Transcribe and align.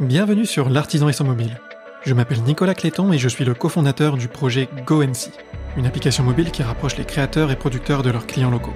Bienvenue 0.00 0.46
sur 0.46 0.70
L'artisan 0.70 1.10
et 1.10 1.12
son 1.12 1.24
mobile. 1.24 1.60
Je 2.06 2.14
m'appelle 2.14 2.42
Nicolas 2.42 2.72
Cléton 2.72 3.12
et 3.12 3.18
je 3.18 3.28
suis 3.28 3.44
le 3.44 3.52
cofondateur 3.52 4.16
du 4.16 4.28
projet 4.28 4.66
GoNC, 4.86 5.30
une 5.76 5.84
application 5.84 6.24
mobile 6.24 6.50
qui 6.50 6.62
rapproche 6.62 6.96
les 6.96 7.04
créateurs 7.04 7.50
et 7.50 7.56
producteurs 7.56 8.02
de 8.02 8.08
leurs 8.08 8.26
clients 8.26 8.50
locaux. 8.50 8.72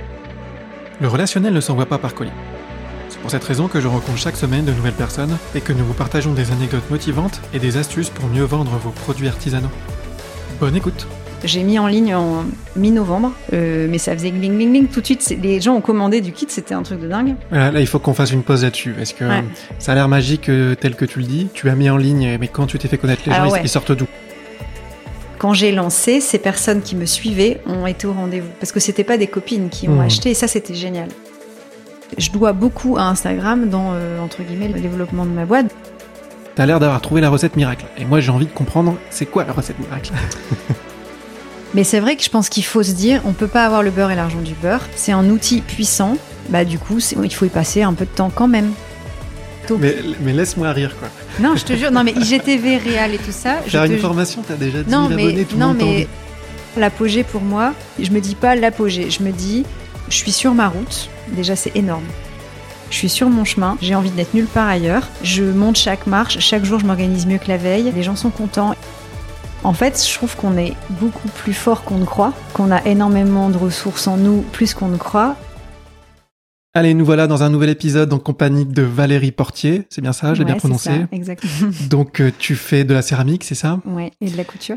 Le 1.00 1.08
relationnel 1.08 1.54
ne 1.54 1.62
s'envoie 1.62 1.86
pas 1.86 1.96
par 1.96 2.14
colis. 2.14 2.30
C'est 3.08 3.20
pour 3.20 3.30
cette 3.30 3.44
raison 3.44 3.68
que 3.68 3.80
je 3.80 3.88
rencontre 3.88 4.18
chaque 4.18 4.36
semaine 4.36 4.66
de 4.66 4.72
nouvelles 4.72 4.92
personnes 4.92 5.38
et 5.54 5.62
que 5.62 5.72
nous 5.72 5.86
vous 5.86 5.94
partageons 5.94 6.34
des 6.34 6.52
anecdotes 6.52 6.90
motivantes 6.90 7.40
et 7.54 7.58
des 7.58 7.78
astuces 7.78 8.10
pour 8.10 8.28
mieux 8.28 8.44
vendre 8.44 8.72
vos 8.72 8.90
produits 8.90 9.28
artisanaux. 9.28 9.72
Bonne 10.60 10.76
écoute 10.76 11.06
J'ai 11.44 11.62
mis 11.62 11.78
en 11.78 11.86
ligne 11.86 12.14
en 12.14 12.44
mi-novembre, 12.74 13.32
euh, 13.52 13.86
mais 13.90 13.98
ça 13.98 14.12
faisait 14.14 14.30
bling 14.30 14.56
bling 14.56 14.70
bling 14.70 14.86
tout 14.88 15.00
de 15.00 15.06
suite. 15.06 15.36
Les 15.42 15.60
gens 15.60 15.74
ont 15.74 15.80
commandé 15.82 16.20
du 16.22 16.32
kit, 16.32 16.46
c'était 16.48 16.74
un 16.74 16.82
truc 16.82 17.00
de 17.00 17.08
dingue. 17.08 17.34
Voilà, 17.50 17.70
Là, 17.70 17.80
il 17.80 17.86
faut 17.86 17.98
qu'on 17.98 18.14
fasse 18.14 18.30
une 18.32 18.42
pause 18.42 18.62
là-dessus. 18.64 18.94
Est-ce 19.00 19.12
que 19.12 19.24
Ouais. 19.24 19.44
ça 19.78 19.92
a 19.92 19.94
l'air 19.94 20.08
magique 20.08 20.48
euh, 20.48 20.74
tel 20.74 20.94
que 20.96 21.04
tu 21.04 21.18
le 21.18 21.26
dis? 21.26 21.48
Tu 21.52 21.68
as 21.68 21.74
mis 21.74 21.90
en 21.90 21.96
ligne, 21.98 22.38
mais 22.40 22.48
quand 22.48 22.66
tu 22.66 22.78
t'es 22.78 22.88
fait 22.88 22.96
connaître 22.98 23.22
les 23.26 23.32
Alors 23.32 23.54
gens, 23.54 23.62
ils- 23.62 23.68
sortent 23.68 23.92
d'où? 23.92 24.06
Quand 25.38 25.52
j'ai 25.52 25.72
lancé, 25.72 26.20
ces 26.22 26.38
personnes 26.38 26.80
qui 26.80 26.96
me 26.96 27.04
suivaient 27.04 27.60
ont 27.66 27.86
été 27.86 28.06
au 28.06 28.12
rendez-vous 28.14 28.48
parce 28.58 28.72
que 28.72 28.80
c'était 28.80 29.04
pas 29.04 29.18
des 29.18 29.26
copines 29.26 29.68
qui 29.68 29.88
ont 29.88 29.96
Mmh. 29.96 30.00
acheté 30.06 30.30
et 30.30 30.34
ça 30.34 30.48
c'était 30.48 30.74
génial. 30.74 31.08
Je 32.16 32.30
dois 32.30 32.52
beaucoup 32.54 32.96
à 32.96 33.02
Instagram 33.02 33.68
dans 33.68 33.90
euh, 33.92 34.18
entre 34.20 34.42
guillemets 34.42 34.68
le 34.68 34.80
développement 34.80 35.26
de 35.26 35.30
ma 35.32 35.44
boîte. 35.44 35.66
T'as 36.54 36.64
l'air 36.64 36.80
d'avoir 36.80 37.00
trouvé 37.02 37.20
la 37.20 37.28
recette 37.28 37.56
miracle. 37.56 37.84
Et 37.98 38.04
moi, 38.06 38.20
j'ai 38.20 38.30
envie 38.30 38.46
de 38.46 38.52
comprendre, 38.52 38.96
c'est 39.10 39.26
quoi 39.26 39.44
la 39.44 39.52
recette 39.52 39.78
miracle? 39.80 40.12
Mais 41.74 41.84
c'est 41.84 42.00
vrai 42.00 42.16
que 42.16 42.22
je 42.22 42.30
pense 42.30 42.48
qu'il 42.48 42.64
faut 42.64 42.82
se 42.82 42.92
dire, 42.92 43.20
on 43.24 43.32
peut 43.32 43.48
pas 43.48 43.66
avoir 43.66 43.82
le 43.82 43.90
beurre 43.90 44.10
et 44.12 44.14
l'argent 44.14 44.40
du 44.40 44.54
beurre. 44.54 44.82
C'est 44.94 45.12
un 45.12 45.28
outil 45.28 45.60
puissant. 45.60 46.16
Bah 46.48 46.64
du 46.64 46.78
coup, 46.78 46.98
il 47.22 47.34
faut 47.34 47.44
y 47.46 47.48
passer 47.48 47.82
un 47.82 47.94
peu 47.94 48.04
de 48.04 48.10
temps 48.10 48.30
quand 48.34 48.48
même. 48.48 48.72
Donc- 49.68 49.80
Mais, 49.80 49.96
mais 50.20 50.32
laisse-moi 50.32 50.70
rire, 50.72 50.94
quoi. 50.98 51.08
Non, 51.40 51.56
je 51.56 51.64
te 51.64 51.72
jure. 51.74 51.90
Non 51.90 52.04
mais 52.04 52.12
IGTV 52.12 52.76
réel 52.76 53.14
et 53.14 53.18
tout 53.18 53.32
ça. 53.32 53.56
je 53.64 53.70
Faire 53.70 53.86
te 53.86 53.92
une 53.92 53.98
formation, 53.98 54.42
t'as 54.46 54.54
déjà 54.56 54.82
10 54.82 54.90
Non 54.92 55.08
000 55.08 55.14
mais 55.16 55.22
abonnés, 55.24 55.44
tout 55.44 55.54
le 55.56 55.60
non 55.60 55.74
mais 55.74 56.06
l'apogée 56.76 57.24
pour 57.24 57.40
moi, 57.40 57.72
je 58.00 58.10
me 58.10 58.20
dis 58.20 58.34
pas 58.34 58.54
l'apogée. 58.54 59.10
Je 59.10 59.22
me 59.22 59.32
dis, 59.32 59.64
je 60.10 60.14
suis 60.16 60.32
sur 60.32 60.54
ma 60.54 60.68
route. 60.68 61.08
Déjà, 61.28 61.56
c'est 61.56 61.74
énorme. 61.74 62.04
Je 62.90 62.96
suis 62.98 63.08
sur 63.08 63.28
mon 63.30 63.44
chemin, 63.44 63.76
j'ai 63.82 63.94
envie 63.94 64.10
d'être 64.10 64.34
nulle 64.34 64.46
part 64.46 64.68
ailleurs. 64.68 65.08
Je 65.24 65.42
monte 65.42 65.76
chaque 65.76 66.06
marche, 66.06 66.38
chaque 66.38 66.64
jour 66.64 66.78
je 66.78 66.86
m'organise 66.86 67.26
mieux 67.26 67.38
que 67.38 67.48
la 67.48 67.56
veille. 67.56 67.90
Les 67.96 68.02
gens 68.04 68.14
sont 68.14 68.30
contents. 68.30 68.76
En 69.64 69.72
fait, 69.72 70.02
je 70.06 70.14
trouve 70.14 70.36
qu'on 70.36 70.56
est 70.58 70.74
beaucoup 71.00 71.28
plus 71.28 71.54
fort 71.54 71.84
qu'on 71.84 71.96
ne 71.98 72.04
croit, 72.04 72.32
qu'on 72.52 72.70
a 72.70 72.84
énormément 72.84 73.48
de 73.48 73.56
ressources 73.56 74.06
en 74.06 74.16
nous, 74.18 74.42
plus 74.52 74.74
qu'on 74.74 74.88
ne 74.88 74.98
croit. 74.98 75.36
Allez, 76.74 76.92
nous 76.92 77.04
voilà 77.04 77.26
dans 77.26 77.42
un 77.42 77.50
nouvel 77.50 77.70
épisode 77.70 78.12
en 78.12 78.18
compagnie 78.18 78.66
de 78.66 78.82
Valérie 78.82 79.32
Portier. 79.32 79.86
C'est 79.90 80.02
bien 80.02 80.12
ça, 80.12 80.34
j'ai 80.34 80.40
Ouais, 80.40 80.46
bien 80.46 80.56
prononcé. 80.56 80.90
ça, 80.90 80.96
exactement. 81.12 81.70
Donc, 81.88 82.20
euh, 82.20 82.30
tu 82.38 82.56
fais 82.56 82.84
de 82.84 82.92
la 82.92 83.00
céramie, 83.00 83.38
c'est 83.42 83.54
ça? 83.54 83.80
Ouais, 83.86 84.10
et 84.20 84.28
de 84.28 84.36
la 84.36 84.44
couture. 84.44 84.76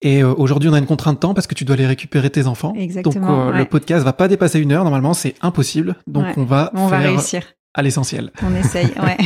Et 0.00 0.22
euh, 0.22 0.32
aujourd'hui, 0.36 0.68
on 0.68 0.72
a 0.74 0.78
une 0.78 0.86
contrainte 0.86 1.16
de 1.16 1.20
temps 1.20 1.34
parce 1.34 1.46
que 1.46 1.54
tu 1.54 1.64
dois 1.64 1.74
aller 1.74 1.86
récupérer 1.86 2.30
tes 2.30 2.46
enfants. 2.46 2.72
Exactement, 2.76 3.46
Donc, 3.46 3.54
euh, 3.54 3.58
le 3.58 3.64
podcast 3.64 4.04
va 4.04 4.12
pas 4.12 4.28
dépasser 4.28 4.60
une 4.60 4.70
heure. 4.72 4.84
Normalement, 4.84 5.12
c'est 5.12 5.34
impossible. 5.42 5.96
Donc, 6.06 6.24
Ouais. 6.24 6.34
on 6.36 6.44
va 6.44 6.70
On 6.74 6.86
va 6.86 6.98
réussir. 6.98 7.42
À 7.74 7.82
l'essentiel. 7.82 8.30
On 8.42 8.54
essaye, 8.54 8.86
ouais. 9.02 9.16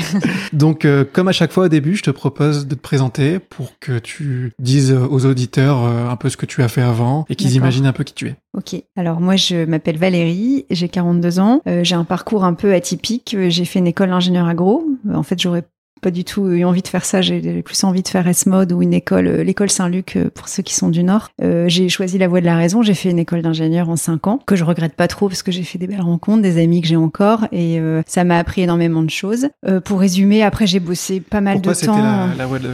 Donc, 0.53 0.85
euh, 0.85 1.05
comme 1.13 1.29
à 1.29 1.33
chaque 1.33 1.53
fois 1.53 1.65
au 1.67 1.69
début, 1.69 1.97
je 1.97 2.03
te 2.03 2.11
propose 2.11 2.67
de 2.67 2.75
te 2.75 2.81
présenter 2.81 3.39
pour 3.39 3.79
que 3.79 3.99
tu 3.99 4.53
dises 4.59 4.93
aux 4.93 5.27
auditeurs 5.27 5.85
euh, 5.85 6.09
un 6.09 6.17
peu 6.17 6.29
ce 6.29 6.37
que 6.37 6.47
tu 6.47 6.63
as 6.63 6.69
fait 6.69 6.83
avant 6.83 7.25
et 7.29 7.35
qu'ils 7.37 7.55
imaginent 7.55 7.87
un 7.87 7.93
peu 7.93 8.05
qui 8.05 8.15
tu 8.15 8.29
es. 8.29 8.37
Ok, 8.57 8.75
alors 8.97 9.21
moi 9.21 9.37
je 9.37 9.65
m'appelle 9.67 9.99
Valérie, 9.99 10.65
j'ai 10.71 10.89
42 10.89 11.39
ans, 11.39 11.61
Euh, 11.69 11.85
j'ai 11.85 11.95
un 11.95 12.05
parcours 12.05 12.45
un 12.45 12.55
peu 12.55 12.73
atypique, 12.73 13.35
Euh, 13.39 13.51
j'ai 13.51 13.65
fait 13.67 13.79
une 13.79 13.87
école 13.87 14.09
d'ingénieur 14.09 14.47
agro, 14.49 14.85
en 15.15 15.23
fait 15.23 15.41
j'aurais 15.41 15.65
pas 16.01 16.11
du 16.11 16.25
tout 16.25 16.49
eu 16.49 16.65
envie 16.65 16.83
de 16.83 16.89
faire 16.89 17.05
ça, 17.05 17.21
j'ai 17.21 17.63
plus 17.63 17.83
envie 17.85 18.03
de 18.03 18.09
faire 18.09 18.27
S-Mode 18.27 18.73
ou 18.73 18.83
une 18.83 18.95
école, 18.95 19.27
euh, 19.27 19.43
l'école 19.45 19.71
Saint-Luc 19.71 20.17
euh, 20.17 20.31
pour 20.33 20.49
ceux 20.49 20.63
qui 20.63 20.75
sont 20.75 20.89
du 20.89 21.03
Nord. 21.03 21.29
Euh, 21.43 21.67
j'ai 21.69 21.89
choisi 21.89 22.19
la 22.19 22.29
voie 22.29 22.41
de 22.41 22.47
la 22.47 22.57
raison, 22.57 22.83
j'ai 22.83 22.95
fait 22.95 23.11
une 23.11 23.19
école 23.19 23.43
d'ingénieur 23.43 23.89
en 23.89 23.97
5 23.97 24.27
ans, 24.27 24.41
que 24.47 24.57
je 24.57 24.65
regrette 24.65 24.95
pas 24.95 25.09
trop 25.09 25.29
parce 25.29 25.43
que 25.43 25.53
j'ai 25.53 25.63
fait 25.63 25.79
des 25.79 25.87
belles 25.87 26.01
rencontres, 26.01 26.43
des 26.43 26.63
amis 26.63 26.81
que 26.81 26.89
j'ai 26.89 26.97
encore 26.97 27.47
et 27.53 27.79
euh, 27.81 28.03
ça 28.07 28.25
m'a 28.25 28.39
appris 28.39 28.63
énormément 28.63 29.03
de 29.03 29.11
choses. 29.11 29.49
Euh, 29.67 29.81
pour 29.81 30.01
résumer, 30.01 30.43
après 30.43 30.67
j'ai 30.67 30.81
bossé 30.81 31.21
pas 31.21 31.41
mal 31.41 31.55
Pourquoi 31.61 31.75
de 31.75 31.87
temps. 31.87 31.99
la, 31.99 32.29
la 32.37 32.47
voie 32.47 32.59
de 32.59 32.71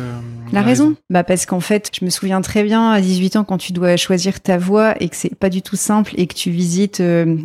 La 0.52 0.62
raison 0.62 0.94
Bah 1.10 1.24
parce 1.24 1.46
qu'en 1.46 1.60
fait, 1.60 1.90
je 1.98 2.04
me 2.04 2.10
souviens 2.10 2.40
très 2.40 2.64
bien 2.64 2.90
à 2.90 3.00
18 3.00 3.36
ans 3.36 3.44
quand 3.44 3.58
tu 3.58 3.72
dois 3.72 3.96
choisir 3.96 4.40
ta 4.40 4.58
voie 4.58 4.94
et 5.00 5.08
que 5.08 5.16
c'est 5.16 5.34
pas 5.34 5.50
du 5.50 5.62
tout 5.62 5.76
simple 5.76 6.12
et 6.16 6.26
que 6.26 6.34
tu 6.34 6.50
visites 6.50 7.02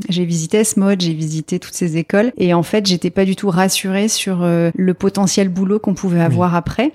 j'ai 0.10 0.26
visité 0.26 0.58
S-Mode, 0.58 1.02
j'ai 1.02 1.14
visité 1.14 1.60
toutes 1.60 1.74
ces 1.74 1.98
écoles 1.98 2.32
et 2.38 2.54
en 2.54 2.64
fait, 2.64 2.86
j'étais 2.86 3.10
pas 3.10 3.26
du 3.26 3.36
tout 3.36 3.50
rassurée 3.50 4.08
sur 4.08 4.40
le 4.42 4.94
potentiel 4.94 5.50
boulot 5.50 5.69
qu'on 5.78 5.94
pouvait 5.94 6.22
avoir 6.22 6.56
après. 6.56 6.92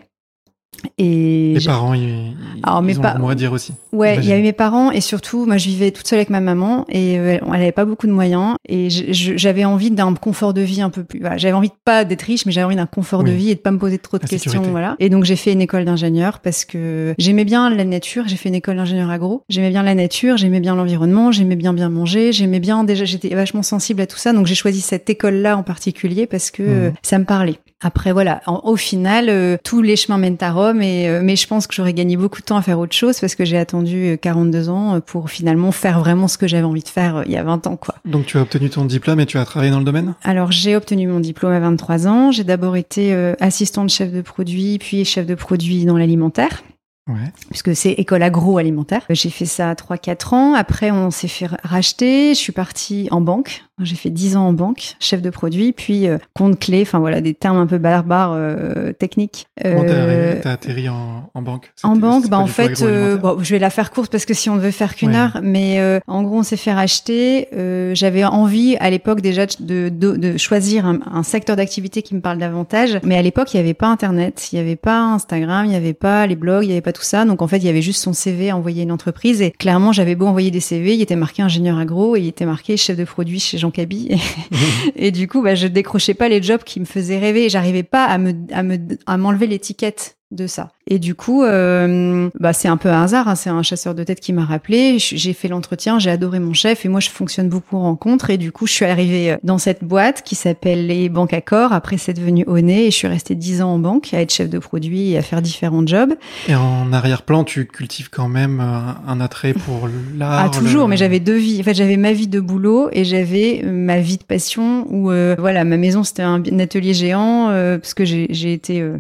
Et 0.99 1.55
Les 1.57 1.65
parents, 1.65 1.95
ils, 1.95 2.03
ils- 2.03 2.35
Alors, 2.65 2.83
mes 2.83 2.93
ils 2.93 2.99
ont 2.99 3.03
pa- 3.03 3.17
à 3.31 3.35
dire 3.37 3.53
aussi. 3.53 3.73
Ouais, 3.93 4.17
il 4.19 4.25
y 4.27 4.33
a 4.33 4.39
eu 4.39 4.43
mes 4.43 4.53
parents 4.53 4.91
et 4.91 5.01
surtout, 5.01 5.47
moi, 5.47 5.57
je 5.57 5.69
vivais 5.69 5.93
toute 5.93 6.07
seule 6.07 6.19
avec 6.19 6.31
ma 6.31 6.41
maman 6.41 6.85
et 6.91 7.17
euh, 7.19 7.39
elle 7.47 7.55
avait 7.55 7.73
pas 7.73 7.85
beaucoup 7.85 8.09
de 8.09 8.13
moyens 8.13 8.57
et 8.69 8.89
j'avais 8.91 9.65
envie 9.65 9.93
d'un 9.93 10.13
confort 10.15 10.53
de 10.53 10.61
vie 10.61 10.83
un 10.83 10.91
peu 10.91 11.05
plus. 11.05 11.21
Voilà, 11.21 11.37
j'avais 11.39 11.55
envie 11.55 11.69
de 11.69 11.75
pas 11.85 12.05
d'être 12.05 12.23
riche, 12.23 12.45
mais 12.45 12.51
j'avais 12.53 12.65
envie 12.67 12.77
d'un 12.77 12.87
confort 12.87 13.23
de 13.23 13.31
vie 13.31 13.51
et 13.51 13.55
de 13.55 13.61
pas 13.61 13.71
me 13.71 13.79
poser 13.79 13.99
trop 13.99 14.19
de 14.19 14.25
La 14.25 14.29
questions, 14.29 14.51
sécurité. 14.51 14.71
voilà. 14.73 14.97
Et 14.99 15.09
donc 15.09 15.25
j'ai 15.25 15.37
fait 15.37 15.53
une 15.53 15.61
école 15.63 15.85
d'ingénieur 15.85 16.41
parce 16.41 16.65
que 16.65 17.15
j'aimais 17.19 17.45
bien 17.45 17.71
la 17.71 17.85
nature. 17.85 18.25
J'ai 18.27 18.37
fait 18.37 18.49
une 18.49 18.57
école 18.57 18.77
d'ingénieur 18.77 19.11
agro. 19.11 19.43
J'aimais 19.49 19.71
bien 19.71 19.85
la 19.85 19.95
nature, 19.95 20.37
j'aimais 20.37 20.61
bien 20.61 20.75
l'environnement, 20.75 21.31
j'aimais 21.31 21.57
bien 21.57 21.73
bien 21.73 21.89
manger, 21.89 22.33
j'aimais 22.33 22.61
bien 22.61 22.83
déjà. 22.85 23.05
J'étais 23.05 23.29
vachement 23.35 23.63
sensible 23.63 24.01
à 24.03 24.07
tout 24.09 24.19
ça, 24.19 24.33
donc 24.33 24.47
j'ai 24.47 24.57
choisi 24.57 24.81
cette 24.81 25.09
école-là 25.09 25.57
en 25.57 25.63
particulier 25.63 26.27
parce 26.27 26.51
que 26.51 26.63
euh, 26.65 26.91
ça 27.03 27.19
me 27.21 27.25
parlait. 27.25 27.59
Après 27.85 28.13
voilà, 28.13 28.41
en- 28.47 28.61
au 28.65 28.77
final, 28.77 29.29
euh, 29.29 29.57
tous 29.63 29.83
les 29.83 29.95
chemins 29.97 30.19
mènent 30.19 30.39
à 30.41 30.51
Rome, 30.53 30.81
et, 30.83 31.07
euh, 31.09 31.21
mais 31.23 31.37
je 31.37 31.47
pense 31.47 31.67
que 31.67 31.75
j'aurais 31.75 31.93
gagné 31.93 32.17
beaucoup 32.17 32.41
de 32.41 32.45
temps 32.47 32.57
à 32.57 32.63
faire 32.63 32.79
autre 32.79 32.95
chose 32.97 33.21
parce 33.21 33.35
que 33.35 33.45
j'ai 33.45 33.59
attendu 33.59 34.07
euh, 34.09 34.17
42 34.17 34.69
ans 34.71 34.95
euh, 34.97 35.01
pour 35.01 35.29
finalement 35.31 35.71
faire 35.71 36.01
vraiment 36.01 36.27
ce 36.27 36.39
que 36.39 36.47
j'avais 36.49 36.63
envie 36.65 36.83
de 36.83 36.89
faire 36.89 37.17
euh, 37.19 37.23
il 37.27 37.33
y 37.33 37.37
a 37.37 37.43
20 37.43 37.67
ans. 37.67 37.77
quoi. 37.77 37.95
Donc, 38.05 38.27
tu 38.27 38.39
as 38.39 38.43
obtenu 38.43 38.71
ton 38.71 38.85
diplôme 38.87 39.21
et 39.21 39.27
tu 39.27 39.39
as 39.39 39.45
travaillé 39.45 39.71
dans 39.71 39.79
le 39.79 39.85
domaine? 39.85 40.15
Alors 40.25 40.51
j'ai 40.51 40.75
obtenu 40.77 41.07
mon 41.07 41.21
diplôme 41.21 41.53
à 41.53 41.61
23 41.61 42.09
ans, 42.09 42.33
j'ai 42.33 42.45
d'abord 42.45 42.77
été 42.77 43.13
euh, 43.13 43.35
assistante 43.41 43.91
chef 43.91 44.11
de 44.13 44.23
produit, 44.23 44.79
puis 44.79 45.05
chef 45.05 45.27
de 45.27 45.35
produit 45.35 45.85
dans 45.85 45.97
l'alimentaire 45.99 46.63
Ouais. 47.07 47.17
puisque 47.51 47.77
c'est 47.77 47.93
école 47.93 48.23
agroalimentaire. 48.23 49.03
J'ai 49.11 49.29
fait 49.31 49.45
ça 49.45 49.73
3-4 49.75 50.35
ans. 50.35 50.55
Après, 50.55 50.91
on 50.91 51.11
s'est 51.11 51.29
fait 51.29 51.47
racheter. 51.63 52.31
Je 52.35 52.39
suis 52.39 52.53
partie 52.53 53.09
en 53.11 53.21
banque. 53.21 53.65
J'ai 53.81 53.97
fait 53.97 54.11
10 54.11 54.37
ans 54.37 54.47
en 54.47 54.53
banque, 54.53 54.95
chef 55.01 55.21
de 55.21 55.31
produit, 55.31 55.73
puis 55.73 56.07
euh, 56.07 56.19
compte 56.33 56.61
clé. 56.61 56.83
Enfin 56.83 57.01
voilà, 57.01 57.21
des 57.21 57.35
termes 57.35 57.57
un 57.59 57.67
peu 57.67 57.79
barbares 57.79 58.33
euh, 58.35 58.93
techniques. 58.93 59.49
Euh, 59.65 60.39
t'as 60.41 60.53
atterri 60.53 60.89
en, 60.89 61.29
en 61.35 61.43
banque? 61.43 61.73
en 61.83 61.97
banque, 61.97 62.29
bah 62.29 62.39
en 62.39 62.47
fait, 62.47 62.83
euh, 62.83 63.17
bon, 63.17 63.37
je 63.43 63.51
vais 63.51 63.59
la 63.59 63.71
faire 63.71 63.91
courte 63.91 64.13
parce 64.13 64.27
que 64.27 64.33
si 64.33 64.49
on 64.49 64.55
ne 64.55 64.61
veut 64.61 64.71
faire 64.71 64.95
qu'une 64.95 65.11
Ouais. 65.11 65.17
heure, 65.17 65.41
mais 65.43 65.81
euh, 65.81 65.99
en 66.07 66.23
gros, 66.23 66.39
on 66.39 66.43
s'est 66.45 66.57
fait 66.57 66.73
racheter. 66.73 67.49
Euh, 67.53 67.97
J'avais 67.97 68.25
envie 68.25 68.77
à 68.79 68.91
l'époque 68.91 69.21
déjà 69.21 69.45
de, 69.47 69.89
de, 69.89 70.17
de 70.17 70.37
choisir 70.39 70.87
un, 70.87 71.01
un 71.13 71.25
secteur 71.25 71.57
d'activité 71.57 72.03
qui 72.03 72.15
me 72.15 72.21
parle 72.21 72.39
davantage, 72.39 73.01
mais 73.03 73.17
à 73.17 73.23
l'époque, 73.23 73.53
il 73.55 73.57
n'y 73.57 73.63
avait 73.65 73.75
pas 73.75 73.89
Internet, 73.89 74.51
il 74.53 74.55
n'y 74.55 74.61
avait 74.61 74.77
pas 74.77 75.01
Instagram, 75.01 75.67
il 75.67 75.71
n'y 75.71 75.77
avait 75.77 75.95
pas 75.95 76.29
les 76.29 76.37
blogs, 76.37 76.63
il 76.63 76.69
n'y 76.69 76.73
avait 76.75 76.81
pas 76.81 76.93
tout 76.95 77.03
ça. 77.03 77.27
Donc 77.27 77.43
en 77.43 77.47
fait, 77.47 77.59
il 77.59 77.65
y 77.65 77.69
avait 77.69 77.83
juste 77.83 78.03
son 78.03 78.15
CV 78.15 78.51
à 78.51 78.57
envoyer 78.57 78.81
à 78.81 78.85
une 78.85 78.93
entreprise. 78.93 79.43
Et 79.43 79.51
clairement, 79.51 79.93
j'avais 79.93 80.15
beau 80.15 80.27
envoyer 80.27 80.51
des 80.51 80.61
CV, 80.61 80.95
il 80.95 81.03
était 81.03 81.17
marqué 81.17 81.43
ingénieur 81.43 81.79
agro 81.79 82.17
et 82.17 82.21
il 82.21 82.29
était 82.29 82.47
marqué 82.47 82.79
chef 82.79 82.97
de 82.97 83.05
produit 83.05 83.41
chez 83.41 83.59
Jean 83.59 83.71
Cabi. 83.71 84.09
Et 84.97 85.11
du 85.11 85.29
coup, 85.29 85.43
bah, 85.43 85.55
je 85.55 85.67
décrochais 85.67 86.15
pas 86.15 86.29
les 86.29 86.43
jobs 86.43 86.63
qui 86.65 86.81
me 86.81 86.85
faisaient 86.85 87.19
rêver. 87.19 87.49
J'arrivais 87.49 87.83
pas 87.83 88.05
à 88.05 88.19
me, 88.19 88.33
à 88.53 88.63
me, 88.63 88.79
à 89.07 89.17
m'enlever 89.17 89.47
l'étiquette 89.47 90.17
de 90.35 90.47
ça. 90.47 90.71
Et 90.87 90.99
du 90.99 91.15
coup, 91.15 91.43
euh, 91.43 92.29
bah, 92.39 92.53
c'est 92.53 92.69
un 92.69 92.77
peu 92.77 92.91
un 92.91 93.03
hasard. 93.05 93.29
hein. 93.29 93.35
C'est 93.37 93.49
un 93.51 93.63
chasseur 93.63 93.95
de 93.95 94.05
tête 94.05 94.21
qui 94.21 94.33
m'a 94.33 94.45
rappelé. 94.45 94.99
J'ai 94.99 95.33
fait 95.33 95.49
l'entretien, 95.49 95.99
j'ai 95.99 96.11
adoré 96.11 96.39
mon 96.41 96.53
chef 96.53 96.85
et 96.85 96.89
moi, 96.89 97.01
je 97.01 97.09
fonctionne 97.11 97.49
beaucoup 97.49 97.77
en 97.77 97.83
rencontre. 97.85 98.31
Et 98.31 98.37
du 98.37 98.53
coup, 98.53 98.67
je 98.67 98.73
suis 98.73 98.85
arrivée 98.85 99.33
euh, 99.33 99.37
dans 99.45 99.59
cette 99.59 99.83
boîte 99.83 100.23
qui 100.23 100.35
s'appelle 100.35 100.87
les 100.87 101.09
Banques 101.09 101.33
Accor. 101.33 101.73
Après, 101.73 101.97
c'est 101.97 102.13
devenu 102.13 102.45
Oné 102.47 102.87
et 102.87 102.91
je 102.91 102.97
suis 102.97 103.09
restée 103.09 103.35
10 103.35 103.63
ans 103.63 103.71
en 103.75 103.79
banque 103.79 104.13
à 104.13 104.21
être 104.21 104.33
chef 104.33 104.51
de 104.51 104.59
produit 104.59 105.13
et 105.13 105.19
à 105.19 105.23
faire 105.23 105.41
différents 105.41 105.87
jobs. 105.87 106.15
Et 106.49 106.55
en 106.55 106.93
arrière-plan, 106.93 107.45
tu 107.45 107.67
cultives 107.67 108.11
quand 108.11 108.29
même 108.29 108.61
un, 108.61 108.97
un 109.07 109.21
attrait 109.21 109.55
pour 109.55 109.89
l'art. 110.19 110.45
Ah, 110.47 110.49
toujours, 110.51 110.83
le- 110.85 110.89
mais 110.91 110.97
j'avais 110.99 111.21
deux 111.21 111.37
vies. 111.37 111.61
En 111.61 111.65
fait, 111.65 111.75
j'avais 111.75 111.97
ma 111.97 112.13
vie 112.13 112.29
de 112.29 112.41
boulot 112.41 112.89
et 112.93 113.05
j'avais 113.05 113.63
euh, 113.65 113.71
ma 113.73 114.01
vie 114.01 114.19
de 114.19 114.25
passion 114.25 114.87
où, 114.91 115.11
euh, 115.11 115.35
voilà, 115.39 115.65
ma 115.65 115.77
maison, 115.79 116.05
c'était 116.05 116.23
un, 116.23 116.43
atelier 116.59 116.93
géant 116.95 117.49
euh, 117.51 117.79
parce 117.79 117.95
que 117.95 118.05
j'ai 118.05 118.27
j'ai 118.31 118.53
été 118.53 118.81
euh, 118.81 118.97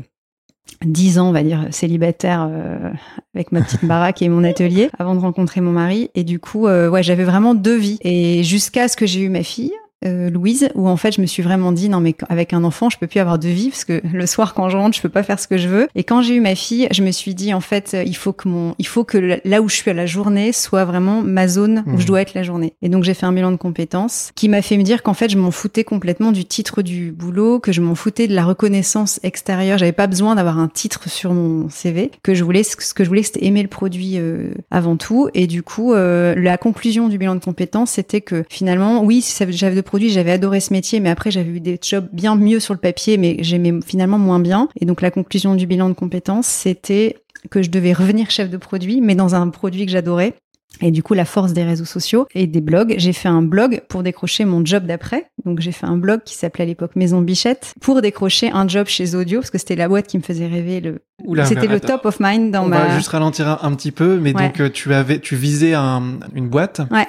dix 0.84 1.18
ans, 1.18 1.28
on 1.28 1.32
va 1.32 1.42
dire, 1.42 1.66
célibataire 1.70 2.48
euh, 2.50 2.90
avec 3.34 3.52
ma 3.52 3.62
petite 3.62 3.84
baraque 3.84 4.22
et 4.22 4.28
mon 4.28 4.44
atelier 4.44 4.90
avant 4.98 5.14
de 5.14 5.20
rencontrer 5.20 5.60
mon 5.60 5.72
mari. 5.72 6.10
Et 6.14 6.24
du 6.24 6.38
coup, 6.38 6.66
euh, 6.66 6.88
ouais, 6.88 7.02
j'avais 7.02 7.24
vraiment 7.24 7.54
deux 7.54 7.76
vies. 7.76 7.98
Et 8.02 8.42
jusqu'à 8.42 8.88
ce 8.88 8.96
que 8.96 9.06
j'ai 9.06 9.20
eu 9.20 9.28
ma 9.28 9.42
fille, 9.42 9.72
euh, 10.04 10.28
Louise, 10.30 10.68
où 10.74 10.88
en 10.88 10.96
fait 10.96 11.12
je 11.16 11.20
me 11.20 11.26
suis 11.26 11.42
vraiment 11.42 11.72
dit 11.72 11.88
non 11.88 12.00
mais 12.00 12.14
avec 12.28 12.52
un 12.52 12.62
enfant 12.64 12.90
je 12.90 12.98
peux 12.98 13.06
plus 13.06 13.20
avoir 13.20 13.38
de 13.38 13.48
vie 13.48 13.70
parce 13.70 13.84
que 13.84 14.02
le 14.12 14.26
soir 14.26 14.52
quand 14.54 14.68
je 14.68 14.76
rentre 14.76 14.96
je 14.96 15.02
peux 15.02 15.08
pas 15.08 15.22
faire 15.22 15.40
ce 15.40 15.48
que 15.48 15.56
je 15.56 15.68
veux. 15.68 15.88
Et 15.94 16.04
quand 16.04 16.20
j'ai 16.22 16.34
eu 16.36 16.40
ma 16.40 16.54
fille, 16.54 16.88
je 16.90 17.02
me 17.02 17.10
suis 17.10 17.34
dit 17.34 17.54
en 17.54 17.60
fait 17.60 17.92
euh, 17.94 18.02
il 18.04 18.16
faut 18.16 18.32
que 18.32 18.48
mon, 18.48 18.74
il 18.78 18.86
faut 18.86 19.04
que 19.04 19.38
là 19.44 19.62
où 19.62 19.68
je 19.68 19.76
suis 19.76 19.90
à 19.90 19.94
la 19.94 20.06
journée 20.06 20.52
soit 20.52 20.84
vraiment 20.84 21.22
ma 21.22 21.48
zone 21.48 21.84
où 21.86 21.92
je 21.96 22.02
Mhm. 22.02 22.04
dois 22.04 22.20
être 22.22 22.34
la 22.34 22.42
journée. 22.42 22.74
Et 22.82 22.88
donc 22.90 23.04
j'ai 23.04 23.14
fait 23.14 23.24
un 23.26 23.32
bilan 23.32 23.50
de 23.50 23.56
compétences 23.56 24.30
qui 24.34 24.48
m'a 24.48 24.60
fait 24.62 24.76
me 24.76 24.82
dire 24.82 25.02
qu'en 25.02 25.14
fait 25.14 25.30
je 25.30 25.38
m'en 25.38 25.50
foutais 25.50 25.84
complètement 25.84 26.32
du 26.32 26.44
titre 26.44 26.82
du 26.82 27.10
boulot, 27.12 27.58
que 27.60 27.72
je 27.72 27.80
m'en 27.80 27.94
foutais 27.94 28.28
de 28.28 28.34
la 28.34 28.44
reconnaissance 28.44 29.20
extérieure. 29.22 29.78
J'avais 29.78 29.92
pas 29.92 30.06
besoin 30.06 30.34
d'avoir 30.34 30.58
un 30.58 30.68
titre 30.68 31.08
sur 31.08 31.32
mon 31.32 31.68
CV, 31.70 32.10
que 32.22 32.34
je 32.34 32.44
voulais 32.44 32.62
ce 32.62 32.76
que 32.76 33.04
je 33.04 33.08
voulais 33.08 33.22
c'était 33.22 33.44
aimer 33.46 33.62
le 33.62 33.68
produit 33.68 34.14
euh, 34.16 34.52
avant 34.70 34.96
tout. 34.96 35.28
Et 35.34 35.46
du 35.46 35.62
coup 35.62 35.94
euh, 35.94 36.34
la 36.36 36.58
conclusion 36.58 37.08
du 37.08 37.16
bilan 37.18 37.34
de 37.36 37.44
compétences 37.44 37.92
c'était 37.92 38.20
que 38.20 38.44
finalement 38.50 39.02
oui 39.02 39.22
si 39.22 39.32
ça- 39.32 39.46
j'avais 39.50 39.76
de 39.76 39.80
produits 39.94 40.10
j'avais 40.10 40.32
adoré 40.32 40.58
ce 40.58 40.72
métier, 40.72 40.98
mais 40.98 41.08
après 41.08 41.30
j'avais 41.30 41.50
eu 41.50 41.60
des 41.60 41.78
jobs 41.80 42.08
bien 42.12 42.34
mieux 42.34 42.58
sur 42.58 42.74
le 42.74 42.80
papier, 42.80 43.16
mais 43.16 43.36
j'aimais 43.40 43.74
finalement 43.86 44.18
moins 44.18 44.40
bien. 44.40 44.68
Et 44.80 44.86
donc 44.86 45.00
la 45.02 45.12
conclusion 45.12 45.54
du 45.54 45.66
bilan 45.68 45.88
de 45.88 45.94
compétences 45.94 46.46
c'était 46.48 47.16
que 47.50 47.62
je 47.62 47.70
devais 47.70 47.92
revenir 47.92 48.28
chef 48.30 48.50
de 48.50 48.56
produit, 48.56 49.00
mais 49.00 49.14
dans 49.14 49.34
un 49.36 49.48
produit 49.50 49.86
que 49.86 49.92
j'adorais. 49.92 50.34
Et 50.80 50.90
du 50.90 51.04
coup, 51.04 51.14
la 51.14 51.24
force 51.24 51.52
des 51.52 51.62
réseaux 51.62 51.84
sociaux 51.84 52.26
et 52.34 52.48
des 52.48 52.60
blogs, 52.60 52.96
j'ai 52.98 53.12
fait 53.12 53.28
un 53.28 53.42
blog 53.42 53.82
pour 53.88 54.02
décrocher 54.02 54.44
mon 54.44 54.64
job 54.64 54.86
d'après. 54.86 55.26
Donc, 55.44 55.60
j'ai 55.60 55.70
fait 55.70 55.86
un 55.86 55.96
blog 55.96 56.22
qui 56.24 56.34
s'appelait 56.34 56.64
à 56.64 56.66
l'époque 56.66 56.96
Maison 56.96 57.20
Bichette 57.22 57.74
pour 57.80 58.02
décrocher 58.02 58.50
un 58.50 58.66
job 58.66 58.88
chez 58.88 59.14
Audio, 59.14 59.38
parce 59.38 59.50
que 59.52 59.58
c'était 59.58 59.76
la 59.76 59.86
boîte 59.86 60.08
qui 60.08 60.18
me 60.18 60.22
faisait 60.24 60.48
rêver. 60.48 60.80
Le... 60.80 61.00
C'était 61.44 61.68
le 61.68 61.78
top 61.78 62.04
of 62.06 62.16
mind 62.18 62.50
dans 62.50 62.64
On 62.64 62.68
ma. 62.68 62.86
va 62.86 62.96
juste 62.96 63.06
ralentir 63.10 63.46
un, 63.46 63.58
un 63.62 63.72
petit 63.76 63.92
peu, 63.92 64.18
mais 64.18 64.34
Ouais. 64.34 64.46
donc 64.48 64.58
euh, 64.60 64.68
tu 64.68 64.92
avais, 64.92 65.20
tu 65.20 65.36
visais 65.36 65.74
un- 65.74 66.18
une 66.34 66.48
boîte. 66.48 66.80
Ouais. 66.90 67.06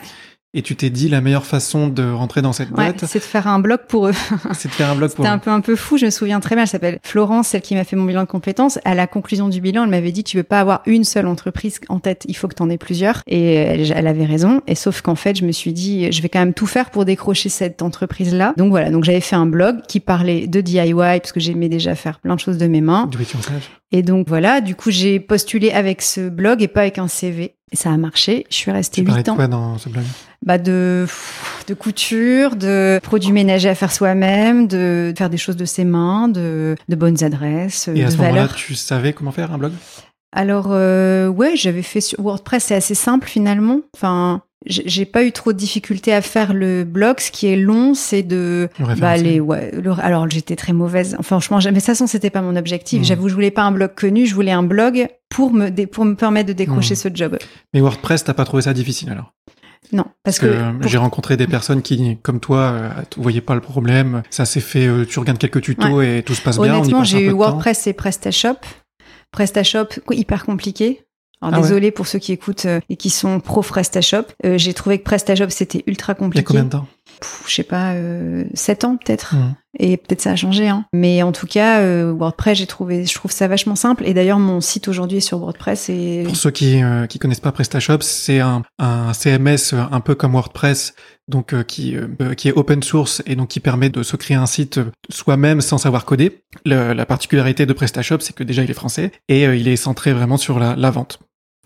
Et 0.57 0.61
tu 0.61 0.77
t'es 0.77 0.89
dit 0.89 1.09
la 1.09 1.19
meilleure 1.19 1.45
façon 1.45 1.89
de 1.89 2.09
rentrer 2.09 2.41
dans 2.41 2.53
cette 2.53 2.69
Ouais, 2.69 2.93
boîte, 2.93 3.03
c'est 3.07 3.19
de 3.19 3.25
faire 3.25 3.45
un 3.45 3.59
blog 3.59 3.79
pour 3.89 4.07
eux. 4.07 4.13
c'est 4.53 4.69
de 4.69 4.73
faire 4.73 4.89
un 4.89 4.95
blog 4.95 5.11
pour. 5.11 5.25
C'était 5.25 5.33
un 5.33 5.37
peu 5.37 5.51
un 5.51 5.59
peu 5.59 5.75
fou. 5.75 5.97
Je 5.97 6.05
me 6.05 6.09
souviens 6.11 6.39
très 6.39 6.55
bien. 6.55 6.63
Elle 6.63 6.69
s'appelle 6.69 6.99
Florence, 7.03 7.49
celle 7.49 7.61
qui 7.61 7.75
m'a 7.75 7.83
fait 7.83 7.97
mon 7.97 8.05
bilan 8.05 8.21
de 8.21 8.27
compétences. 8.27 8.79
À 8.85 8.95
la 8.95 9.05
conclusion 9.05 9.49
du 9.49 9.59
bilan, 9.59 9.83
elle 9.83 9.89
m'avait 9.89 10.13
dit 10.13 10.23
tu 10.23 10.37
veux 10.37 10.43
pas 10.43 10.61
avoir 10.61 10.81
une 10.85 11.03
seule 11.03 11.27
entreprise 11.27 11.81
en 11.89 11.99
tête. 11.99 12.23
Il 12.29 12.37
faut 12.37 12.47
que 12.47 12.55
tu 12.55 12.63
en 12.63 12.69
aies 12.69 12.77
plusieurs. 12.77 13.21
Et 13.27 13.55
elle, 13.55 13.91
elle 13.93 14.07
avait 14.07 14.23
raison. 14.23 14.61
Et 14.65 14.75
sauf 14.75 15.01
qu'en 15.01 15.15
fait, 15.15 15.37
je 15.37 15.43
me 15.43 15.51
suis 15.51 15.73
dit 15.73 16.09
je 16.09 16.21
vais 16.21 16.29
quand 16.29 16.39
même 16.39 16.53
tout 16.53 16.67
faire 16.67 16.89
pour 16.89 17.03
décrocher 17.03 17.49
cette 17.49 17.81
entreprise 17.81 18.33
là. 18.33 18.53
Donc 18.55 18.69
voilà. 18.69 18.91
Donc 18.91 19.03
j'avais 19.03 19.19
fait 19.19 19.35
un 19.35 19.47
blog 19.47 19.81
qui 19.89 19.99
parlait 19.99 20.47
de 20.47 20.61
DIY 20.61 20.93
parce 20.93 21.33
que 21.33 21.41
j'aimais 21.41 21.67
déjà 21.67 21.95
faire 21.95 22.19
plein 22.19 22.35
de 22.35 22.39
choses 22.39 22.57
de 22.57 22.67
mes 22.67 22.79
mains. 22.79 23.09
Et 23.91 24.03
donc 24.03 24.29
voilà. 24.29 24.61
Du 24.61 24.75
coup, 24.75 24.89
j'ai 24.89 25.19
postulé 25.19 25.71
avec 25.71 26.01
ce 26.01 26.29
blog 26.29 26.61
et 26.61 26.69
pas 26.69 26.81
avec 26.81 26.97
un 26.97 27.09
CV. 27.09 27.55
Et 27.71 27.75
ça 27.75 27.91
a 27.91 27.97
marché. 27.97 28.45
Je 28.49 28.55
suis 28.55 28.71
restée 28.71 29.01
Tu 29.01 29.05
parlais 29.05 29.21
huit 29.21 29.25
de 29.25 29.31
ans 29.31 29.35
quoi 29.35 29.47
dans 29.47 29.77
ce 29.77 29.89
blog? 29.89 30.03
Bah 30.45 30.57
de 30.57 31.07
de 31.67 31.73
couture, 31.73 32.55
de 32.55 32.99
produits 33.01 33.31
ménagers 33.31 33.69
à 33.69 33.75
faire 33.75 33.91
soi-même, 33.91 34.67
de 34.67 35.13
faire 35.17 35.29
des 35.31 35.37
choses 35.37 35.55
de 35.55 35.65
ses 35.65 35.83
mains, 35.83 36.27
de 36.27 36.75
de 36.87 36.95
bonnes 36.95 37.23
adresses, 37.23 37.89
Et 37.93 38.03
à 38.03 38.11
ce 38.11 38.17
moment-là, 38.17 38.47
tu 38.55 38.75
savais 38.75 39.13
comment 39.13 39.31
faire 39.31 39.51
un 39.51 39.57
blog? 39.57 39.73
Alors 40.31 40.67
euh, 40.69 41.27
ouais, 41.27 41.55
j'avais 41.55 41.81
fait 41.81 42.01
sur 42.01 42.19
WordPress, 42.21 42.65
c'est 42.65 42.75
assez 42.75 42.93
simple 42.95 43.27
finalement. 43.27 43.79
Enfin, 43.95 44.41
j'ai 44.65 45.05
pas 45.05 45.23
eu 45.23 45.31
trop 45.31 45.53
de 45.53 45.57
difficultés 45.57 46.11
à 46.13 46.21
faire 46.21 46.53
le 46.53 46.83
blog. 46.85 47.19
Ce 47.19 47.29
qui 47.29 47.45
est 47.47 47.55
long, 47.57 47.93
c'est 47.93 48.23
de 48.23 48.67
Le 48.79 48.85
bah, 48.85 49.11
référencement. 49.11 49.23
les, 49.29 49.39
ouais, 49.39 49.71
le- 49.73 49.91
alors 49.99 50.27
j'étais 50.29 50.55
très 50.55 50.73
mauvaise. 50.73 51.15
Enfin, 51.19 51.39
franchement, 51.39 51.57
mais 51.65 51.71
de 51.71 51.75
toute 51.77 51.85
façon, 51.85 52.07
c'était 52.07 52.29
pas 52.31 52.41
mon 52.41 52.55
objectif. 52.55 52.99
Mhm. 52.99 53.05
J'avoue, 53.05 53.29
je 53.29 53.33
voulais 53.35 53.51
pas 53.51 53.61
un 53.63 53.71
blog 53.71 53.91
connu, 53.95 54.25
je 54.25 54.33
voulais 54.33 54.51
un 54.51 54.63
blog 54.63 55.07
pour 55.29 55.53
me 55.53 55.69
dé- 55.69 55.85
pour 55.87 56.05
me 56.05 56.15
permettre 56.15 56.47
de 56.47 56.53
décrocher 56.53 56.93
Mhm. 56.93 56.99
ce 56.99 57.09
job. 57.13 57.37
Mais 57.73 57.81
WordPress, 57.81 58.23
t'as 58.23 58.33
pas 58.33 58.45
trouvé 58.45 58.63
ça 58.63 58.73
difficile 58.73 59.09
alors? 59.11 59.33
Non, 59.91 60.03
Parce 60.23 60.39
parce, 60.39 60.39
que, 60.39 60.45
que, 60.47 60.79
pour- 60.79 60.87
j'ai 60.89 60.97
rencontré 60.97 61.37
des 61.37 61.45
personnes 61.45 61.83
qui, 61.83 62.17
comme 62.23 62.39
toi, 62.39 62.57
euh, 62.71 62.89
tu 63.11 63.19
voyais 63.21 63.41
pas 63.41 63.53
le 63.53 63.61
problème. 63.61 64.23
Ça 64.31 64.45
s'est 64.45 64.59
fait, 64.59 64.87
euh, 64.87 65.05
tu 65.05 65.19
regardes 65.19 65.37
quelques 65.37 65.61
tutos 65.61 66.01
et 66.01 66.23
tout 66.25 66.33
se 66.33 66.41
passe 66.41 66.57
bien. 66.59 66.73
Honnêtement, 66.75 67.01
passe 67.01 67.13
un 67.13 67.17
j'ai 67.19 67.25
eu. 67.25 67.29
WordPress 67.31 67.85
et 67.85 67.93
PrestaShop. 67.93 68.55
PrestaShop, 69.31 69.89
hyper 70.11 70.45
compliqué. 70.45 71.04
Alors 71.47 71.59
Ah 71.59 71.61
ouais. 71.61 71.67
désolé 71.69 71.91
pour 71.91 72.07
ceux 72.07 72.19
qui 72.19 72.31
écoutent 72.31 72.65
euh, 72.65 72.79
et 72.89 72.95
qui 72.97 73.09
sont 73.09 73.39
pro 73.39 73.61
PrestaShop. 73.61 74.25
Euh, 74.45 74.57
j'ai 74.57 74.73
trouvé 74.73 74.99
que 74.99 75.03
PrestaShop 75.03 75.49
c'était 75.49 75.83
ultra 75.87 76.13
Il 76.13 76.15
y 76.15 76.19
compliqué. 76.19 76.39
a 76.41 76.43
combien 76.47 76.63
de 76.63 76.69
temps 76.69 76.87
Pff, 77.21 77.43
Je 77.47 77.53
sais 77.53 77.63
pas, 77.63 77.93
euh, 77.93 78.43
7 78.55 78.83
ans 78.83 78.97
peut-être. 78.97 79.35
Mhm. 79.35 79.55
Et 79.77 79.97
peut-être 79.97 80.21
ça 80.21 80.31
a 80.31 80.35
changé. 80.35 80.67
Hein. 80.69 80.85
Mais 80.93 81.21
en 81.21 81.31
tout 81.33 81.47
cas, 81.47 81.79
euh, 81.79 82.13
WordPress, 82.13 82.57
j'ai 82.57 82.65
trouvé, 82.65 83.05
je 83.05 83.13
trouve 83.13 83.31
ça 83.31 83.47
vachement 83.47 83.75
simple. 83.75 84.03
Et 84.05 84.13
d'ailleurs, 84.13 84.39
mon 84.39 84.59
site 84.61 84.87
aujourd'hui 84.87 85.17
est 85.17 85.21
sur 85.21 85.37
WordPress. 85.39 85.89
Et 85.89 86.23
Pour 86.25 86.35
ceux 86.35 86.51
qui 86.51 86.81
qui 87.09 87.19
connaissent 87.19 87.39
pas 87.41 87.51
PrestaShop, 87.51 87.99
c'est 88.01 88.39
un, 88.39 88.63
un 88.79 89.13
CMS 89.13 89.73
un 89.73 89.99
peu 90.01 90.15
comme 90.15 90.31
WordPress, 90.33 90.93
donc 91.29 91.53
euh, 91.53 91.63
qui 91.63 91.95
euh, 91.97 92.33
qui 92.35 92.47
est 92.49 92.53
open 92.53 92.83
source 92.83 93.21
et 93.25 93.35
donc 93.35 93.49
qui 93.49 93.59
permet 93.59 93.89
de 93.89 94.01
se 94.03 94.15
créer 94.17 94.35
un 94.37 94.45
site 94.45 94.79
soi-même 95.09 95.59
sans 95.61 95.77
savoir 95.77 96.05
coder. 96.05 96.41
Le- 96.65 96.93
la 96.93 97.05
particularité 97.05 97.65
de 97.65 97.73
PrestaShop, 97.73 98.19
c'est 98.21 98.33
que 98.35 98.43
déjà 98.43 98.63
il 98.63 98.69
est 98.71 98.73
français 98.75 99.11
et 99.29 99.45
euh, 99.47 99.55
il 99.55 99.67
est 99.67 99.75
centré 99.77 100.13
vraiment 100.13 100.37
sur 100.37 100.57
la, 100.59 100.75
la 100.75 100.89
vente. 100.91 101.19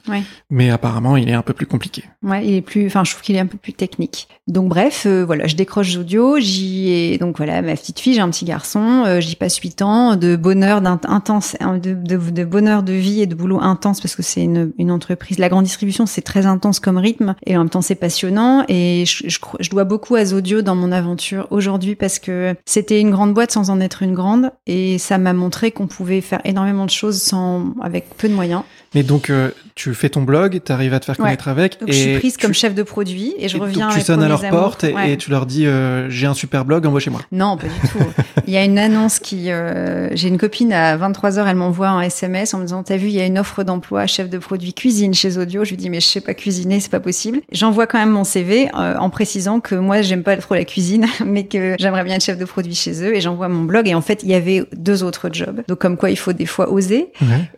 Ouais. 0.07 0.23
Mais 0.49 0.69
apparemment, 0.69 1.17
il 1.17 1.29
est 1.29 1.33
un 1.33 1.41
peu 1.41 1.53
plus 1.53 1.65
compliqué. 1.65 2.03
Ouais, 2.23 2.45
il 2.45 2.53
est 2.55 2.61
plus, 2.61 2.85
enfin, 2.87 3.03
je 3.03 3.11
trouve 3.11 3.21
qu'il 3.23 3.35
est 3.35 3.39
un 3.39 3.45
peu 3.45 3.57
plus 3.57 3.73
technique. 3.73 4.27
Donc 4.47 4.69
bref, 4.69 5.03
euh, 5.05 5.23
voilà, 5.25 5.47
je 5.47 5.55
décroche 5.55 5.95
audio, 5.97 6.39
j'y 6.39 6.89
ai, 6.89 7.17
donc 7.17 7.37
voilà, 7.37 7.61
ma 7.61 7.75
petite 7.75 7.99
fille, 7.99 8.13
j'ai 8.15 8.21
un 8.21 8.29
petit 8.29 8.45
garçon, 8.45 9.03
euh, 9.05 9.19
j'y 9.19 9.35
passe 9.35 9.57
huit 9.59 9.81
ans 9.81 10.15
de 10.15 10.35
bonheur, 10.35 10.81
intense, 10.85 11.55
de, 11.61 11.93
de, 11.93 12.17
de 12.17 12.43
bonheur 12.45 12.83
de 12.83 12.93
vie 12.93 13.21
et 13.21 13.27
de 13.27 13.35
boulot 13.35 13.59
intense 13.61 14.01
parce 14.01 14.15
que 14.15 14.23
c'est 14.23 14.43
une, 14.43 14.71
une 14.77 14.91
entreprise. 14.91 15.37
La 15.37 15.49
grande 15.49 15.65
distribution, 15.65 16.05
c'est 16.05 16.21
très 16.21 16.45
intense 16.45 16.79
comme 16.79 16.97
rythme 16.97 17.35
et 17.45 17.55
en 17.55 17.59
même 17.61 17.69
temps 17.69 17.81
c'est 17.81 17.95
passionnant 17.95 18.63
et 18.67 19.03
je, 19.05 19.23
je, 19.27 19.39
crois- 19.39 19.59
je 19.61 19.69
dois 19.69 19.83
beaucoup 19.83 20.15
à 20.15 20.25
Zodio 20.25 20.61
dans 20.61 20.75
mon 20.75 20.91
aventure 20.91 21.47
aujourd'hui 21.51 21.95
parce 21.95 22.19
que 22.19 22.55
c'était 22.65 22.99
une 22.99 23.11
grande 23.11 23.33
boîte 23.33 23.51
sans 23.51 23.69
en 23.69 23.79
être 23.81 24.01
une 24.03 24.13
grande 24.13 24.51
et 24.65 24.97
ça 24.97 25.17
m'a 25.17 25.33
montré 25.33 25.71
qu'on 25.71 25.87
pouvait 25.87 26.21
faire 26.21 26.41
énormément 26.45 26.85
de 26.85 26.91
choses 26.91 27.21
sans, 27.21 27.73
avec 27.81 28.09
peu 28.17 28.27
de 28.29 28.33
moyens. 28.33 28.63
Mais 28.95 29.03
donc, 29.03 29.29
euh, 29.29 29.51
tu 29.75 29.88
fais 29.93 30.09
ton 30.09 30.21
blog, 30.23 30.59
tu 30.65 30.71
arrives 30.71 30.93
à 30.93 30.99
te 30.99 31.05
faire 31.05 31.15
Ouais. 31.19 31.25
connaître 31.25 31.47
avec. 31.47 31.79
Donc 31.79 31.89
et 31.89 31.93
je 31.93 31.97
suis 31.97 32.17
prise 32.17 32.37
comme 32.37 32.51
tu- 32.51 32.59
chef 32.59 32.73
de 32.75 32.83
produit 32.83 33.33
et 33.39 33.47
je 33.49 33.57
et 33.57 33.59
reviens 33.59 33.87
donc, 33.87 33.97
tu 33.97 34.01
sonnes 34.01 34.23
à 34.23 34.27
leur 34.27 34.43
amours. 34.43 34.59
porte 34.59 34.83
et, 34.83 34.93
Ouais. 34.93 35.11
et 35.13 35.17
tu 35.17 35.29
leur 35.31 35.45
dis 35.45 35.65
euh, 35.67 36.09
j'ai 36.09 36.27
un 36.27 36.33
super 36.33 36.65
blog, 36.65 36.85
embauchez-moi. 36.85 37.21
Non, 37.31 37.57
pas 37.57 37.67
du 37.67 37.89
tout. 37.89 37.99
Il 38.47 38.53
y 38.53 38.57
a 38.57 38.63
une 38.63 38.79
annonce 38.79 39.19
qui... 39.19 39.51
euh, 39.51 40.09
J'ai 40.13 40.27
une 40.29 40.37
copine 40.37 40.73
à 40.73 40.97
23h, 40.97 41.45
elle 41.47 41.55
m'envoie 41.55 41.89
un 41.89 42.01
SMS 42.01 42.53
en 42.53 42.57
me 42.59 42.63
disant, 42.63 42.81
t'as 42.83 42.97
vu, 42.97 43.07
il 43.07 43.13
y 43.13 43.21
a 43.21 43.25
une 43.25 43.37
offre 43.37 43.63
d'emploi 43.63 44.07
chef 44.07 44.29
de 44.29 44.37
produit 44.39 44.73
cuisine 44.73 45.13
chez 45.13 45.37
Audio. 45.37 45.63
Je 45.63 45.71
lui 45.71 45.77
dis, 45.77 45.89
mais 45.89 45.99
je 45.99 46.05
sais 46.07 46.21
pas 46.21 46.33
cuisiner, 46.33 46.79
c'est 46.79 46.89
pas 46.91 46.99
possible. 46.99 47.41
J'envoie 47.51 47.85
quand 47.85 47.99
même 47.99 48.09
mon 48.09 48.23
CV 48.23 48.69
euh, 48.77 48.95
en 48.97 49.09
précisant 49.09 49.59
que 49.59 49.75
moi, 49.75 50.01
j'aime 50.01 50.23
pas 50.23 50.37
trop 50.37 50.55
la 50.55 50.65
cuisine, 50.65 51.05
mais 51.25 51.43
que 51.45 51.75
j'aimerais 51.79 52.03
bien 52.03 52.15
être 52.15 52.23
chef 52.23 52.37
de 52.37 52.45
produit 52.45 52.75
chez 52.75 53.03
eux. 53.03 53.15
Et 53.15 53.21
j'envoie 53.21 53.49
mon 53.49 53.63
blog. 53.63 53.87
Et 53.87 53.93
en 53.93 54.01
fait, 54.01 54.23
il 54.23 54.29
y 54.29 54.33
avait 54.33 54.63
deux 54.75 55.03
autres 55.03 55.29
jobs. 55.31 55.61
Donc 55.67 55.77
comme 55.79 55.97
quoi, 55.97 56.09
il 56.09 56.17
faut 56.17 56.33
des 56.33 56.45
fois 56.47 56.71
oser. 56.71 57.09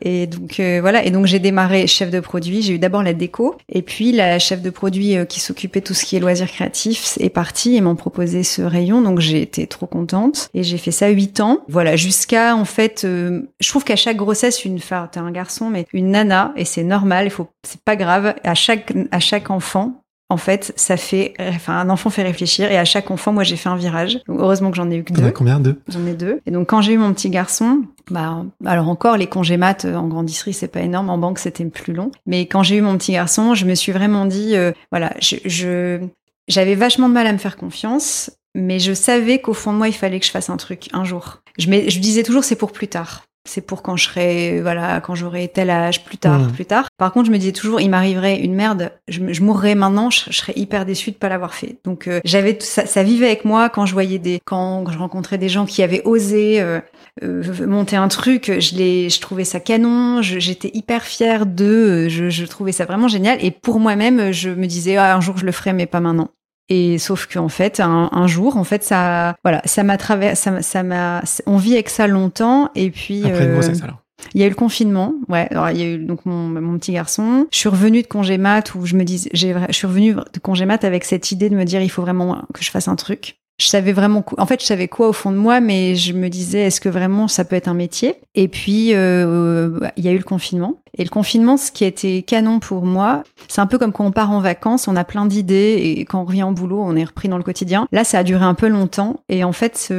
Et 0.01 0.27
donc 0.27 0.60
voilà, 0.81 1.06
et 1.06 1.12
donc 1.12 1.25
j'ai 1.25 1.39
démarré 1.39 1.88
chef 1.88 2.10
de 2.10 2.19
produit. 2.21 2.62
J'ai 2.62 2.73
eu 2.73 2.79
d'abord 2.79 3.03
la 3.03 3.13
déco, 3.13 3.56
et 3.69 3.81
puis 3.81 4.12
la 4.12 4.39
chef 4.39 4.62
de 4.62 4.69
produit 4.69 5.18
euh, 5.18 5.25
qui 5.25 5.39
s'occupait 5.39 5.79
de 5.79 5.85
tout 5.85 5.94
ce 5.94 6.06
qui 6.06 6.15
est 6.15 6.19
loisirs 6.19 6.51
créatifs 6.51 7.18
est 7.19 7.29
partie 7.29 7.75
et 7.75 7.81
m'ont 7.81 7.95
proposé 7.95 8.44
ce 8.44 8.62
rayon. 8.62 9.01
Donc 9.01 9.19
j'ai 9.19 9.41
été 9.41 9.68
trop 9.68 9.88
contente 9.88 10.50
et 10.53 10.63
j'ai 10.63 10.77
fait 10.77 10.91
ça 10.91 11.09
huit 11.09 11.39
ans. 11.39 11.59
Voilà, 11.68 11.95
jusqu'à 11.95 12.55
en 12.55 12.65
fait, 12.65 13.03
euh, 13.03 13.41
je 13.60 13.69
trouve 13.69 13.84
qu'à 13.84 13.96
chaque 13.96 14.17
grossesse, 14.17 14.65
une 14.65 14.79
femme, 14.79 15.10
t'es 15.12 15.19
un 15.19 15.31
garçon, 15.31 15.69
mais 15.69 15.86
une 15.93 16.12
nana, 16.12 16.53
et 16.55 16.65
c'est 16.65 16.84
normal. 16.84 17.25
Il 17.25 17.31
faut, 17.31 17.48
c'est 17.63 17.81
pas 17.81 17.96
grave. 17.96 18.36
À 18.43 18.55
chaque 18.55 18.93
à 19.12 19.19
chaque 19.19 19.50
enfant. 19.50 20.00
En 20.31 20.38
fait, 20.38 20.71
ça 20.75 20.95
fait, 20.97 21.33
enfin, 21.39 21.77
un 21.77 21.89
enfant 21.89 22.09
fait 22.09 22.23
réfléchir 22.23 22.71
et 22.71 22.77
à 22.77 22.85
chaque 22.85 23.11
enfant, 23.11 23.33
moi, 23.33 23.43
j'ai 23.43 23.57
fait 23.57 23.69
un 23.69 23.75
virage. 23.75 24.19
Donc, 24.27 24.39
heureusement 24.39 24.71
que 24.71 24.77
j'en 24.77 24.89
ai 24.89 24.95
eu 24.95 25.03
que 25.03 25.11
deux. 25.13 25.31
combien 25.31 25.59
Deux? 25.59 25.79
J'en 25.89 26.05
ai 26.07 26.13
deux. 26.13 26.39
Et 26.45 26.51
donc 26.51 26.67
quand 26.69 26.81
j'ai 26.81 26.93
eu 26.93 26.97
mon 26.97 27.13
petit 27.13 27.29
garçon, 27.29 27.81
bah 28.09 28.43
alors 28.65 28.88
encore 28.89 29.17
les 29.17 29.27
congés 29.27 29.57
maths 29.57 29.85
euh, 29.85 29.95
en 29.95 30.07
grandisserie 30.07 30.53
c'est 30.53 30.67
pas 30.69 30.81
énorme, 30.81 31.09
en 31.09 31.17
banque 31.17 31.38
c'était 31.39 31.65
plus 31.65 31.93
long. 31.93 32.11
Mais 32.25 32.45
quand 32.45 32.63
j'ai 32.63 32.77
eu 32.77 32.81
mon 32.81 32.97
petit 32.97 33.11
garçon, 33.11 33.53
je 33.55 33.65
me 33.65 33.75
suis 33.75 33.91
vraiment 33.91 34.25
dit 34.25 34.55
euh, 34.55 34.71
voilà, 34.91 35.13
je 35.19 35.35
je- 35.45 36.00
j'avais 36.47 36.75
vachement 36.75 37.07
de 37.09 37.13
mal 37.13 37.27
à 37.27 37.33
me 37.33 37.38
faire 37.38 37.57
confiance, 37.57 38.31
mais 38.55 38.79
je 38.79 38.93
savais 38.93 39.39
qu'au 39.39 39.53
fond 39.53 39.73
de 39.73 39.77
moi 39.77 39.88
il 39.89 39.93
fallait 39.93 40.19
que 40.19 40.25
je 40.25 40.31
fasse 40.31 40.50
un 40.50 40.57
truc 40.57 40.88
un 40.93 41.03
jour. 41.03 41.41
Je 41.57 41.69
me, 41.69 41.89
je 41.89 42.00
disais 42.00 42.23
toujours 42.23 42.43
c'est 42.43 42.55
pour 42.55 42.71
plus 42.71 42.88
tard. 42.88 43.23
C'est 43.50 43.62
pour 43.62 43.81
quand 43.81 43.95
je 43.98 44.05
serai, 44.05 44.62
voilà, 44.62 45.01
quand 45.01 45.15
j'aurai 45.15 45.48
tel 45.48 45.69
âge, 45.71 46.03
plus 46.03 46.17
tard, 46.17 46.39
Mhm. 46.41 46.51
plus 46.51 46.65
tard. 46.65 46.88
Par 46.98 47.12
contre, 47.12 47.25
je 47.27 47.31
me 47.31 47.38
disais 47.38 47.51
toujours, 47.51 47.81
il 47.81 47.89
m'arriverait 47.89 48.39
une 48.39 48.53
merde, 48.53 48.91
je, 49.07 49.41
mourrais 49.41 49.74
maintenant, 49.74 50.12
je, 50.12 50.21
je 50.29 50.38
serais 50.38 50.53
hyper 50.55 50.86
déçue 50.86 51.10
de 51.12 51.15
pas 51.15 51.27
l'avoir 51.27 51.53
fait. 51.55 51.77
Donc, 51.83 52.07
euh, 52.07 52.19
j'avais 52.24 52.57
ça, 52.60 52.86
ça 52.86 53.01
vivait 53.03 53.25
avec 53.25 53.43
moi 53.43 53.69
quand 53.69 53.86
je 53.88 53.93
voyais 53.93 54.19
des, 54.19 54.39
quand 54.45 54.86
je 54.91 54.98
rencontrais 54.98 55.39
des 55.39 55.50
gens 55.50 55.65
qui 55.65 55.81
avaient 55.81 56.03
osé 56.05 56.62
euh, 56.62 56.79
euh, 57.24 57.65
monter 57.65 57.95
un 57.95 58.07
truc, 58.10 58.51
je 58.60 58.75
les, 58.75 59.10
je 59.10 59.19
trouvais 59.19 59.43
ça 59.43 59.60
canon, 59.60 60.21
j'étais 60.21 60.69
hyper 60.75 61.01
fière 61.03 61.45
d'eux, 61.48 62.10
je, 62.10 62.29
je 62.29 62.45
trouvais 62.45 62.71
ça 62.71 62.86
vraiment 62.86 63.07
génial. 63.07 63.43
Et 63.43 63.50
pour 63.51 63.79
moi-même, 63.79 64.31
je 64.31 64.50
me 64.51 64.67
disais, 64.67 64.98
ah, 64.98 65.15
un 65.15 65.21
jour 65.21 65.38
je 65.38 65.45
le 65.45 65.51
ferai, 65.51 65.74
mais 65.74 65.88
pas 65.88 66.00
maintenant. 66.00 66.29
Et 66.74 66.98
sauf 67.00 67.28
qu'en 67.28 67.50
fait, 67.50 67.80
un, 67.82 68.08
un 68.13 68.28
jour, 68.28 68.56
en 68.56 68.63
fait, 68.63 68.82
ça, 68.84 69.36
voilà, 69.44 69.62
ça 69.66 69.84
m'a 69.84 69.98
traversé, 69.98 70.42
ça, 70.42 70.51
m'a- 70.51 70.62
ça 70.62 70.84
m'a, 70.84 71.22
on 71.46 71.58
vit 71.58 71.74
avec 71.74 71.90
ça 71.90 72.08
longtemps. 72.08 72.70
Et 72.75 72.90
puis, 72.92 73.25
Après 73.25 73.44
une 73.44 73.50
euh, 73.50 73.54
grossesse 73.56 73.82
alors. 73.84 73.98
il 74.34 74.40
y 74.40 74.44
a 74.44 74.48
eu 74.48 74.50
le 74.50 74.56
confinement, 74.56 75.13
ouais. 75.28 75.48
Alors 75.51 75.70
il 75.72 75.78
y 75.78 75.82
a 75.84 75.86
eu 75.88 75.98
donc 75.98 76.25
mon, 76.25 76.48
mon 76.48 76.78
petit 76.80 76.94
garçon. 76.94 77.48
Je 77.51 77.58
suis 77.58 77.68
revenue 77.70 78.01
de 78.04 78.08
congé 78.08 78.38
mat 78.38 78.74
où 78.75 78.86
je 78.86 78.96
me 78.96 79.04
dis, 79.04 79.28
je 79.34 79.54
suis 79.72 79.88
revenue 79.88 80.13
de 80.13 80.40
congé 80.42 80.66
mat 80.66 80.84
avec 80.86 81.04
cette 81.04 81.32
idée 81.32 81.50
de 81.50 81.56
me 81.56 81.66
dire, 81.66 81.82
il 81.82 81.90
faut 81.90 82.01
vraiment 82.04 82.42
que 82.54 82.63
je 82.63 82.72
fasse 82.72 82.88
un 82.88 82.96
truc. 82.96 83.36
je 83.60 83.68
savais 83.68 83.92
vraiment, 83.92 84.24
en 84.38 84.46
fait, 84.46 84.62
je 84.62 84.66
savais 84.66 84.88
quoi 84.88 85.08
au 85.10 85.13
fond 85.13 85.32
de 85.32 85.38
moi, 85.38 85.60
mais 85.60 85.96
je 85.96 86.13
me 86.13 86.30
disais, 86.30 86.62
est-ce 86.68 86.80
que 86.82 86.90
vraiment 86.90 87.28
ça 87.28 87.44
peut 87.46 87.56
être 87.56 87.68
un 87.68 87.74
métier? 87.75 88.16
Et 88.34 88.48
puis, 88.48 88.94
euh, 88.96 89.78
il 89.98 90.06
y 90.06 90.08
a 90.08 90.12
eu 90.12 90.18
le 90.18 90.24
confinement. 90.24 90.80
Et 90.98 91.03
le 91.03 91.10
confinement, 91.10 91.57
ce 91.57 91.71
qui 91.71 91.83
a 91.83 91.88
été 91.88 92.21
canon 92.24 92.60
pour 92.60 92.86
moi, 92.86 93.24
c'est 93.48 93.62
un 93.62 93.67
peu 93.67 93.77
comme 93.77 93.91
quand 93.91 94.05
on 94.05 94.12
part 94.12 94.31
en 94.31 94.39
vacances, 94.39 94.88
on 94.88 94.95
a 94.95 95.03
plein 95.03 95.25
d'idées 95.25 95.95
et 95.98 96.05
quand 96.05 96.21
on 96.21 96.25
revient 96.25 96.43
au 96.43 96.51
boulot, 96.51 96.81
on 96.83 96.95
est 96.95 97.03
repris 97.03 97.29
dans 97.29 97.38
le 97.38 97.43
quotidien. 97.43 97.88
Là, 97.91 98.03
ça 98.03 98.19
a 98.19 98.24
duré 98.24 98.43
un 98.43 98.53
peu 98.53 98.67
longtemps 98.67 99.21
et 99.29 99.43
en 99.43 99.53
fait, 99.53 99.93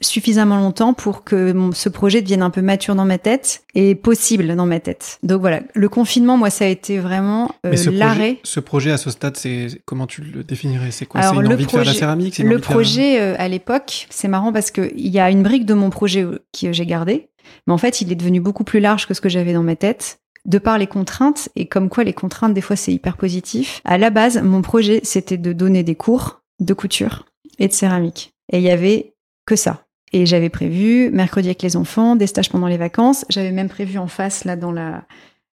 suffisamment 0.00 0.56
longtemps 0.56 0.94
pour 0.94 1.24
que 1.24 1.54
ce 1.74 1.88
projet 1.88 2.22
devienne 2.22 2.42
un 2.42 2.50
peu 2.50 2.62
mature 2.62 2.94
dans 2.94 3.04
ma 3.04 3.18
tête 3.18 3.64
et 3.74 3.94
possible 3.94 4.54
dans 4.56 4.66
ma 4.66 4.80
tête. 4.80 5.18
Donc 5.22 5.40
voilà, 5.40 5.60
le 5.74 5.88
confinement, 5.88 6.36
moi, 6.36 6.50
ça 6.50 6.64
a 6.64 6.68
été 6.68 6.98
vraiment 6.98 7.50
euh, 7.66 7.74
l'arrêt. 7.92 8.38
Ce 8.42 8.60
projet 8.60 8.90
à 8.90 8.96
ce 8.96 9.10
stade, 9.10 9.36
c'est 9.36 9.68
comment 9.84 10.06
tu 10.06 10.22
le 10.22 10.44
définirais? 10.44 10.90
C'est 10.90 11.06
quoi? 11.06 11.22
C'est 11.22 11.34
une 11.34 11.52
envie 11.52 11.66
de 11.66 11.70
faire 11.70 11.84
la 11.84 11.92
céramique? 11.92 12.38
Le 12.38 12.58
projet 12.58 13.20
euh, 13.20 13.34
à 13.38 13.48
l'époque, 13.48 14.06
c'est 14.10 14.28
marrant 14.28 14.52
parce 14.52 14.70
que 14.70 14.92
il 14.96 15.08
y 15.08 15.20
a 15.20 15.30
une 15.30 15.42
brique 15.42 15.66
de 15.66 15.74
mon 15.74 15.90
projet 15.90 16.22
euh, 16.22 16.38
que 16.58 16.72
j'ai 16.72 16.86
gardée, 16.86 17.28
mais 17.66 17.72
en 17.72 17.78
fait, 17.78 18.00
il 18.00 18.10
est 18.12 18.16
devenu 18.16 18.40
beaucoup 18.40 18.64
plus 18.64 18.80
large 18.80 19.06
que 19.06 19.14
ce 19.14 19.20
que 19.20 19.28
j'avais 19.28 19.52
dans 19.52 19.62
ma 19.62 19.76
tête 19.76 20.18
de 20.44 20.58
par 20.58 20.78
les 20.78 20.86
contraintes 20.86 21.48
et 21.56 21.66
comme 21.66 21.88
quoi 21.88 22.04
les 22.04 22.12
contraintes 22.12 22.54
des 22.54 22.60
fois 22.60 22.76
c'est 22.76 22.92
hyper 22.92 23.16
positif. 23.16 23.80
À 23.84 23.98
la 23.98 24.10
base, 24.10 24.40
mon 24.42 24.62
projet 24.62 25.00
c'était 25.02 25.38
de 25.38 25.52
donner 25.52 25.82
des 25.82 25.94
cours 25.94 26.42
de 26.60 26.74
couture 26.74 27.26
et 27.58 27.68
de 27.68 27.72
céramique. 27.72 28.34
Et 28.52 28.58
il 28.58 28.64
y 28.64 28.70
avait 28.70 29.14
que 29.46 29.56
ça. 29.56 29.84
Et 30.12 30.26
j'avais 30.26 30.50
prévu 30.50 31.10
mercredi 31.10 31.48
avec 31.48 31.62
les 31.62 31.76
enfants, 31.76 32.16
des 32.16 32.26
stages 32.26 32.50
pendant 32.50 32.66
les 32.66 32.76
vacances. 32.76 33.24
J'avais 33.30 33.52
même 33.52 33.68
prévu 33.68 33.98
en 33.98 34.08
face 34.08 34.44
là 34.44 34.56
dans 34.56 34.72
la 34.72 35.04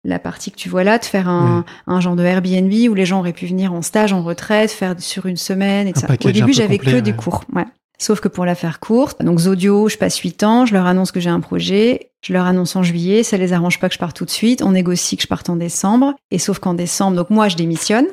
la 0.03 0.19
partie 0.19 0.51
que 0.51 0.55
tu 0.55 0.69
vois 0.69 0.85
là, 0.85 0.97
de 0.99 1.05
faire 1.05 1.27
un, 1.27 1.65
un, 1.85 1.99
genre 1.99 2.15
de 2.15 2.23
Airbnb 2.23 2.71
où 2.89 2.93
les 2.93 3.05
gens 3.05 3.19
auraient 3.19 3.33
pu 3.33 3.45
venir 3.45 3.73
en 3.73 3.81
stage, 3.81 4.13
en 4.13 4.23
retraite, 4.23 4.71
faire 4.71 4.95
sur 4.99 5.25
une 5.25 5.35
semaine, 5.35 5.87
etc. 5.87 6.07
Au 6.23 6.31
début, 6.31 6.53
j'avais 6.53 6.77
que 6.77 6.99
des 6.99 7.13
cours. 7.13 7.43
Ouais. 7.53 7.65
Sauf 7.99 8.19
que 8.19 8.27
pour 8.27 8.45
la 8.45 8.55
faire 8.55 8.79
courte, 8.79 9.23
donc 9.23 9.39
Zodio, 9.39 9.89
je 9.89 9.97
passe 9.97 10.17
8 10.17 10.43
ans, 10.43 10.65
je 10.65 10.73
leur 10.73 10.85
annonce 10.85 11.11
que 11.11 11.19
j'ai 11.19 11.31
un 11.31 11.39
projet, 11.39 12.11
je 12.21 12.31
leur 12.31 12.45
annonce 12.45 12.75
en 12.75 12.83
juillet, 12.83 13.23
ça 13.23 13.37
les 13.37 13.53
arrange 13.53 13.79
pas 13.79 13.89
que 13.89 13.95
je 13.95 13.99
parte 13.99 14.15
tout 14.15 14.25
de 14.25 14.29
suite, 14.29 14.61
on 14.61 14.71
négocie 14.71 15.17
que 15.17 15.23
je 15.23 15.27
parte 15.27 15.49
en 15.49 15.55
décembre, 15.55 16.13
et 16.29 16.37
sauf 16.37 16.59
qu'en 16.59 16.75
décembre, 16.75 17.17
donc 17.17 17.29
moi 17.29 17.47
je 17.47 17.55
démissionne. 17.55 18.05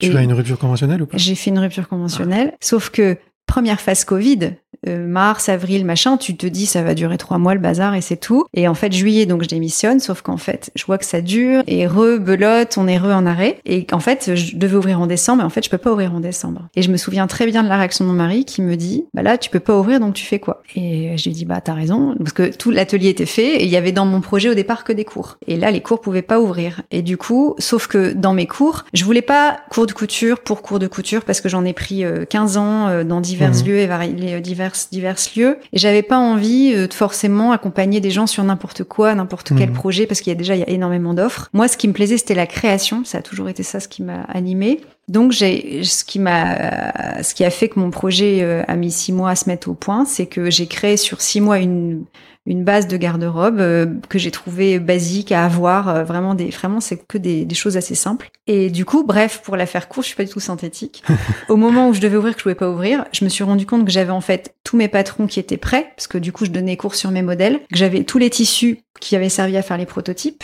Tu 0.00 0.16
as 0.16 0.22
une 0.22 0.32
rupture 0.32 0.58
conventionnelle 0.58 1.02
ou 1.02 1.06
pas? 1.06 1.16
J'ai 1.16 1.34
fait 1.34 1.50
une 1.50 1.58
rupture 1.58 1.88
conventionnelle, 1.88 2.54
sauf 2.60 2.90
que 2.90 3.16
première 3.46 3.80
phase 3.80 4.04
Covid, 4.04 4.54
euh, 4.88 5.06
mars, 5.06 5.48
avril, 5.48 5.84
machin, 5.84 6.16
tu 6.16 6.36
te 6.36 6.46
dis 6.46 6.66
ça 6.66 6.82
va 6.82 6.94
durer 6.94 7.18
trois 7.18 7.38
mois 7.38 7.54
le 7.54 7.60
bazar 7.60 7.94
et 7.94 8.00
c'est 8.00 8.16
tout. 8.16 8.46
Et 8.54 8.68
en 8.68 8.74
fait, 8.74 8.92
juillet, 8.92 9.26
donc 9.26 9.42
je 9.42 9.48
démissionne, 9.48 10.00
sauf 10.00 10.22
qu'en 10.22 10.36
fait, 10.36 10.70
je 10.74 10.84
vois 10.84 10.98
que 10.98 11.04
ça 11.04 11.20
dure 11.20 11.62
et 11.66 11.86
rebelote, 11.86 12.76
on 12.78 12.86
est 12.86 12.98
re 12.98 13.06
en 13.06 13.26
arrêt. 13.26 13.60
Et 13.66 13.86
en 13.92 14.00
fait, 14.00 14.34
je 14.34 14.56
devais 14.56 14.76
ouvrir 14.76 15.00
en 15.00 15.06
décembre, 15.06 15.38
mais 15.38 15.44
en 15.44 15.50
fait, 15.50 15.64
je 15.64 15.70
peux 15.70 15.78
pas 15.78 15.92
ouvrir 15.92 16.14
en 16.14 16.20
décembre. 16.20 16.68
Et 16.76 16.82
je 16.82 16.90
me 16.90 16.96
souviens 16.96 17.26
très 17.26 17.46
bien 17.46 17.62
de 17.62 17.68
la 17.68 17.76
réaction 17.76 18.04
de 18.04 18.10
mon 18.10 18.16
mari 18.16 18.44
qui 18.44 18.62
me 18.62 18.76
dit, 18.76 19.04
bah 19.14 19.22
là, 19.22 19.38
tu 19.38 19.50
peux 19.50 19.60
pas 19.60 19.78
ouvrir, 19.78 20.00
donc 20.00 20.14
tu 20.14 20.24
fais 20.24 20.38
quoi? 20.38 20.62
Et 20.74 21.16
je 21.16 21.24
lui 21.24 21.32
dis, 21.32 21.44
bah 21.44 21.60
t'as 21.60 21.74
raison, 21.74 22.14
parce 22.18 22.32
que 22.32 22.54
tout 22.54 22.70
l'atelier 22.70 23.08
était 23.08 23.26
fait 23.26 23.56
et 23.56 23.64
il 23.64 23.70
y 23.70 23.76
avait 23.76 23.92
dans 23.92 24.06
mon 24.06 24.20
projet 24.20 24.48
au 24.48 24.54
départ 24.54 24.84
que 24.84 24.92
des 24.92 25.04
cours. 25.04 25.38
Et 25.46 25.56
là, 25.56 25.70
les 25.70 25.80
cours 25.80 26.00
pouvaient 26.00 26.22
pas 26.22 26.40
ouvrir. 26.40 26.82
Et 26.90 27.02
du 27.02 27.16
coup, 27.16 27.54
sauf 27.58 27.86
que 27.86 28.12
dans 28.12 28.34
mes 28.34 28.46
cours, 28.46 28.84
je 28.92 29.04
voulais 29.04 29.22
pas 29.22 29.58
cours 29.70 29.86
de 29.86 29.92
couture 29.92 30.40
pour 30.40 30.62
cours 30.62 30.78
de 30.78 30.86
couture 30.86 31.22
parce 31.22 31.40
que 31.40 31.48
j'en 31.48 31.64
ai 31.64 31.72
pris 31.72 32.04
15 32.28 32.56
euh, 32.56 32.60
ans 32.60 32.88
euh, 32.88 33.04
dans 33.04 33.20
divers 33.20 33.50
mmh. 33.50 33.66
lieux 33.66 33.78
et 33.78 34.40
divers 34.40 34.74
divers 34.90 35.16
lieux. 35.36 35.58
Et 35.72 35.78
j'avais 35.78 36.02
pas 36.02 36.18
envie 36.18 36.72
euh, 36.74 36.86
de 36.86 36.94
forcément 36.94 37.52
accompagner 37.52 38.00
des 38.00 38.10
gens 38.10 38.26
sur 38.26 38.44
n'importe 38.44 38.84
quoi, 38.84 39.14
n'importe 39.14 39.52
quel 39.56 39.70
mhm. 39.70 39.74
projet, 39.74 40.06
parce 40.06 40.20
qu'il 40.20 40.30
y 40.30 40.36
a 40.36 40.38
déjà 40.38 40.54
il 40.56 40.60
y 40.60 40.64
a 40.64 40.70
énormément 40.70 41.14
d'offres. 41.14 41.48
Moi, 41.52 41.68
ce 41.68 41.76
qui 41.76 41.88
me 41.88 41.92
plaisait, 41.92 42.18
c'était 42.18 42.34
la 42.34 42.46
création. 42.46 43.04
Ça 43.04 43.18
a 43.18 43.22
toujours 43.22 43.48
été 43.48 43.62
ça 43.62 43.80
ce 43.80 43.88
qui 43.88 44.02
m'a 44.02 44.22
animé. 44.28 44.80
Donc 45.08 45.32
j'ai 45.32 45.82
ce 45.84 46.04
qui 46.04 46.18
m'a 46.18 47.22
ce 47.22 47.34
qui 47.34 47.42
a 47.42 47.50
fait 47.50 47.68
que 47.68 47.80
mon 47.80 47.90
projet 47.90 48.40
euh, 48.42 48.62
a 48.68 48.76
mis 48.76 48.90
six 48.90 49.12
mois 49.12 49.30
à 49.30 49.36
se 49.36 49.48
mettre 49.48 49.70
au 49.70 49.74
point, 49.74 50.04
c'est 50.04 50.26
que 50.26 50.50
j'ai 50.50 50.66
créé 50.66 50.98
sur 50.98 51.22
six 51.22 51.40
mois 51.40 51.58
une 51.58 52.04
une 52.48 52.64
base 52.64 52.88
de 52.88 52.96
garde-robe 52.96 53.60
euh, 53.60 53.86
que 54.08 54.18
j'ai 54.18 54.30
trouvé 54.30 54.78
basique 54.78 55.32
à 55.32 55.44
avoir. 55.44 55.88
Euh, 55.88 56.02
vraiment, 56.02 56.34
des, 56.34 56.48
vraiment, 56.48 56.80
c'est 56.80 56.96
que 57.06 57.18
des, 57.18 57.44
des, 57.44 57.54
choses 57.54 57.76
assez 57.76 57.94
simples. 57.94 58.30
Et 58.46 58.70
du 58.70 58.84
coup, 58.84 59.04
bref, 59.04 59.42
pour 59.44 59.56
la 59.56 59.66
faire 59.66 59.88
courte, 59.88 60.04
je 60.04 60.08
suis 60.08 60.16
pas 60.16 60.24
du 60.24 60.30
tout 60.30 60.40
synthétique. 60.40 61.04
Au 61.48 61.56
moment 61.56 61.88
où 61.88 61.94
je 61.94 62.00
devais 62.00 62.16
ouvrir, 62.16 62.32
que 62.32 62.40
je 62.40 62.42
pouvais 62.44 62.54
pas 62.54 62.70
ouvrir, 62.70 63.04
je 63.12 63.24
me 63.24 63.28
suis 63.28 63.44
rendu 63.44 63.66
compte 63.66 63.84
que 63.84 63.92
j'avais 63.92 64.10
en 64.10 64.22
fait 64.22 64.54
tous 64.64 64.76
mes 64.76 64.88
patrons 64.88 65.26
qui 65.26 65.38
étaient 65.38 65.58
prêts, 65.58 65.92
parce 65.94 66.06
que 66.06 66.18
du 66.18 66.32
coup, 66.32 66.46
je 66.46 66.50
donnais 66.50 66.76
cours 66.76 66.94
sur 66.94 67.10
mes 67.10 67.22
modèles, 67.22 67.60
que 67.70 67.76
j'avais 67.76 68.04
tous 68.04 68.18
les 68.18 68.30
tissus 68.30 68.80
qui 68.98 69.14
avaient 69.14 69.28
servi 69.28 69.56
à 69.56 69.62
faire 69.62 69.76
les 69.76 69.86
prototypes, 69.86 70.42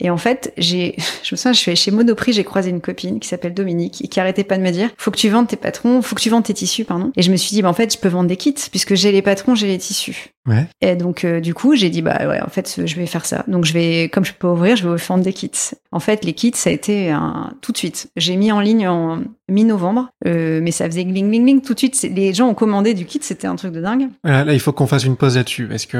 et 0.00 0.10
en 0.10 0.16
fait, 0.16 0.52
j'ai, 0.56 0.96
je 1.22 1.34
me 1.34 1.36
souviens, 1.36 1.52
je 1.52 1.58
suis 1.58 1.76
chez 1.76 1.90
Monoprix, 1.90 2.32
j'ai 2.32 2.44
croisé 2.44 2.70
une 2.70 2.80
copine 2.80 3.20
qui 3.20 3.28
s'appelle 3.28 3.54
Dominique 3.54 4.04
et 4.04 4.08
qui 4.08 4.20
arrêtait 4.20 4.44
pas 4.44 4.56
de 4.56 4.62
me 4.62 4.70
dire, 4.70 4.90
faut 4.96 5.10
que 5.10 5.16
tu 5.16 5.28
vendes 5.28 5.48
tes 5.48 5.56
patrons, 5.56 6.02
faut 6.02 6.14
que 6.14 6.20
tu 6.20 6.30
vendes 6.30 6.44
tes 6.44 6.54
tissus, 6.54 6.84
pardon. 6.84 7.12
Et 7.16 7.22
je 7.22 7.30
me 7.30 7.36
suis 7.36 7.50
dit, 7.50 7.62
bah, 7.62 7.68
en 7.68 7.74
fait, 7.74 7.92
je 7.92 7.98
peux 7.98 8.08
vendre 8.08 8.28
des 8.28 8.36
kits 8.36 8.54
puisque 8.70 8.94
j'ai 8.94 9.12
les 9.12 9.22
patrons, 9.22 9.54
j'ai 9.54 9.66
les 9.66 9.78
tissus. 9.78 10.30
Ouais. 10.48 10.66
Et 10.80 10.96
donc, 10.96 11.24
euh, 11.24 11.40
du 11.40 11.54
coup, 11.54 11.74
j'ai 11.74 11.90
dit, 11.90 12.02
bah 12.02 12.18
ouais, 12.26 12.40
en 12.40 12.48
fait, 12.48 12.80
je 12.84 12.96
vais 12.96 13.06
faire 13.06 13.26
ça. 13.26 13.44
Donc, 13.48 13.64
je 13.64 13.72
vais, 13.72 14.08
comme 14.08 14.24
je 14.24 14.32
peux 14.32 14.48
ouvrir, 14.48 14.76
je 14.76 14.88
vais 14.88 14.96
vendre 14.96 15.22
des 15.22 15.32
kits. 15.32 15.50
En 15.92 16.00
fait, 16.00 16.24
les 16.24 16.32
kits, 16.32 16.52
ça 16.54 16.70
a 16.70 16.72
été 16.72 17.10
un, 17.10 17.52
tout 17.60 17.72
de 17.72 17.76
suite. 17.76 18.10
J'ai 18.16 18.36
mis 18.36 18.50
en 18.50 18.60
ligne 18.60 18.88
en 18.88 19.22
mi-novembre, 19.50 20.10
euh, 20.26 20.60
mais 20.62 20.70
ça 20.70 20.86
faisait 20.86 21.04
gling, 21.04 21.28
gling, 21.28 21.44
gling. 21.44 21.62
Tout 21.62 21.74
de 21.74 21.78
suite, 21.78 22.08
les 22.14 22.34
gens 22.34 22.48
ont 22.48 22.54
commandé 22.54 22.94
du 22.94 23.06
kit, 23.06 23.20
c'était 23.22 23.46
un 23.46 23.56
truc 23.56 23.72
de 23.72 23.80
dingue. 23.80 24.08
Voilà, 24.22 24.44
là, 24.44 24.52
il 24.52 24.60
faut 24.60 24.72
qu'on 24.72 24.86
fasse 24.86 25.04
une 25.04 25.16
pause 25.16 25.36
là-dessus. 25.36 25.68
Est-ce 25.72 25.86
que 25.86 25.98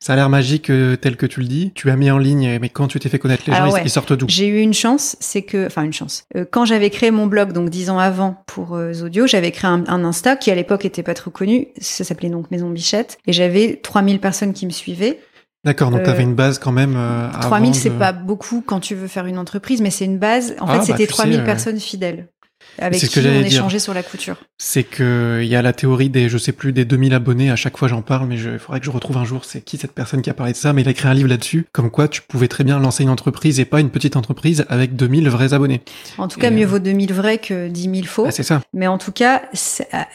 ça 0.00 0.12
a 0.12 0.16
l'air 0.16 0.28
magique 0.28 0.70
euh, 0.70 0.96
tel 0.96 1.16
que 1.16 1.26
tu 1.26 1.40
le 1.40 1.46
dis? 1.46 1.72
Tu 1.74 1.90
as 1.90 1.96
mis 1.96 2.10
en 2.10 2.18
ligne, 2.18 2.58
mais 2.60 2.68
quand 2.68 2.88
tu 2.88 2.98
t'es 2.98 3.08
fait 3.08 3.18
connaître 3.18 3.44
les 3.46 3.54
gens, 3.54 3.76
ils 3.76 3.90
sortent 3.90 4.12
d'où? 4.12 4.26
J'ai 4.28 4.48
eu 4.48 4.60
une 4.60 4.74
chance, 4.74 5.16
c'est 5.20 5.42
que, 5.42 5.66
enfin, 5.66 5.82
une 5.82 5.92
chance. 5.92 6.24
quand 6.50 6.64
j'avais 6.64 6.90
créé 6.90 7.10
mon 7.10 7.26
blog, 7.26 7.52
donc 7.52 7.70
dix 7.70 7.90
ans 7.90 7.98
avant 7.98 8.42
pour 8.46 8.78
Zodio, 8.92 9.26
j'avais 9.26 9.50
créé 9.50 9.70
un, 9.70 9.84
un, 9.86 10.04
Insta 10.04 10.36
qui 10.36 10.50
à 10.50 10.54
l'époque 10.54 10.84
était 10.84 11.02
pas 11.02 11.14
trop 11.14 11.30
connu. 11.30 11.68
Ça 11.80 12.04
s'appelait 12.04 12.30
donc 12.30 12.50
Maison 12.50 12.70
Bichette. 12.70 13.18
Et 13.26 13.32
j'avais 13.32 13.78
3000 13.86 14.20
personnes 14.20 14.52
qui 14.52 14.66
me 14.66 14.72
suivaient. 14.72 15.20
D'accord, 15.64 15.90
donc 15.90 16.02
tu 16.02 16.10
avais 16.10 16.22
euh, 16.22 16.26
une 16.26 16.34
base 16.34 16.58
quand 16.58 16.72
même. 16.72 16.94
Euh, 16.96 17.28
3000, 17.40 17.74
c'est 17.74 17.90
pas 17.90 18.12
beaucoup 18.12 18.62
quand 18.64 18.78
tu 18.80 18.94
veux 18.94 19.08
faire 19.08 19.26
une 19.26 19.38
entreprise, 19.38 19.80
mais 19.80 19.90
c'est 19.90 20.04
une 20.04 20.18
base. 20.18 20.54
En 20.60 20.66
fait, 20.66 20.78
ah, 20.78 20.82
c'était 20.82 21.06
3000 21.06 21.38
bah, 21.38 21.44
personnes 21.44 21.80
fidèles 21.80 22.28
avec 22.78 23.00
qui 23.00 23.18
on 23.18 23.42
échangeait 23.42 23.78
sur 23.78 23.94
la 23.94 24.02
couture. 24.02 24.36
C'est 24.58 24.84
que 24.84 25.40
il 25.42 25.48
y 25.48 25.56
a 25.56 25.62
la 25.62 25.72
théorie 25.72 26.08
des, 26.08 26.28
je 26.28 26.38
sais 26.38 26.52
plus, 26.52 26.72
des 26.72 26.84
2000 26.84 27.14
abonnés. 27.14 27.50
À 27.50 27.56
chaque 27.56 27.76
fois, 27.76 27.88
j'en 27.88 28.02
parle, 28.02 28.26
mais 28.28 28.36
il 28.36 28.58
faudrait 28.58 28.80
que 28.80 28.86
je 28.86 28.90
retrouve 28.90 29.16
un 29.16 29.24
jour. 29.24 29.44
C'est 29.44 29.60
qui 29.60 29.78
cette 29.78 29.92
personne 29.92 30.22
qui 30.22 30.30
a 30.30 30.34
parlé 30.34 30.52
de 30.52 30.56
ça 30.56 30.72
Mais 30.72 30.82
il 30.82 30.88
a 30.88 30.90
écrit 30.90 31.08
un 31.08 31.14
livre 31.14 31.28
là-dessus, 31.28 31.66
comme 31.72 31.90
quoi 31.90 32.08
tu 32.08 32.22
pouvais 32.22 32.48
très 32.48 32.64
bien 32.64 32.78
lancer 32.78 33.02
une 33.02 33.10
entreprise 33.10 33.60
et 33.60 33.64
pas 33.64 33.80
une 33.80 33.90
petite 33.90 34.16
entreprise 34.16 34.64
avec 34.68 34.96
2000 34.96 35.28
vrais 35.28 35.54
abonnés. 35.54 35.82
En 36.18 36.28
tout 36.28 36.40
cas, 36.40 36.50
mieux 36.50 36.64
euh, 36.64 36.68
vaut 36.68 36.78
2000 36.78 37.12
vrais 37.12 37.38
que 37.38 37.68
10 37.68 37.82
000 37.82 37.94
faux. 38.06 38.24
Ah, 38.26 38.30
c'est 38.30 38.42
ça. 38.42 38.60
Mais 38.72 38.86
en 38.86 38.98
tout 38.98 39.12
cas, 39.12 39.42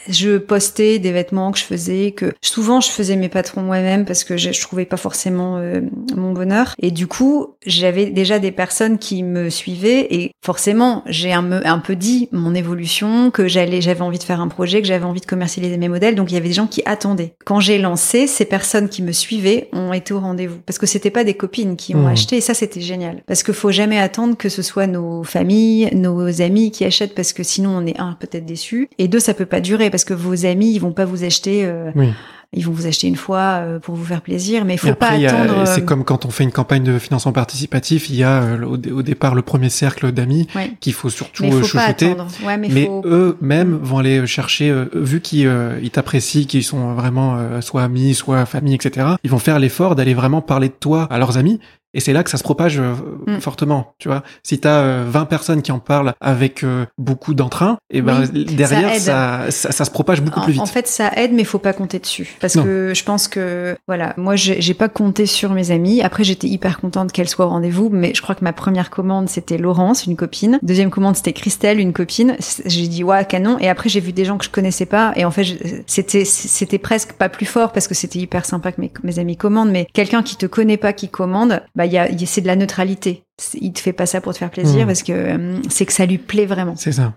je 0.08 0.38
postais 0.38 0.98
des 0.98 1.12
vêtements 1.12 1.52
que 1.52 1.58
je 1.58 1.64
faisais, 1.64 2.12
que 2.12 2.32
souvent 2.42 2.80
je 2.80 2.90
faisais 2.90 3.16
mes 3.16 3.28
patrons 3.28 3.62
moi-même 3.62 4.04
parce 4.04 4.24
que 4.24 4.36
je, 4.36 4.52
je 4.52 4.60
trouvais 4.60 4.84
pas 4.84 4.96
forcément 4.96 5.58
euh, 5.58 5.80
mon 6.16 6.32
bonheur. 6.32 6.74
Et 6.80 6.90
du 6.90 7.06
coup, 7.06 7.56
j'avais 7.66 8.06
déjà 8.06 8.38
des 8.38 8.52
personnes 8.52 8.98
qui 8.98 9.22
me 9.22 9.50
suivaient 9.50 10.06
et 10.10 10.32
forcément, 10.44 11.02
j'ai 11.06 11.32
un, 11.32 11.50
un 11.64 11.78
peu 11.78 11.96
dit 11.96 12.28
mon 12.32 12.41
évolution, 12.54 13.30
que 13.30 13.48
j'allais, 13.48 13.80
j'avais 13.80 14.02
envie 14.02 14.18
de 14.18 14.22
faire 14.22 14.40
un 14.40 14.48
projet, 14.48 14.80
que 14.80 14.88
j'avais 14.88 15.04
envie 15.04 15.20
de 15.20 15.26
commercialiser 15.26 15.76
mes 15.76 15.88
modèles. 15.88 16.14
Donc 16.14 16.30
il 16.30 16.34
y 16.34 16.36
avait 16.36 16.48
des 16.48 16.54
gens 16.54 16.66
qui 16.66 16.82
attendaient. 16.86 17.34
Quand 17.44 17.60
j'ai 17.60 17.78
lancé, 17.78 18.26
ces 18.26 18.44
personnes 18.44 18.88
qui 18.88 19.02
me 19.02 19.12
suivaient 19.12 19.68
ont 19.72 19.92
été 19.92 20.14
au 20.14 20.20
rendez-vous 20.20 20.58
parce 20.66 20.78
que 20.78 20.86
c'était 20.86 21.10
pas 21.10 21.24
des 21.24 21.34
copines 21.34 21.76
qui 21.76 21.94
ont 21.94 22.02
mmh. 22.02 22.12
acheté 22.12 22.36
et 22.36 22.40
ça 22.40 22.54
c'était 22.54 22.80
génial. 22.80 23.22
Parce 23.26 23.42
qu'il 23.42 23.54
faut 23.54 23.70
jamais 23.70 23.98
attendre 23.98 24.36
que 24.36 24.48
ce 24.48 24.62
soit 24.62 24.86
nos 24.86 25.22
familles, 25.22 25.90
nos 25.94 26.40
amis 26.40 26.70
qui 26.70 26.84
achètent 26.84 27.14
parce 27.14 27.32
que 27.32 27.42
sinon 27.42 27.70
on 27.70 27.86
est 27.86 27.98
un 27.98 28.16
peut-être 28.18 28.44
déçu 28.44 28.88
et 28.98 29.08
deux 29.08 29.20
ça 29.20 29.34
peut 29.34 29.46
pas 29.46 29.60
durer 29.60 29.90
parce 29.90 30.04
que 30.04 30.14
vos 30.14 30.46
amis 30.46 30.72
ils 30.72 30.78
vont 30.78 30.92
pas 30.92 31.04
vous 31.04 31.24
acheter. 31.24 31.64
Euh, 31.64 31.90
oui 31.94 32.08
ils 32.54 32.66
vont 32.66 32.72
vous 32.72 32.86
acheter 32.86 33.06
une 33.06 33.16
fois 33.16 33.60
euh, 33.62 33.78
pour 33.78 33.94
vous 33.94 34.04
faire 34.04 34.20
plaisir, 34.20 34.66
mais 34.66 34.74
il 34.74 34.78
faut 34.78 34.94
pas 34.94 35.12
attendre. 35.12 35.66
C'est 35.66 35.80
euh, 35.80 35.84
comme 35.84 36.04
quand 36.04 36.26
on 36.26 36.30
fait 36.30 36.44
une 36.44 36.52
campagne 36.52 36.82
de 36.82 36.98
financement 36.98 37.32
participatif, 37.32 38.10
il 38.10 38.16
y 38.16 38.24
a 38.24 38.42
euh, 38.42 38.64
au, 38.64 39.02
départ 39.02 39.34
le 39.34 39.40
premier 39.40 39.70
cercle 39.70 40.12
d'amis 40.12 40.46
qu'il 40.80 40.92
faut 40.92 41.08
surtout 41.08 41.44
mais 41.44 41.50
chouchouter. 41.50 42.14
Ouais, 42.44 42.58
mais, 42.58 42.68
mais 42.68 42.90
eux-mêmes 43.04 43.78
vont 43.82 43.98
aller 43.98 44.26
chercher, 44.26 44.74
vu 44.92 45.20
qu'ils 45.20 45.50
ils 45.82 45.90
t'apprécient, 45.90 46.44
qu'ils 46.44 46.64
sont 46.64 46.92
vraiment 46.94 47.38
soit 47.62 47.82
amis, 47.82 48.14
soit 48.14 48.44
famille, 48.44 48.74
etc. 48.74 49.14
Ils 49.24 49.30
vont 49.30 49.38
faire 49.38 49.58
l'effort 49.58 49.94
d'aller 49.94 50.14
vraiment 50.14 50.42
parler 50.42 50.68
de 50.68 50.74
toi 50.78 51.06
à 51.10 51.18
leurs 51.18 51.38
amis 51.38 51.58
et 51.94 52.00
c'est 52.00 52.12
là 52.12 52.22
que 52.22 52.30
ça 52.30 52.38
se 52.38 52.42
propage 52.42 52.78
euh, 52.78 52.94
mm. 53.26 53.40
fortement, 53.40 53.94
tu 53.98 54.08
vois. 54.08 54.22
Si 54.42 54.60
tu 54.60 54.68
as 54.68 55.04
20 55.04 55.24
personnes 55.26 55.62
qui 55.62 55.72
en 55.72 55.78
parlent 55.78 56.14
avec 56.20 56.64
euh, 56.64 56.86
beaucoup 56.98 57.34
d'entrain, 57.34 57.78
et 57.90 57.98
eh 57.98 58.02
ben 58.02 58.24
derrière 58.32 58.94
ça, 58.96 59.50
ça, 59.50 59.72
ça, 59.72 59.84
se 59.84 59.90
propage 59.90 60.22
beaucoup 60.22 60.40
plus 60.40 60.52
vite. 60.52 60.62
En 60.62 60.66
fait, 60.66 60.86
ça 60.88 61.10
aide 61.16 61.32
mais 61.32 61.44
faut 61.44 61.58
pas 61.58 61.72
compter 61.72 61.98
dessus 61.98 62.36
parce 62.40 62.54
que 62.54 62.92
je 62.94 63.04
pense 63.04 63.28
que 63.28 63.76
voilà, 63.86 64.14
moi 64.16 64.36
j'ai 64.36 64.74
pas 64.74 64.88
compté 64.88 65.26
sur 65.26 65.50
mes 65.50 65.70
amis. 65.70 66.02
Après 66.02 66.24
j'étais 66.24 66.48
hyper 66.48 66.80
contente 66.80 67.12
qu'elle 67.12 67.28
soit 67.28 67.46
au 67.46 67.50
rendez-vous, 67.50 67.90
mais 67.92 68.12
je 68.14 68.22
crois 68.22 68.34
que 68.34 68.44
ma 68.44 68.52
première 68.52 68.90
commande 68.90 69.28
c'était 69.28 69.58
Laurence, 69.58 70.06
une 70.06 70.16
copine. 70.16 70.58
Deuxième 70.62 70.90
commande 70.90 71.16
c'était 71.16 71.32
Christelle, 71.32 71.80
une 71.80 71.92
copine. 71.92 72.36
J'ai 72.66 72.88
dit 72.88 73.04
ouais, 73.04 73.24
canon 73.24 73.58
et 73.58 73.68
après 73.68 73.88
j'ai 73.88 74.00
vu 74.00 74.12
des 74.12 74.24
gens 74.24 74.38
que 74.38 74.44
je 74.44 74.50
connaissais 74.50 74.86
pas 74.86 75.12
et 75.16 75.24
en 75.24 75.30
fait 75.30 75.44
c'était 75.86 76.24
c'était 76.24 76.78
presque 76.78 77.12
pas 77.12 77.28
plus 77.28 77.46
fort 77.46 77.72
parce 77.72 77.88
que 77.88 77.94
c'était 77.94 78.18
hyper 78.18 78.44
sympa 78.44 78.72
que 78.72 78.80
mes, 78.80 78.92
mes 79.02 79.18
amis 79.18 79.36
commandent 79.36 79.70
mais 79.70 79.86
quelqu'un 79.92 80.22
qui 80.22 80.36
te 80.36 80.46
connaît 80.46 80.76
pas 80.76 80.92
qui 80.92 81.08
commande, 81.08 81.62
bah, 81.74 81.81
bah, 81.82 81.86
y 81.86 81.98
a, 81.98 82.26
c'est 82.26 82.40
de 82.40 82.46
la 82.46 82.56
neutralité. 82.56 83.24
Il 83.54 83.72
te 83.72 83.80
fait 83.80 83.92
pas 83.92 84.06
ça 84.06 84.20
pour 84.20 84.32
te 84.32 84.38
faire 84.38 84.50
plaisir 84.50 84.84
mmh. 84.84 84.86
parce 84.86 85.02
que 85.02 85.12
euh, 85.12 85.56
c'est 85.68 85.86
que 85.86 85.92
ça 85.92 86.06
lui 86.06 86.18
plaît 86.18 86.46
vraiment. 86.46 86.76
C'est 86.76 86.92
ça. 86.92 87.14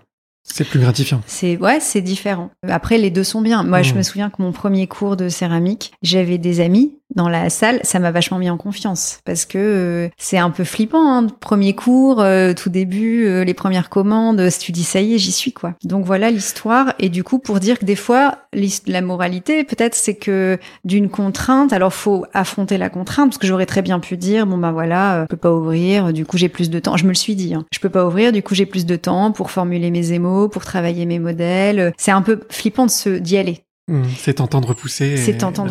C'est 0.48 0.64
plus 0.64 0.78
gratifiant. 0.78 1.22
C'est 1.26 1.56
ouais, 1.56 1.80
c'est 1.80 2.00
différent. 2.00 2.50
Après, 2.68 2.98
les 2.98 3.10
deux 3.10 3.24
sont 3.24 3.40
bien. 3.40 3.64
Moi, 3.64 3.82
je 3.82 3.94
Mmh. 3.94 3.96
me 3.96 4.02
souviens 4.02 4.30
que 4.30 4.40
mon 4.40 4.52
premier 4.52 4.86
cours 4.86 5.16
de 5.16 5.28
céramique, 5.28 5.92
j'avais 6.02 6.38
des 6.38 6.60
amis 6.60 6.94
dans 7.14 7.28
la 7.28 7.50
salle. 7.50 7.80
Ça 7.82 7.98
m'a 7.98 8.10
vachement 8.10 8.38
mis 8.38 8.50
en 8.50 8.56
confiance 8.56 9.20
parce 9.24 9.44
que 9.44 9.58
euh, 9.58 10.08
c'est 10.18 10.38
un 10.38 10.50
peu 10.50 10.64
flippant. 10.64 11.10
Hein, 11.10 11.26
premier 11.40 11.74
cours, 11.74 12.20
euh, 12.20 12.52
tout 12.52 12.70
début, 12.70 13.26
euh, 13.26 13.44
les 13.44 13.54
premières 13.54 13.88
commandes. 13.88 14.40
euh, 14.40 14.50
Tu 14.58 14.72
dis 14.72 14.84
ça 14.84 15.00
y 15.00 15.14
est, 15.14 15.18
j'y 15.18 15.32
suis 15.32 15.52
quoi. 15.52 15.74
Donc 15.84 16.04
voilà 16.04 16.30
l'histoire. 16.30 16.94
Et 16.98 17.08
du 17.08 17.22
coup, 17.24 17.38
pour 17.38 17.60
dire 17.60 17.78
que 17.78 17.84
des 17.84 17.96
fois, 17.96 18.38
la 18.86 19.00
moralité, 19.00 19.64
peut-être, 19.64 19.94
c'est 19.94 20.14
que 20.16 20.58
d'une 20.84 21.08
contrainte, 21.08 21.72
alors 21.72 21.92
faut 21.92 22.26
affronter 22.32 22.78
la 22.78 22.88
contrainte 22.88 23.30
parce 23.30 23.38
que 23.38 23.46
j'aurais 23.46 23.66
très 23.66 23.82
bien 23.82 24.00
pu 24.00 24.16
dire 24.16 24.46
bon 24.46 24.58
bah 24.58 24.72
voilà, 24.72 25.16
euh, 25.16 25.22
je 25.22 25.26
peux 25.28 25.36
pas 25.36 25.52
ouvrir. 25.52 26.12
Du 26.12 26.26
coup, 26.26 26.36
j'ai 26.36 26.48
plus 26.48 26.70
de 26.70 26.78
temps. 26.78 26.96
Je 26.96 27.04
me 27.04 27.10
le 27.10 27.14
suis 27.14 27.34
dit. 27.36 27.54
Hein. 27.54 27.64
Je 27.72 27.78
peux 27.78 27.90
pas 27.90 28.06
ouvrir. 28.06 28.32
Du 28.32 28.42
coup, 28.42 28.54
j'ai 28.54 28.66
plus 28.66 28.86
de 28.86 28.96
temps 28.96 29.32
pour 29.32 29.50
formuler 29.50 29.90
mes 29.90 30.12
émos, 30.12 30.50
pour 30.50 30.64
travailler 30.64 31.06
mes 31.06 31.18
modèles. 31.18 31.92
C'est 31.96 32.10
un 32.10 32.22
peu 32.22 32.40
flippant 32.50 32.86
de 32.86 32.90
se 32.90 33.10
d'y 33.10 33.36
aller. 33.36 33.65
Mmh. 33.88 34.02
C'est 34.18 34.40
repousser. 34.66 35.04
et 35.12 35.16
C'est 35.16 35.34
dans- 35.34 35.52
dans 35.52 35.66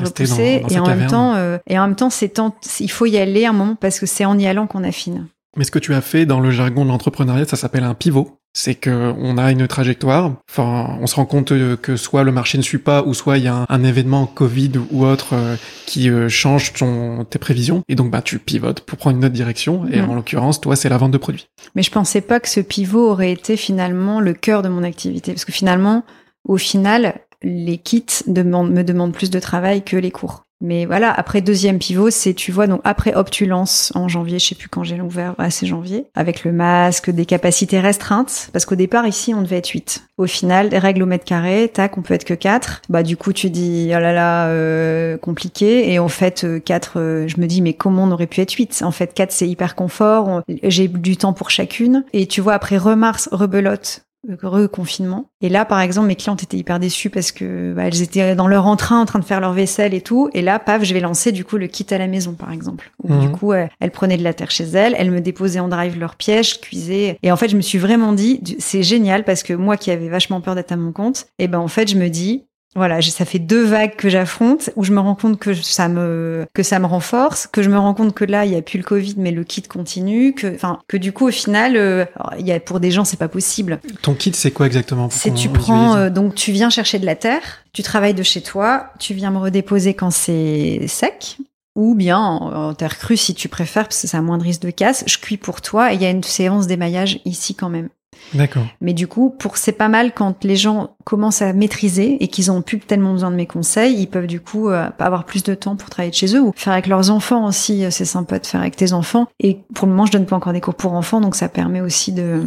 et 0.70 0.80
en 0.80 0.86
même 0.88 1.08
temps, 1.08 1.36
euh, 1.36 1.58
et 1.68 1.78
en 1.78 1.88
même 1.88 1.96
temps, 1.96 2.10
c'est 2.10 2.30
tant, 2.30 2.56
il 2.80 2.90
faut 2.92 3.06
y 3.06 3.18
aller 3.18 3.46
un 3.46 3.54
moment 3.54 3.76
parce 3.76 4.00
que 4.00 4.06
c'est 4.06 4.26
en 4.26 4.38
y 4.40 4.48
allant 4.48 4.68
qu'on 4.68 4.84
affine. 4.84 5.28
Mais 5.58 5.64
ce 5.64 5.72
que 5.72 5.80
tu 5.80 5.94
as 5.94 6.02
fait 6.02 6.26
dans 6.26 6.40
le 6.40 6.52
jargon 6.52 6.84
de 6.84 6.90
l'entrepreneuriat, 6.90 7.46
ça 7.46 7.56
s'appelle 7.58 7.84
un 7.84 7.94
pivot. 7.94 8.38
C'est 8.58 8.76
que 8.76 9.14
on 9.18 9.38
a 9.38 9.52
une 9.52 9.68
trajectoire. 9.68 10.32
Enfin, 10.50 10.98
on 11.02 11.08
se 11.08 11.16
rend 11.16 11.26
compte 11.26 11.52
euh, 11.52 11.76
que 11.76 11.98
soit 11.98 12.24
le 12.24 12.32
marché 12.32 12.58
ne 12.58 12.64
suit 12.64 12.78
pas, 12.78 13.04
ou 13.04 13.14
soit 13.14 13.38
il 13.38 13.44
y 13.44 13.48
a 13.50 13.56
un, 13.56 13.66
un 13.68 13.84
événement 13.84 14.26
Covid 14.28 14.72
ou 14.92 15.04
autre 15.06 15.34
euh, 15.34 15.56
qui 15.86 16.10
euh, 16.10 16.30
change 16.30 16.72
ton, 16.72 17.26
tes 17.26 17.38
prévisions. 17.38 17.84
Et 17.90 17.96
donc, 17.96 18.12
bah, 18.12 18.22
tu 18.22 18.40
pivotes 18.40 18.80
pour 18.82 18.98
prendre 18.98 19.18
une 19.18 19.26
autre 19.26 19.34
direction. 19.34 19.86
Et 19.92 20.02
Mhm. 20.02 20.10
en 20.10 20.16
l'occurrence, 20.16 20.62
toi, 20.62 20.78
c'est 20.78 20.88
la 20.88 20.98
vente 20.98 21.12
de 21.12 21.18
produits. 21.18 21.48
Mais 21.76 21.84
je 21.84 21.92
pensais 21.92 22.22
pas 22.22 22.40
que 22.40 22.48
ce 22.48 22.62
pivot 22.62 23.10
aurait 23.12 23.34
été 23.34 23.58
finalement 23.58 24.22
le 24.22 24.34
cœur 24.34 24.62
de 24.62 24.70
mon 24.70 24.84
activité 24.84 25.34
parce 25.34 25.44
que 25.44 25.52
finalement, 25.52 26.04
au 26.48 26.56
final, 26.58 27.16
les 27.46 27.78
kits 27.78 28.06
demandent, 28.28 28.72
me 28.72 28.84
demandent 28.84 29.14
plus 29.14 29.30
de 29.30 29.40
travail 29.40 29.84
que 29.84 29.96
les 29.96 30.12
cours. 30.12 30.42
Mais 30.62 30.86
voilà, 30.86 31.12
après 31.12 31.42
deuxième 31.42 31.80
pivot, 31.80 32.10
c'est, 32.10 32.34
tu 32.34 32.54
vois, 32.54 32.66
donc 32.66 32.80
après 32.86 33.14
Hop, 33.14 33.30
tu 33.30 33.46
lances 33.46 33.92
en 33.94 34.08
janvier, 34.08 34.40
je 34.40 34.48
sais 34.48 34.56
plus 34.56 34.70
quand 34.70 34.86
j'ai 34.86 35.00
ouvert, 35.02 35.36
c'est 35.50 35.68
janvier, 35.68 36.06
avec 36.16 36.46
le 36.46 36.54
masque, 36.54 37.10
des 37.10 37.26
capacités 37.26 37.82
restreintes, 37.82 38.50
parce 38.54 38.66
qu'au 38.66 38.76
départ, 38.76 39.06
ici, 39.06 39.34
on 39.34 39.42
devait 39.42 39.58
être 39.58 39.68
8. 39.68 40.08
Au 40.18 40.26
final, 40.28 40.70
des 40.70 40.80
règles 40.80 41.04
au 41.04 41.06
mètre 41.08 41.26
carré, 41.26 41.70
tac, 41.72 41.98
on 41.98 42.02
peut 42.02 42.14
être 42.14 42.24
que 42.24 42.34
4. 42.34 42.82
Bah, 42.88 43.04
du 43.04 43.18
coup, 43.18 43.34
tu 43.34 43.50
dis, 43.50 43.88
oh 43.90 44.00
là 44.00 44.14
là, 44.14 44.48
euh, 44.48 45.18
compliqué. 45.18 45.92
Et 45.92 46.00
en 46.00 46.08
fait, 46.08 46.48
4, 46.64 47.26
je 47.28 47.40
me 47.40 47.48
dis, 47.48 47.62
mais 47.62 47.74
comment 47.74 48.06
on 48.06 48.12
aurait 48.12 48.26
pu 48.26 48.40
être 48.40 48.54
8? 48.54 48.82
En 48.86 48.92
fait, 48.92 49.14
4, 49.14 49.34
c'est 49.34 49.50
hyper 49.50 49.76
confort, 49.76 50.28
on- 50.30 50.42
j'ai 50.64 50.88
du 50.88 51.18
temps 51.18 51.34
pour 51.34 51.50
chacune. 51.50 52.06
Et 52.14 52.28
tu 52.28 52.40
vois, 52.40 52.54
après 52.54 52.78
remars, 52.78 53.20
rebelote, 53.34 54.05
reconfinement. 54.42 55.30
Et 55.42 55.50
là, 55.50 55.66
par 55.66 55.80
exemple, 55.80 56.08
mes 56.08 56.16
clientes 56.16 56.44
étaient 56.44 56.58
hyper 56.58 56.80
déçues 56.80 57.10
parce 57.10 57.32
que 57.32 57.74
bah, 57.74 57.84
elles 57.84 58.02
étaient 58.02 58.36
dans 58.36 58.48
leur 58.48 58.66
entrain 58.66 59.00
en 59.00 59.06
train 59.06 59.20
de 59.20 59.26
faire 59.26 59.40
leur 59.40 59.54
vaisselle 59.54 59.94
et 59.94 60.02
tout. 60.02 60.30
Et 60.34 60.42
là, 60.42 60.60
paf, 60.60 60.84
je 60.84 60.94
vais 60.94 61.00
lancer 61.00 61.32
du 61.32 61.46
coup 61.46 61.58
le 61.58 61.68
kit 61.68 61.86
à 61.92 61.98
la 61.98 62.08
maison, 62.08 62.34
par 62.34 62.52
exemple. 62.52 62.92
Où. 63.04 63.16
Du 63.16 63.30
coup, 63.30 63.54
elles, 63.54 63.70
elles 63.80 63.92
prenaient 63.92 64.18
de 64.18 64.24
la 64.24 64.34
terre 64.34 64.52
chez 64.52 64.66
elles, 64.66 64.96
elles 64.98 65.12
me 65.12 65.22
déposaient 65.22 65.60
en 65.60 65.68
drive 65.68 66.00
leur 66.00 66.16
piège, 66.16 66.56
je 66.56 66.60
cuisais. 66.60 67.18
Et 67.24 67.32
en 67.32 67.36
fait, 67.36 67.50
je 67.50 67.56
me 67.56 67.62
suis 67.62 67.78
vraiment 67.78 68.14
dit, 68.14 68.42
c'est 68.60 68.84
génial 68.84 69.24
parce 69.24 69.44
que 69.44 69.54
moi 69.54 69.78
qui 69.78 69.92
avais 69.92 70.10
vachement 70.10 70.42
peur 70.42 70.56
d'être 70.56 70.72
à 70.72 70.78
mon 70.78 70.92
compte, 70.92 71.28
et 71.40 71.48
ben 71.48 71.60
en 71.60 71.68
fait, 71.68 71.90
je 71.90 71.98
me 71.98 72.10
dis, 72.10 72.46
voilà, 72.76 73.00
j'ai- 73.00 73.12
ça 73.12 73.26
fait 73.26 73.40
deux 73.40 73.64
vagues 73.64 73.96
que 73.96 74.10
j'affronte 74.10 74.70
où 74.76 74.84
je 74.84 74.92
me 74.92 75.00
rends 75.00 75.16
compte 75.16 75.40
que 75.40 75.54
ça 75.54 75.88
me 75.88 76.46
que 76.54 76.62
ça 76.64 76.80
me 76.80 76.86
renforce, 76.86 77.48
que 77.48 77.62
je 77.64 77.70
me 77.70 77.78
rends 77.78 77.94
compte 77.94 78.14
que 78.14 78.26
là 78.26 78.46
il 78.46 78.52
y 78.52 78.56
a 78.56 78.62
plus 78.62 78.78
le 78.78 78.84
Covid 78.84 79.16
mais 79.18 79.32
le 79.32 79.44
kit 79.44 79.62
continue, 79.64 80.34
que 80.34 80.54
enfin 80.54 80.80
que 80.88 80.98
du 80.98 81.12
coup 81.14 81.28
au 81.28 81.32
final 81.32 81.78
euh, 81.78 82.06
il 82.40 82.46
y 82.46 82.52
a 82.52 82.60
pour 82.60 82.80
des 82.80 82.92
gens 82.92 83.06
c'est 83.06 83.18
pas 83.20 83.28
possible. 83.30 83.80
Ton 84.02 84.14
kit, 84.14 84.32
c'est 84.34 84.52
quoi 84.52 84.66
exactement 84.68 85.08
pour 85.10 85.18
C'est 85.18 85.34
tu 85.34 85.48
prends 85.50 85.96
euh, 85.96 86.10
donc 86.10 86.36
tu 86.36 86.52
viens 86.52 86.70
chercher 86.70 87.00
de 87.00 87.06
la 87.06 87.16
terre, 87.16 87.42
tu 87.74 87.82
travailles 87.84 88.14
de 88.14 88.24
chez 88.24 88.42
toi, 88.42 88.88
tu 89.00 89.14
viens 89.14 89.32
me 89.32 89.38
redéposer 89.40 89.94
quand 89.94 90.12
c'est 90.12 90.86
sec 90.88 91.38
ou 91.78 91.94
bien 91.94 92.18
en, 92.20 92.70
en 92.70 92.74
terre 92.74 92.98
crue 92.98 93.18
si 93.18 93.34
tu 93.36 93.50
préfères 93.50 93.84
parce 93.90 94.02
que 94.02 94.08
ça 94.08 94.20
a 94.20 94.22
moins 94.22 94.38
de 94.38 94.44
risque 94.44 94.62
de 94.62 94.70
casse. 94.72 95.04
Je 95.08 95.18
cuis 95.18 95.36
pour 95.38 95.60
toi 95.62 95.92
et 95.92 95.96
il 95.96 96.02
y 96.02 96.06
a 96.06 96.10
une 96.10 96.24
séance 96.24 96.68
d'émaillage 96.68 97.20
ici 97.26 97.54
quand 97.54 97.68
même. 97.70 97.90
D'accord. 98.34 98.66
Mais 98.82 98.94
du 98.94 99.08
coup, 99.08 99.30
pour 99.30 99.58
c'est 99.58 99.72
pas 99.72 99.88
mal 99.88 100.14
quand 100.14 100.44
les 100.44 100.56
gens 100.56 100.96
commencent 101.04 101.42
à 101.42 101.54
maîtriser 101.54 102.18
et 102.24 102.28
qu'ils 102.28 102.52
ont 102.52 102.62
plus 102.62 102.80
tellement 102.80 103.14
besoin 103.14 103.32
de 103.32 103.36
mes 103.36 103.46
conseils, 103.46 103.96
ils 104.00 104.08
peuvent 104.08 104.28
du 104.28 104.40
coup 104.40 104.70
euh, 104.70 104.90
avoir 105.00 105.26
plus 105.26 105.44
de 105.44 105.54
temps 105.54 105.76
pour 105.76 105.90
travailler 105.90 106.12
de 106.12 106.16
chez 106.16 106.36
eux 106.36 106.42
ou 106.42 106.52
faire 106.56 106.74
avec 106.74 106.88
leurs 106.88 107.12
enfants 107.12 107.46
aussi. 107.46 107.86
euh, 107.86 107.90
C'est 107.92 108.06
sympa 108.06 108.40
de 108.40 108.46
faire 108.46 108.62
avec 108.62 108.76
tes 108.76 108.94
enfants. 108.94 109.28
Et 109.40 109.60
pour 109.74 109.88
le 109.88 109.94
moment, 109.94 110.06
je 110.06 110.12
donne 110.12 110.26
pas 110.26 110.36
encore 110.36 110.54
des 110.54 110.62
cours 110.62 110.76
pour 110.76 110.94
enfants, 110.94 111.22
donc 111.22 111.36
ça 111.36 111.50
permet 111.50 111.82
aussi 111.82 112.12
de 112.12 112.42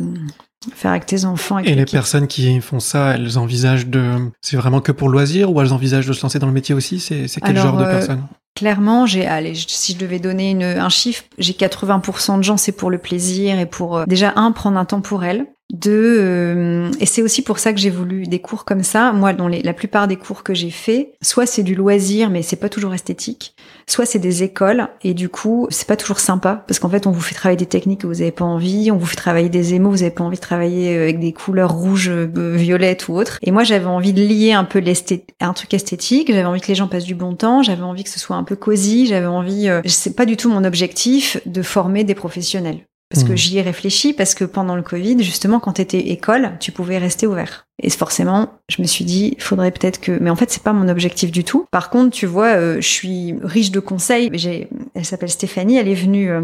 faire 0.74 0.90
avec 0.90 1.06
tes 1.06 1.24
enfants. 1.24 1.56
avec 1.56 1.68
Et 1.68 1.74
les 1.74 1.84
personnes 1.84 2.26
qui 2.26 2.60
font 2.60 2.80
ça, 2.80 3.14
elles 3.14 3.38
envisagent 3.38 3.86
de... 3.86 4.30
C'est 4.40 4.56
vraiment 4.56 4.80
que 4.80 4.92
pour 4.92 5.08
le 5.08 5.12
loisir 5.12 5.52
ou 5.52 5.60
elles 5.60 5.72
envisagent 5.72 6.06
de 6.06 6.12
se 6.12 6.22
lancer 6.22 6.38
dans 6.38 6.46
le 6.46 6.52
métier 6.52 6.74
aussi? 6.74 6.98
C'est 7.00 7.26
quel 7.40 7.56
Alors, 7.56 7.62
genre 7.72 7.76
de 7.78 7.84
euh, 7.84 7.90
personnes? 7.90 8.22
Clairement, 8.56 9.06
j'ai, 9.06 9.24
allez, 9.24 9.54
si 9.54 9.92
je 9.92 9.98
devais 9.98 10.18
donner 10.18 10.50
une, 10.50 10.64
un 10.64 10.88
chiffre, 10.88 11.24
j'ai 11.38 11.52
80% 11.52 12.38
de 12.38 12.42
gens, 12.42 12.56
c'est 12.56 12.72
pour 12.72 12.90
le 12.90 12.98
plaisir 12.98 13.58
et 13.58 13.66
pour 13.66 13.98
euh, 13.98 14.04
déjà 14.06 14.32
un 14.34 14.50
prendre 14.50 14.78
un 14.78 14.84
temps 14.84 15.00
pour 15.00 15.22
elle. 15.24 15.46
Deux, 15.70 16.16
euh, 16.20 16.90
et 16.98 17.04
c'est 17.04 17.20
aussi 17.20 17.42
pour 17.42 17.58
ça 17.58 17.74
que 17.74 17.78
j'ai 17.78 17.90
voulu 17.90 18.26
des 18.26 18.38
cours 18.38 18.64
comme 18.64 18.82
ça. 18.82 19.12
Moi, 19.12 19.34
dans 19.34 19.48
les, 19.48 19.60
la 19.60 19.74
plupart 19.74 20.08
des 20.08 20.16
cours 20.16 20.42
que 20.42 20.54
j'ai 20.54 20.70
fait, 20.70 21.12
soit 21.20 21.44
c'est 21.44 21.62
du 21.62 21.74
loisir, 21.74 22.30
mais 22.30 22.40
c'est 22.40 22.56
pas 22.56 22.70
toujours 22.70 22.94
esthétique, 22.94 23.54
soit 23.86 24.06
c'est 24.06 24.18
des 24.18 24.42
écoles 24.42 24.88
et 25.02 25.12
du 25.12 25.28
coup, 25.28 25.66
c'est 25.68 25.86
pas 25.86 25.96
toujours 25.96 26.20
sympa 26.20 26.64
parce 26.66 26.78
qu'en 26.78 26.88
fait, 26.88 27.06
on 27.06 27.10
vous 27.10 27.20
fait 27.20 27.34
travailler 27.34 27.58
des 27.58 27.66
techniques 27.66 28.00
que 28.00 28.06
vous 28.06 28.22
avez 28.22 28.30
pas 28.30 28.46
envie, 28.46 28.90
on 28.90 28.96
vous 28.96 29.04
fait 29.04 29.16
travailler 29.16 29.50
des 29.50 29.74
émaux, 29.74 29.90
vous 29.90 30.02
avez 30.02 30.10
pas 30.10 30.24
envie 30.24 30.38
de 30.38 30.42
travailler 30.42 30.96
euh, 30.96 31.02
avec 31.02 31.20
des 31.20 31.34
couleurs 31.34 31.72
rouges, 31.74 32.08
euh, 32.08 32.54
violettes 32.56 33.08
ou 33.08 33.12
autres. 33.12 33.38
Et 33.42 33.50
moi, 33.50 33.62
j'avais 33.62 33.84
envie 33.84 34.14
de 34.14 34.22
lier 34.22 34.52
un 34.52 34.64
peu 34.64 34.78
l'esthé- 34.78 35.26
un 35.38 35.52
truc 35.52 35.74
esthétique. 35.74 36.28
J'avais 36.28 36.44
envie 36.44 36.62
que 36.62 36.68
les 36.68 36.76
gens 36.76 36.88
passent 36.88 37.04
du 37.04 37.14
bon 37.14 37.34
temps. 37.34 37.62
J'avais 37.62 37.82
envie 37.82 38.04
que 38.04 38.10
ce 38.10 38.18
soit 38.18 38.36
un 38.36 38.44
peu 38.44 38.56
cosy. 38.56 39.06
J'avais 39.06 39.26
envie. 39.26 39.68
C'est 39.84 40.16
pas 40.16 40.24
du 40.24 40.38
tout 40.38 40.48
mon 40.48 40.64
objectif 40.64 41.38
de 41.44 41.60
former 41.60 42.04
des 42.04 42.14
professionnels. 42.14 42.80
Parce 43.10 43.24
que 43.24 43.30
Mhm. 43.30 43.36
j'y 43.36 43.58
ai 43.58 43.62
réfléchi, 43.62 44.12
parce 44.12 44.34
que 44.34 44.44
pendant 44.44 44.76
le 44.76 44.82
Covid, 44.82 45.22
justement, 45.22 45.60
quand 45.60 45.72
t'étais 45.72 45.98
école, 46.10 46.52
tu 46.60 46.72
pouvais 46.72 46.98
rester 46.98 47.26
ouvert. 47.26 47.66
Et 47.82 47.88
forcément, 47.88 48.50
je 48.68 48.82
me 48.82 48.86
suis 48.86 49.04
dit, 49.06 49.34
faudrait 49.38 49.70
peut-être 49.70 49.98
que... 50.00 50.12
Mais 50.20 50.28
en 50.28 50.36
fait, 50.36 50.50
c'est 50.50 50.62
pas 50.62 50.74
mon 50.74 50.88
objectif 50.88 51.30
du 51.32 51.42
tout. 51.42 51.64
Par 51.70 51.88
contre, 51.88 52.10
tu 52.10 52.26
vois, 52.26 52.48
euh, 52.56 52.76
je 52.82 52.88
suis 52.88 53.34
riche 53.42 53.70
de 53.70 53.80
conseils. 53.80 54.28
J'ai... 54.34 54.68
Elle 54.94 55.06
s'appelle 55.06 55.30
Stéphanie, 55.30 55.76
elle 55.78 55.88
est 55.88 55.94
venue... 55.94 56.30
euh, 56.30 56.42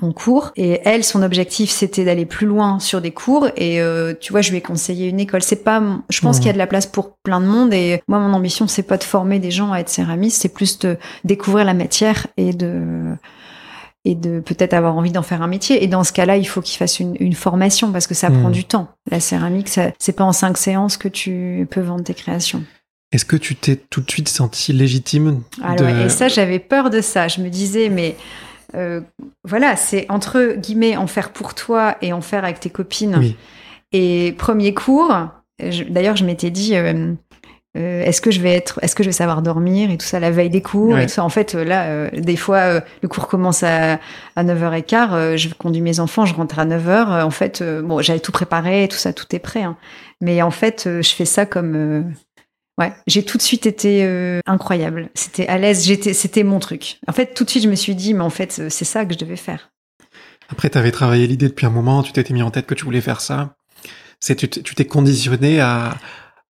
en 0.00 0.12
cours 0.12 0.52
et 0.54 0.80
elle 0.84 1.02
son 1.02 1.24
objectif 1.24 1.70
c'était 1.70 2.04
d'aller 2.04 2.24
plus 2.24 2.46
loin 2.46 2.78
sur 2.78 3.00
des 3.00 3.10
cours 3.10 3.48
et 3.56 3.80
euh, 3.80 4.14
tu 4.20 4.30
vois 4.32 4.42
je 4.42 4.50
lui 4.52 4.58
ai 4.58 4.60
conseillé 4.60 5.08
une 5.08 5.18
école 5.18 5.42
c'est 5.42 5.64
pas 5.64 5.82
je 6.08 6.20
pense 6.20 6.36
qu'il 6.38 6.46
y 6.46 6.50
a 6.50 6.52
de 6.52 6.58
la 6.58 6.68
place 6.68 6.86
pour 6.86 7.16
plein 7.24 7.40
de 7.40 7.46
monde 7.46 7.74
et 7.74 8.00
moi 8.06 8.20
mon 8.20 8.32
ambition 8.32 8.68
c'est 8.68 8.84
pas 8.84 8.96
de 8.96 9.02
former 9.02 9.40
des 9.40 9.50
gens 9.50 9.72
à 9.72 9.80
être 9.80 9.88
céramistes 9.88 10.40
c'est 10.40 10.50
plus 10.54 10.78
de 10.78 10.98
découvrir 11.24 11.64
la 11.64 11.74
matière 11.74 12.28
et 12.36 12.52
de 12.52 12.80
et 14.04 14.14
de 14.14 14.40
peut-être 14.40 14.74
avoir 14.74 14.96
envie 14.96 15.12
d'en 15.12 15.22
faire 15.22 15.42
un 15.42 15.48
métier 15.48 15.82
et 15.82 15.86
dans 15.86 16.04
ce 16.04 16.12
cas-là 16.12 16.36
il 16.36 16.46
faut 16.46 16.60
qu'il 16.60 16.78
fasse 16.78 17.00
une, 17.00 17.16
une 17.20 17.34
formation 17.34 17.92
parce 17.92 18.06
que 18.06 18.14
ça 18.14 18.30
prend 18.30 18.50
du 18.50 18.64
temps 18.64 18.88
la 19.10 19.20
céramique 19.20 19.68
ça 19.68 19.90
c'est 19.98 20.12
pas 20.12 20.24
en 20.24 20.32
cinq 20.32 20.56
séances 20.56 20.96
que 20.96 21.08
tu 21.08 21.66
peux 21.70 21.80
vendre 21.80 22.04
tes 22.04 22.14
créations 22.14 22.62
Est-ce 23.12 23.24
que 23.24 23.36
tu 23.36 23.56
t'es 23.56 23.76
tout 23.76 24.00
de 24.00 24.10
suite 24.10 24.28
senti 24.28 24.72
légitime 24.72 25.42
alors, 25.62 25.88
et 25.88 26.08
ça, 26.08 26.28
j'avais 26.28 26.58
peur 26.58 26.90
de 26.90 27.00
ça. 27.00 27.28
Je 27.28 27.40
me 27.40 27.48
disais, 27.48 27.88
mais 27.88 28.16
euh, 28.74 29.00
voilà, 29.44 29.76
c'est 29.76 30.06
entre 30.10 30.54
guillemets 30.56 30.96
en 30.96 31.06
faire 31.06 31.32
pour 31.32 31.54
toi 31.54 31.96
et 32.02 32.12
en 32.12 32.20
faire 32.20 32.44
avec 32.44 32.60
tes 32.60 32.70
copines. 32.70 33.16
Oui. 33.18 33.36
Et 33.92 34.34
premier 34.36 34.74
cours, 34.74 35.14
d'ailleurs, 35.88 36.16
je 36.16 36.24
m'étais 36.24 36.50
dit, 36.50 36.76
euh, 36.76 37.14
euh, 37.78 38.02
est-ce 38.04 38.20
que 38.20 38.30
je 38.30 38.40
vais 38.40 38.52
être, 38.52 38.78
est-ce 38.82 38.94
que 38.96 39.02
je 39.02 39.08
vais 39.08 39.12
savoir 39.12 39.40
dormir 39.42 39.90
et 39.90 39.96
tout 39.96 40.04
ça 40.06 40.18
la 40.20 40.30
veille 40.30 40.50
des 40.50 40.62
cours 40.62 40.94
Ouais. 40.94 41.04
et 41.04 41.06
tout 41.06 41.12
ça. 41.12 41.22
En 41.24 41.28
fait, 41.28 41.54
euh, 41.54 41.64
là, 41.64 41.84
euh, 41.86 42.10
des 42.12 42.36
fois, 42.36 42.56
euh, 42.58 42.80
le 43.02 43.08
cours 43.08 43.28
commence 43.28 43.62
à, 43.62 44.00
à 44.36 44.44
9h15, 44.44 45.08
euh, 45.12 45.36
je 45.36 45.48
conduis 45.54 45.80
mes 45.82 46.00
enfants, 46.00 46.26
je 46.26 46.34
rentre 46.34 46.58
à 46.58 46.66
9h. 46.66 46.88
euh, 46.88 47.22
en 47.22 47.30
fait, 47.30 47.62
bon, 47.62 48.02
j'avais 48.02 48.20
tout 48.20 48.32
préparé, 48.32 48.88
tout 48.90 48.96
ça, 48.96 49.12
tout 49.12 49.26
est 49.34 49.38
prêt. 49.38 49.62
hein. 49.62 49.76
Mais 50.20 50.42
en 50.42 50.50
fait, 50.50 50.88
je 51.00 51.08
fais 51.10 51.24
ça 51.24 51.46
comme 51.46 52.12
Ouais, 52.78 52.92
j'ai 53.08 53.24
tout 53.24 53.38
de 53.38 53.42
suite 53.42 53.66
été 53.66 54.40
incroyable. 54.46 55.08
C'était 55.14 55.48
à 55.48 55.58
l'aise, 55.58 55.84
j'étais, 55.84 56.12
c'était 56.12 56.44
mon 56.44 56.60
truc. 56.60 56.98
En 57.08 57.12
fait, 57.12 57.34
tout 57.34 57.42
de 57.44 57.50
suite, 57.50 57.64
je 57.64 57.68
me 57.68 57.74
suis 57.74 57.94
dit, 57.96 58.14
mais 58.14 58.22
en 58.22 58.30
fait, 58.30 58.52
c'est 58.68 58.84
ça 58.84 59.04
que 59.04 59.14
je 59.14 59.18
devais 59.18 59.34
faire. 59.36 59.70
Après, 60.50 60.70
tu 60.70 60.78
avais 60.78 60.92
travaillé 60.92 61.26
l'idée 61.26 61.48
depuis 61.48 61.66
un 61.66 61.70
moment, 61.70 62.02
tu 62.04 62.12
t'étais 62.12 62.32
mis 62.32 62.42
en 62.42 62.50
tête 62.52 62.66
que 62.66 62.74
tu 62.74 62.84
voulais 62.84 63.00
faire 63.00 63.20
ça. 63.20 63.56
C'est 64.20 64.36
tu 64.36 64.48
t'es 64.74 64.84
conditionné 64.84 65.60
à, 65.60 65.96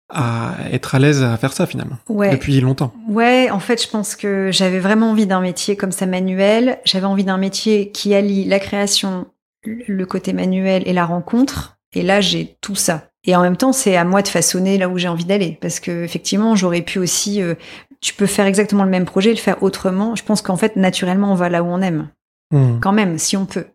à 0.10 0.56
être 0.72 0.96
à 0.96 1.00
l'aise 1.00 1.22
à 1.24 1.36
faire 1.38 1.54
ça 1.54 1.66
finalement 1.66 1.98
Ouais. 2.08 2.30
depuis 2.32 2.60
longtemps. 2.62 2.94
Ouais, 3.10 3.50
en 3.52 3.60
fait, 3.60 3.82
je 3.84 3.90
pense 3.90 4.16
que 4.16 4.50
j'avais 4.52 4.80
vraiment 4.80 5.12
envie 5.12 5.28
d'un 5.28 5.42
métier 5.42 5.76
comme 5.76 5.92
ça 5.92 6.06
manuel. 6.06 6.80
J'avais 6.86 7.06
envie 7.06 7.24
d'un 7.26 7.38
métier 7.38 7.92
qui 7.92 8.14
allie 8.16 8.46
la 8.46 8.60
création, 8.60 9.28
le 9.66 10.06
côté 10.06 10.32
manuel 10.34 10.84
et 10.86 10.94
la 10.94 11.06
rencontre. 11.06 11.78
Et 11.94 12.04
là, 12.04 12.22
j'ai 12.22 12.58
tout 12.62 12.76
ça. 12.76 13.10
Et 13.26 13.36
en 13.36 13.42
même 13.42 13.58
temps, 13.58 13.74
c'est 13.74 13.98
à 13.98 14.06
moi 14.06 14.22
de 14.22 14.28
façonner 14.30 14.78
là 14.78 14.88
où 14.88 14.98
j'ai 14.98 15.10
envie 15.10 15.26
d'aller, 15.26 15.58
parce 15.62 15.82
que 15.82 16.04
effectivement, 16.04 16.56
j'aurais 16.56 16.82
pu 16.82 17.00
aussi. 17.00 17.42
euh, 17.42 17.56
tu 18.00 18.14
peux 18.14 18.28
faire 18.28 18.46
exactement 18.46 18.84
le 18.84 18.90
même 18.90 19.06
projet, 19.06 19.32
le 19.32 19.36
faire 19.38 19.62
autrement. 19.64 20.16
Je 20.16 20.24
pense 20.24 20.42
qu'en 20.42 20.56
fait, 20.56 20.76
naturellement, 20.78 21.32
on 21.32 21.36
va 21.36 21.50
là 21.50 21.64
où 21.64 21.68
on 21.68 21.82
aime. 21.82 22.08
Hmm. 22.52 22.80
quand 22.80 22.94
même, 22.94 23.18
si 23.18 23.36
on 23.36 23.46
peut. 23.46 23.66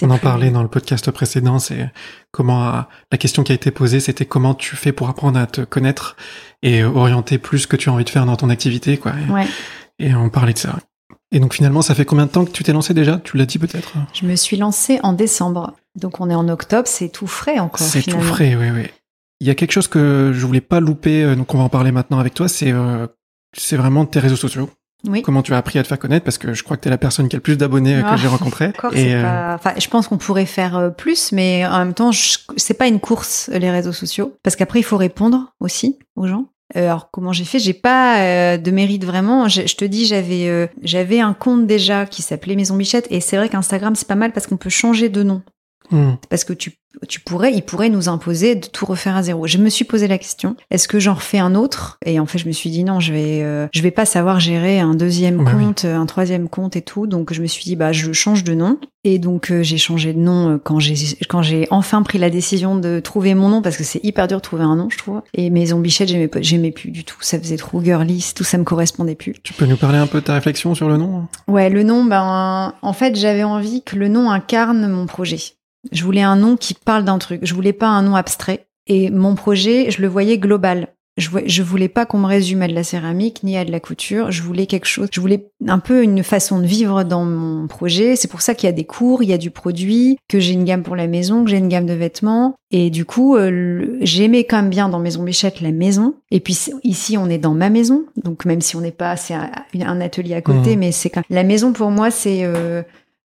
On 0.00 0.10
en 0.10 0.18
parlait 0.18 0.50
dans 0.50 0.62
le 0.62 0.68
podcast 0.68 1.10
précédent, 1.10 1.58
c'est 1.58 1.90
comment 2.30 2.68
euh, 2.68 2.80
la 3.10 3.18
question 3.18 3.42
qui 3.42 3.52
a 3.52 3.54
été 3.54 3.70
posée, 3.70 4.00
c'était 4.00 4.24
comment 4.24 4.54
tu 4.54 4.74
fais 4.76 4.92
pour 4.92 5.08
apprendre 5.08 5.38
à 5.38 5.46
te 5.46 5.60
connaître 5.60 6.16
et 6.62 6.82
orienter 6.82 7.38
plus 7.38 7.60
ce 7.60 7.66
que 7.66 7.76
tu 7.76 7.90
as 7.90 7.92
envie 7.92 8.04
de 8.04 8.10
faire 8.10 8.24
dans 8.24 8.36
ton 8.36 8.48
activité, 8.48 8.96
quoi. 8.96 9.12
Ouais. 9.28 9.46
Et 9.98 10.14
on 10.14 10.30
parlait 10.30 10.54
de 10.54 10.58
ça. 10.58 10.78
Et 11.30 11.40
donc 11.40 11.54
finalement, 11.54 11.82
ça 11.82 11.94
fait 11.94 12.04
combien 12.04 12.26
de 12.26 12.30
temps 12.30 12.44
que 12.44 12.50
tu 12.50 12.62
t'es 12.62 12.72
lancé 12.72 12.94
déjà? 12.94 13.18
Tu 13.18 13.36
l'as 13.36 13.46
dit 13.46 13.58
peut-être? 13.58 13.92
Je 14.12 14.26
me 14.26 14.36
suis 14.36 14.56
lancée 14.56 15.00
en 15.02 15.12
décembre. 15.12 15.74
Donc 15.98 16.20
on 16.20 16.30
est 16.30 16.34
en 16.34 16.48
octobre, 16.48 16.86
c'est 16.86 17.08
tout 17.08 17.26
frais 17.26 17.58
encore. 17.58 17.86
C'est 17.86 18.02
tout 18.02 18.20
frais, 18.20 18.54
oui, 18.54 18.70
oui. 18.70 18.86
Il 19.40 19.46
y 19.46 19.50
a 19.50 19.54
quelque 19.54 19.72
chose 19.72 19.88
que 19.88 20.32
je 20.34 20.46
voulais 20.46 20.60
pas 20.60 20.78
louper, 20.78 21.24
euh, 21.24 21.34
donc 21.34 21.52
on 21.54 21.58
va 21.58 21.64
en 21.64 21.68
parler 21.68 21.90
maintenant 21.90 22.18
avec 22.18 22.34
toi, 22.34 22.48
c'est 22.48 22.70
euh, 22.70 23.06
c'est 23.56 23.76
vraiment 23.76 24.06
tes 24.06 24.20
réseaux 24.20 24.36
sociaux. 24.36 24.70
Oui. 25.08 25.22
Comment 25.22 25.42
tu 25.42 25.52
as 25.54 25.56
appris 25.56 25.78
à 25.78 25.82
te 25.82 25.88
faire 25.88 25.98
connaître? 25.98 26.24
Parce 26.24 26.38
que 26.38 26.54
je 26.54 26.62
crois 26.62 26.76
que 26.76 26.82
tu 26.82 26.88
es 26.88 26.90
la 26.90 26.98
personne 26.98 27.28
qui 27.28 27.36
a 27.36 27.38
le 27.38 27.42
plus 27.42 27.56
d'abonnés 27.56 28.00
que 28.00 28.06
Ah, 28.06 28.16
j'ai 28.16 28.28
rencontré. 28.28 28.72
Et 28.92 29.14
euh, 29.14 29.22
pas... 29.22 29.54
enfin, 29.54 29.72
je 29.78 29.88
pense 29.88 30.08
qu'on 30.08 30.18
pourrait 30.18 30.46
faire 30.46 30.76
euh, 30.76 30.90
plus, 30.90 31.32
mais 31.32 31.66
en 31.66 31.78
même 31.78 31.94
temps, 31.94 32.12
je... 32.12 32.38
c'est 32.56 32.74
pas 32.74 32.86
une 32.86 33.00
course 33.00 33.50
les 33.52 33.70
réseaux 33.70 33.92
sociaux, 33.92 34.36
parce 34.42 34.56
qu'après 34.56 34.78
il 34.80 34.84
faut 34.84 34.96
répondre 34.96 35.52
aussi 35.60 35.98
aux 36.16 36.26
gens. 36.26 36.46
Euh, 36.76 36.84
alors 36.84 37.10
comment 37.10 37.32
j'ai 37.32 37.44
fait? 37.44 37.58
J'ai 37.58 37.74
pas 37.74 38.20
euh, 38.20 38.56
de 38.56 38.70
mérite 38.70 39.04
vraiment. 39.04 39.48
Je, 39.48 39.66
je 39.66 39.76
te 39.76 39.84
dis, 39.84 40.06
j'avais 40.06 40.48
euh, 40.48 40.66
j'avais 40.82 41.20
un 41.20 41.34
compte 41.34 41.66
déjà 41.66 42.06
qui 42.06 42.22
s'appelait 42.22 42.56
Maison 42.56 42.76
Bichette, 42.76 43.06
et 43.10 43.20
c'est 43.20 43.36
vrai 43.36 43.48
qu'Instagram 43.48 43.94
c'est 43.94 44.08
pas 44.08 44.14
mal 44.14 44.32
parce 44.32 44.46
qu'on 44.46 44.56
peut 44.56 44.70
changer 44.70 45.08
de 45.08 45.22
nom. 45.22 45.42
Hmm. 45.92 46.16
Parce 46.28 46.44
que 46.44 46.52
tu, 46.52 46.72
tu 47.08 47.20
pourrais, 47.20 47.52
il 47.52 47.62
pourrait 47.62 47.88
nous 47.88 48.08
imposer 48.08 48.54
de 48.54 48.66
tout 48.66 48.86
refaire 48.86 49.16
à 49.16 49.22
zéro. 49.22 49.46
Je 49.46 49.58
me 49.58 49.68
suis 49.68 49.84
posé 49.84 50.08
la 50.08 50.18
question 50.18 50.56
est-ce 50.70 50.88
que 50.88 50.98
j'en 50.98 51.14
refais 51.14 51.38
un 51.38 51.54
autre? 51.54 51.98
Et 52.04 52.20
en 52.20 52.26
fait, 52.26 52.38
je 52.38 52.46
me 52.46 52.52
suis 52.52 52.70
dit 52.70 52.84
non, 52.84 53.00
je 53.00 53.12
vais, 53.12 53.42
euh, 53.42 53.66
je 53.72 53.82
vais 53.82 53.90
pas 53.90 54.04
savoir 54.04 54.40
gérer 54.40 54.80
un 54.80 54.94
deuxième 54.94 55.44
Bah 55.44 55.52
oui. 55.56 55.64
compte, 55.64 55.84
un 55.84 56.06
troisième 56.06 56.48
compte 56.48 56.76
et 56.76 56.82
tout. 56.82 57.06
Donc, 57.06 57.32
je 57.32 57.42
me 57.42 57.46
suis 57.46 57.64
dit 57.64 57.76
bah 57.76 57.92
je 57.92 58.12
change 58.12 58.44
de 58.44 58.54
nom. 58.54 58.78
Et 59.04 59.18
donc, 59.18 59.50
euh, 59.50 59.62
j'ai 59.64 59.78
changé 59.78 60.12
de 60.12 60.18
nom 60.18 60.50
euh, 60.50 60.58
quand 60.62 60.78
j'ai 60.78 60.94
quand 61.28 61.42
j'ai 61.42 61.66
enfin 61.70 62.02
pris 62.02 62.18
la 62.18 62.30
décision 62.30 62.76
de 62.76 63.00
trouver 63.00 63.34
mon 63.34 63.48
nom 63.48 63.60
parce 63.60 63.76
que 63.76 63.82
c'est 63.84 64.02
hyper 64.04 64.28
dur 64.28 64.36
de 64.36 64.42
trouver 64.42 64.62
un 64.62 64.76
nom, 64.76 64.88
je 64.90 64.98
trouve. 64.98 65.22
Et 65.34 65.50
Maison 65.50 65.80
Bichette, 65.80 66.08
j'aimais 66.08 66.30
j'aimais 66.40 66.70
plus 66.70 66.90
du 66.90 67.04
tout. 67.04 67.16
Ça 67.20 67.38
faisait 67.38 67.56
trop 67.56 67.82
girly, 67.82 68.32
tout 68.36 68.44
ça 68.44 68.58
me 68.58 68.64
correspondait 68.64 69.16
plus. 69.16 69.34
Tu 69.42 69.52
peux 69.54 69.66
nous 69.66 69.76
parler 69.76 69.98
un 69.98 70.06
peu 70.06 70.20
de 70.20 70.24
ta 70.26 70.34
réflexion 70.34 70.74
sur 70.74 70.88
le 70.88 70.98
nom? 70.98 71.26
Ouais, 71.48 71.68
le 71.68 71.82
nom, 71.82 72.04
ben, 72.04 72.74
en 72.80 72.92
fait, 72.92 73.16
j'avais 73.16 73.42
envie 73.42 73.82
que 73.82 73.96
le 73.96 74.08
nom 74.08 74.30
incarne 74.30 74.86
mon 74.88 75.06
projet. 75.06 75.38
Je 75.90 76.04
voulais 76.04 76.22
un 76.22 76.36
nom 76.36 76.56
qui 76.56 76.74
parle 76.74 77.04
d'un 77.04 77.18
truc. 77.18 77.40
Je 77.42 77.54
voulais 77.54 77.72
pas 77.72 77.88
un 77.88 78.02
nom 78.02 78.14
abstrait. 78.14 78.66
Et 78.86 79.10
mon 79.10 79.34
projet, 79.34 79.90
je 79.90 80.00
le 80.02 80.08
voyais 80.08 80.38
global. 80.38 80.88
Je, 81.18 81.28
vou- 81.28 81.40
je 81.44 81.62
voulais 81.62 81.88
pas 81.90 82.06
qu'on 82.06 82.18
me 82.18 82.26
résume 82.26 82.62
à 82.62 82.68
de 82.68 82.72
la 82.72 82.82
céramique 82.84 83.42
ni 83.42 83.58
à 83.58 83.66
de 83.66 83.70
la 83.70 83.80
couture. 83.80 84.30
Je 84.32 84.42
voulais 84.42 84.64
quelque 84.66 84.86
chose. 84.86 85.08
Je 85.12 85.20
voulais 85.20 85.50
un 85.68 85.78
peu 85.78 86.02
une 86.02 86.22
façon 86.22 86.58
de 86.58 86.66
vivre 86.66 87.02
dans 87.04 87.24
mon 87.26 87.66
projet. 87.66 88.16
C'est 88.16 88.28
pour 88.28 88.40
ça 88.40 88.54
qu'il 88.54 88.66
y 88.66 88.70
a 88.70 88.72
des 88.72 88.84
cours, 88.84 89.22
il 89.22 89.28
y 89.28 89.32
a 89.34 89.38
du 89.38 89.50
produit, 89.50 90.16
que 90.28 90.40
j'ai 90.40 90.54
une 90.54 90.64
gamme 90.64 90.82
pour 90.82 90.96
la 90.96 91.06
maison, 91.08 91.44
que 91.44 91.50
j'ai 91.50 91.58
une 91.58 91.68
gamme 91.68 91.84
de 91.84 91.92
vêtements. 91.92 92.54
Et 92.70 92.88
du 92.88 93.04
coup, 93.04 93.36
euh, 93.36 93.98
j'aimais 94.00 94.44
quand 94.44 94.56
même 94.56 94.70
bien 94.70 94.88
dans 94.88 95.00
Maison 95.00 95.22
Bichette 95.22 95.60
la 95.60 95.70
maison. 95.70 96.14
Et 96.30 96.40
puis 96.40 96.58
ici, 96.82 97.18
on 97.18 97.28
est 97.28 97.36
dans 97.38 97.52
ma 97.54 97.68
maison. 97.68 98.04
Donc 98.24 98.46
même 98.46 98.62
si 98.62 98.74
on 98.76 98.80
n'est 98.80 98.90
pas, 98.90 99.16
c'est 99.18 99.34
un, 99.34 99.50
un 99.80 100.00
atelier 100.00 100.34
à 100.34 100.40
côté, 100.40 100.70
Mhm. 100.74 100.78
mais 100.78 100.92
c'est 100.92 101.10
quand 101.10 101.22
la 101.28 101.44
maison 101.44 101.74
pour 101.74 101.90
moi, 101.90 102.10
c'est 102.10 102.40
euh, 102.44 102.82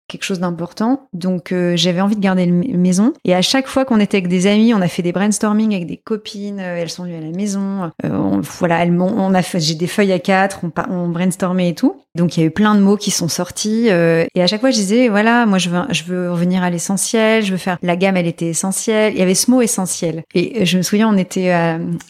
quelque 0.07 0.23
chose 0.23 0.39
d'important. 0.39 1.07
Donc 1.13 1.51
euh, 1.51 1.75
j'avais 1.75 2.01
envie 2.01 2.15
de 2.15 2.21
garder 2.21 2.45
la 2.45 2.77
maison. 2.77 3.13
Et 3.25 3.35
à 3.35 3.41
chaque 3.41 3.67
fois 3.67 3.85
qu'on 3.85 3.99
était 3.99 4.17
avec 4.17 4.29
des 4.29 4.47
amis, 4.47 4.73
on 4.73 4.81
a 4.81 4.87
fait 4.87 5.01
des 5.01 5.11
brainstorming 5.11 5.73
avec 5.73 5.87
des 5.87 5.97
copines. 5.97 6.59
euh, 6.59 6.77
elles 6.77 6.89
sont 6.89 7.03
venues 7.03 7.17
à 7.17 7.21
la 7.21 7.31
maison. 7.31 7.91
Euh, 8.05 8.41
voilà, 8.59 8.83
elles 8.83 8.97
on 8.97 9.33
a 9.33 9.41
fait, 9.41 9.59
j'ai 9.59 9.75
des 9.75 9.87
feuilles 9.87 10.13
à 10.13 10.19
quatre. 10.19 10.61
On, 10.63 10.71
on 10.91 11.09
brainstormait 11.09 11.69
et 11.69 11.75
tout. 11.75 12.01
Donc 12.15 12.35
il 12.35 12.39
y 12.39 12.43
a 12.43 12.47
eu 12.47 12.51
plein 12.51 12.73
de 12.73 12.79
mots 12.79 12.97
qui 12.97 13.11
sont 13.11 13.27
sortis. 13.27 13.87
et 13.87 14.41
à 14.41 14.47
chaque 14.47 14.61
fois, 14.61 14.71
je 14.71 14.77
disais 14.77 15.07
voilà, 15.07 15.45
moi 15.45 15.59
je 15.59 15.69
veux, 15.69 16.31
revenir 16.31 16.63
à 16.63 16.69
l'essentiel. 16.69 17.43
Je 17.43 17.51
veux 17.51 17.57
faire 17.57 17.77
la 17.83 17.95
gamme, 17.95 18.17
elle 18.17 18.27
était 18.27 18.47
essentielle. 18.47 19.13
Il 19.13 19.19
y 19.19 19.21
avait 19.21 19.35
ce 19.35 19.51
mot 19.51 19.61
essentiel. 19.61 20.23
Et 20.33 20.65
je 20.65 20.77
me 20.77 20.81
souviens, 20.81 21.09
on 21.13 21.17
était 21.17 21.53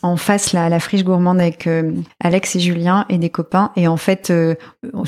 en 0.01 0.15
face 0.15 0.53
là, 0.53 0.65
à 0.65 0.69
la 0.69 0.79
friche 0.79 1.03
gourmande 1.03 1.41
avec 1.41 1.67
Alex 2.23 2.55
et 2.55 2.59
Julien 2.61 3.05
et 3.09 3.17
des 3.17 3.29
copains. 3.29 3.71
Et 3.75 3.89
en 3.89 3.97
fait, 3.97 4.27
je 4.29 4.55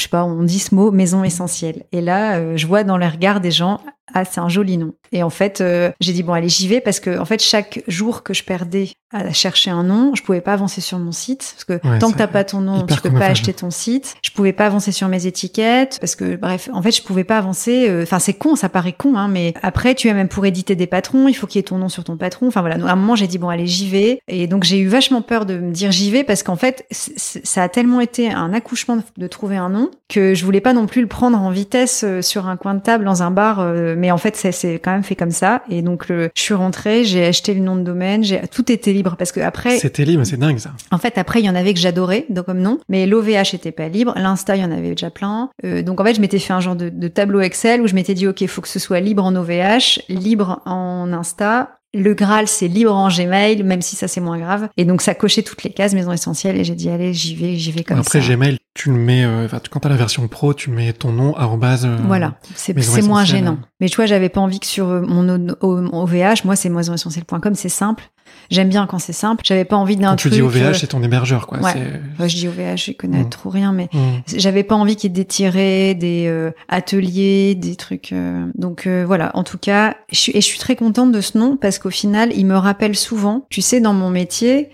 sais 0.02 0.10
pas, 0.10 0.26
on 0.26 0.44
dit 0.44 0.60
ce 0.60 0.76
mot 0.76 0.92
maison 0.92 1.24
essentielle. 1.24 1.86
Et 1.94 2.02
là, 2.02 2.58
je 2.58 2.68
vois 2.68 2.79
dans 2.84 2.98
les 2.98 3.08
regards 3.08 3.40
des 3.42 3.52
gens, 3.52 3.82
ah, 4.14 4.26
c'est 4.26 4.40
un 4.40 4.50
joli 4.50 4.78
nom. 4.78 4.94
Et 5.12 5.24
en 5.24 5.30
fait, 5.30 5.62
euh, 5.62 5.92
j'ai 6.00 6.14
dit 6.14 6.24
bon, 6.24 6.34
allez, 6.34 6.50
j'y 6.50 6.68
vais 6.68 6.82
parce 6.82 7.00
que 7.00 7.18
en 7.20 7.26
fait, 7.26 7.42
chaque 7.42 7.82
jour 7.88 8.24
que 8.24 8.34
je 8.34 8.44
perdais 8.44 8.90
à 9.12 9.34
chercher 9.34 9.72
un 9.72 9.84
nom, 9.84 10.14
je 10.14 10.22
pouvais 10.22 10.42
pas 10.42 10.54
avancer 10.54 10.82
sur 10.82 11.00
mon 11.00 11.12
site 11.12 11.54
parce 11.56 11.64
que 11.64 11.88
Ouais, 11.88 11.98
tant 11.98 12.12
que 12.12 12.18
t'as 12.18 12.28
pas 12.28 12.44
ton 12.44 12.62
nom, 12.62 12.86
tu 12.86 13.02
peux 13.02 13.10
pas 13.20 13.26
acheter 13.32 13.54
ton 13.54 13.72
site. 13.72 14.16
Je 14.24 14.30
pouvais 14.30 14.54
pas 14.54 14.68
avancer 14.68 14.92
sur 14.92 15.08
mes 15.08 15.26
étiquettes 15.26 15.98
parce 16.00 16.16
que 16.16 16.36
bref, 16.36 16.70
en 16.72 16.82
fait, 16.84 16.92
je 16.92 17.02
pouvais 17.02 17.24
pas 17.24 17.38
avancer. 17.40 17.88
euh, 17.90 18.04
Enfin, 18.04 18.20
c'est 18.20 18.34
con, 18.34 18.56
ça 18.56 18.70
paraît 18.70 18.94
con, 18.94 19.16
hein, 19.18 19.28
mais 19.28 19.56
après, 19.64 19.96
tu 19.96 20.10
as 20.10 20.14
même 20.14 20.28
pour 20.28 20.46
éditer 20.46 20.76
des 20.76 20.86
patrons, 20.86 21.28
il 21.28 21.34
faut 21.34 21.48
qu'il 21.48 21.58
y 21.58 21.62
ait 21.62 21.64
ton 21.64 21.80
nom 21.80 21.90
sur 21.90 22.04
ton 22.04 22.18
patron. 22.18 22.48
Enfin 22.48 22.62
voilà, 22.62 22.76
à 22.76 22.92
un 22.92 22.96
moment, 22.96 23.16
j'ai 23.16 23.26
dit 23.28 23.40
bon, 23.40 23.50
allez, 23.50 23.66
j'y 23.66 23.90
vais. 23.90 24.20
Et 24.28 24.46
donc, 24.46 24.64
j'ai 24.64 24.78
eu 24.78 24.88
vachement 24.88 25.24
peur 25.24 25.48
de 25.48 25.58
me 25.58 25.72
dire 25.72 25.92
j'y 25.92 26.12
vais 26.12 26.24
parce 26.24 26.44
qu'en 26.44 26.56
fait, 26.56 26.86
ça 26.92 27.64
a 27.64 27.70
tellement 27.70 28.02
été 28.02 28.32
un 28.32 28.54
accouchement 28.54 28.98
de, 28.98 29.02
de 29.18 29.28
trouver 29.28 29.58
un 29.58 29.70
nom 29.70 29.90
que 30.08 30.34
je 30.36 30.46
voulais 30.46 30.62
pas 30.62 30.74
non 30.74 30.86
plus 30.86 31.02
le 31.02 31.08
prendre 31.08 31.40
en 31.42 31.50
vitesse 31.50 32.04
euh, 32.04 32.22
sur 32.22 32.48
un 32.48 32.58
coin 32.58 32.74
de 32.76 32.82
table 32.82 33.06
dans 33.06 33.24
un 33.24 33.32
bar. 33.32 33.60
euh, 33.60 33.96
mais 34.00 34.10
en 34.12 34.18
fait, 34.18 34.36
c'est- 34.36 34.52
c'est 34.52 34.80
quand 34.80 34.92
même 34.92 35.04
fait 35.04 35.16
comme 35.16 35.30
ça. 35.32 35.62
Et 35.70 35.82
donc, 35.82 36.08
le, 36.10 36.30
je 36.36 36.42
suis 36.42 36.54
rentrée, 36.54 37.04
j'ai 37.04 37.26
acheté 37.26 37.54
le 37.54 37.60
nom 37.60 37.76
de 37.76 37.84
domaine, 37.84 38.24
j'ai 38.24 38.42
tout 38.52 38.72
était 38.72 38.94
libre 38.94 39.16
parce 39.18 39.32
que 39.32 39.40
après, 39.42 39.78
C'était 39.78 40.06
libre, 40.06 40.24
c'est 40.24 40.38
dingue 40.38 40.58
ça. 40.58 40.72
en 40.92 40.98
fait, 40.98 41.18
après, 41.18 41.40
il 41.42 41.46
y 41.46 41.50
en 41.50 41.56
avait 41.56 41.74
que 41.74 41.80
j'adorais, 41.80 42.26
donc 42.30 42.46
comme 42.46 42.60
nom, 42.60 42.80
mais 42.90 43.06
l'OVH 43.06 43.54
était 43.54 43.72
pas 43.72 43.88
libre, 43.90 44.14
l'Insta, 44.16 44.56
il 44.56 44.62
y 44.62 44.66
en 44.66 44.72
avait 44.72 44.90
déjà 44.92 45.10
plein. 45.12 45.50
Euh, 45.66 45.82
donc 45.84 46.00
en 46.02 46.06
fait, 46.06 46.16
je 46.16 46.22
m'étais 46.22 46.40
fait 46.40 46.54
un 46.54 46.60
genre 46.62 46.76
de, 46.76 46.90
de 46.90 47.08
tableau 47.08 47.42
Excel 47.42 47.82
où 47.82 47.88
je 47.88 47.94
m'étais 47.94 48.14
dit, 48.14 48.26
ok, 48.28 48.46
faut 48.48 48.62
que 48.62 48.68
ce 48.68 48.80
soit 48.80 49.00
libre 49.02 49.24
en 49.24 49.36
OVH, 49.36 50.00
libre 50.10 50.62
en 50.66 51.12
Insta. 51.14 51.76
Le 51.96 52.14
Graal, 52.14 52.48
c'est 52.48 52.68
libre 52.68 52.94
en 52.96 53.08
Gmail, 53.10 53.64
même 53.64 53.82
si 53.82 53.96
ça 53.96 54.08
c'est 54.08 54.22
moins 54.22 54.38
grave. 54.38 54.70
Et 54.78 54.86
donc 54.86 55.02
ça 55.02 55.16
cochait 55.16 55.42
toutes 55.42 55.64
les 55.64 55.72
cases 55.72 55.96
maison 55.96 56.12
essentielle 56.12 56.56
et 56.58 56.64
j'ai 56.64 56.76
dit 56.76 56.88
allez 56.88 57.16
j'y 57.16 57.34
vais, 57.36 57.56
j'y 57.56 57.72
vais 57.72 57.84
comme 57.84 57.98
Après 57.98 58.22
ça. 58.22 58.28
Gmail, 58.36 58.58
tu 58.80 58.92
le 58.92 58.98
mets, 58.98 59.26
euh, 59.26 59.48
quand 59.70 59.82
t'as 59.82 59.90
la 59.90 59.98
version 59.98 60.26
pro, 60.30 60.54
tu 60.54 60.70
mets 60.70 60.94
ton 60.94 61.12
nom 61.12 61.36
arrobase. 61.36 61.86
euh, 61.86 61.98
Voilà, 62.08 62.36
c'est 62.56 62.74
moins 63.06 63.26
gênant. 63.26 63.58
Mais 63.82 63.90
tu 63.90 63.98
vois, 63.98 64.06
j'avais 64.06 64.30
pas 64.30 64.40
envie 64.40 64.62
que 64.62 64.66
sur 64.66 64.88
euh, 64.88 65.02
mon 65.02 65.28
OVH, 65.62 66.46
moi 66.46 66.56
c'est 66.56 66.70
maisonessentielle.com, 66.70 67.56
c'est 67.56 67.68
simple. 67.68 68.06
J'aime 68.52 68.70
bien 68.70 68.86
quand 68.88 69.00
c'est 69.00 69.12
simple. 69.14 69.44
J'avais 69.46 69.66
pas 69.66 69.76
envie 69.76 69.98
d'un 69.98 70.12
Quand 70.12 70.16
tu 70.16 70.30
truc. 70.30 70.34
dis 70.34 70.42
euh, 70.42 70.46
OVH, 70.70 70.76
c'est 70.80 70.88
ton 70.88 71.04
hébergeur, 71.04 71.46
quoi. 71.48 71.60
ouais. 71.60 72.30
je 72.30 72.36
dis 72.36 72.48
OVH, 72.48 72.78
je 72.78 72.92
connais 72.94 73.24
Mm. 73.24 73.30
trop 73.30 73.50
rien, 73.50 73.74
mais 73.74 73.90
Hmm. 73.92 74.22
J'avais 74.34 74.64
pas 74.64 74.76
envie 74.76 74.96
qu'il 74.96 75.10
y 75.10 75.14
ait 75.14 75.16
des 75.16 75.26
tirets, 75.26 75.94
des 75.96 76.26
euh, 76.28 76.52
ateliers, 76.68 77.56
des 77.56 77.76
trucs. 77.76 78.14
euh, 78.14 78.46
Donc 78.56 78.88
euh, 78.88 79.04
voilà, 79.06 79.32
en 79.36 79.44
tout 79.44 79.58
cas, 79.58 79.96
je 80.12 80.18
suis, 80.18 80.32
et 80.36 80.42
je 80.42 80.46
suis 80.46 80.60
très 80.60 80.76
contente 80.76 81.12
de 81.12 81.22
ce 81.22 81.38
nom 81.38 81.58
parce 81.58 81.80
qu'au 81.80 81.90
final, 81.90 82.32
il 82.36 82.46
me 82.46 82.56
rappelle 82.56 82.96
souvent, 82.96 83.46
tu 83.50 83.62
sais, 83.62 83.82
dans 83.82 83.94
mon 83.94 84.10
métier, 84.10 84.70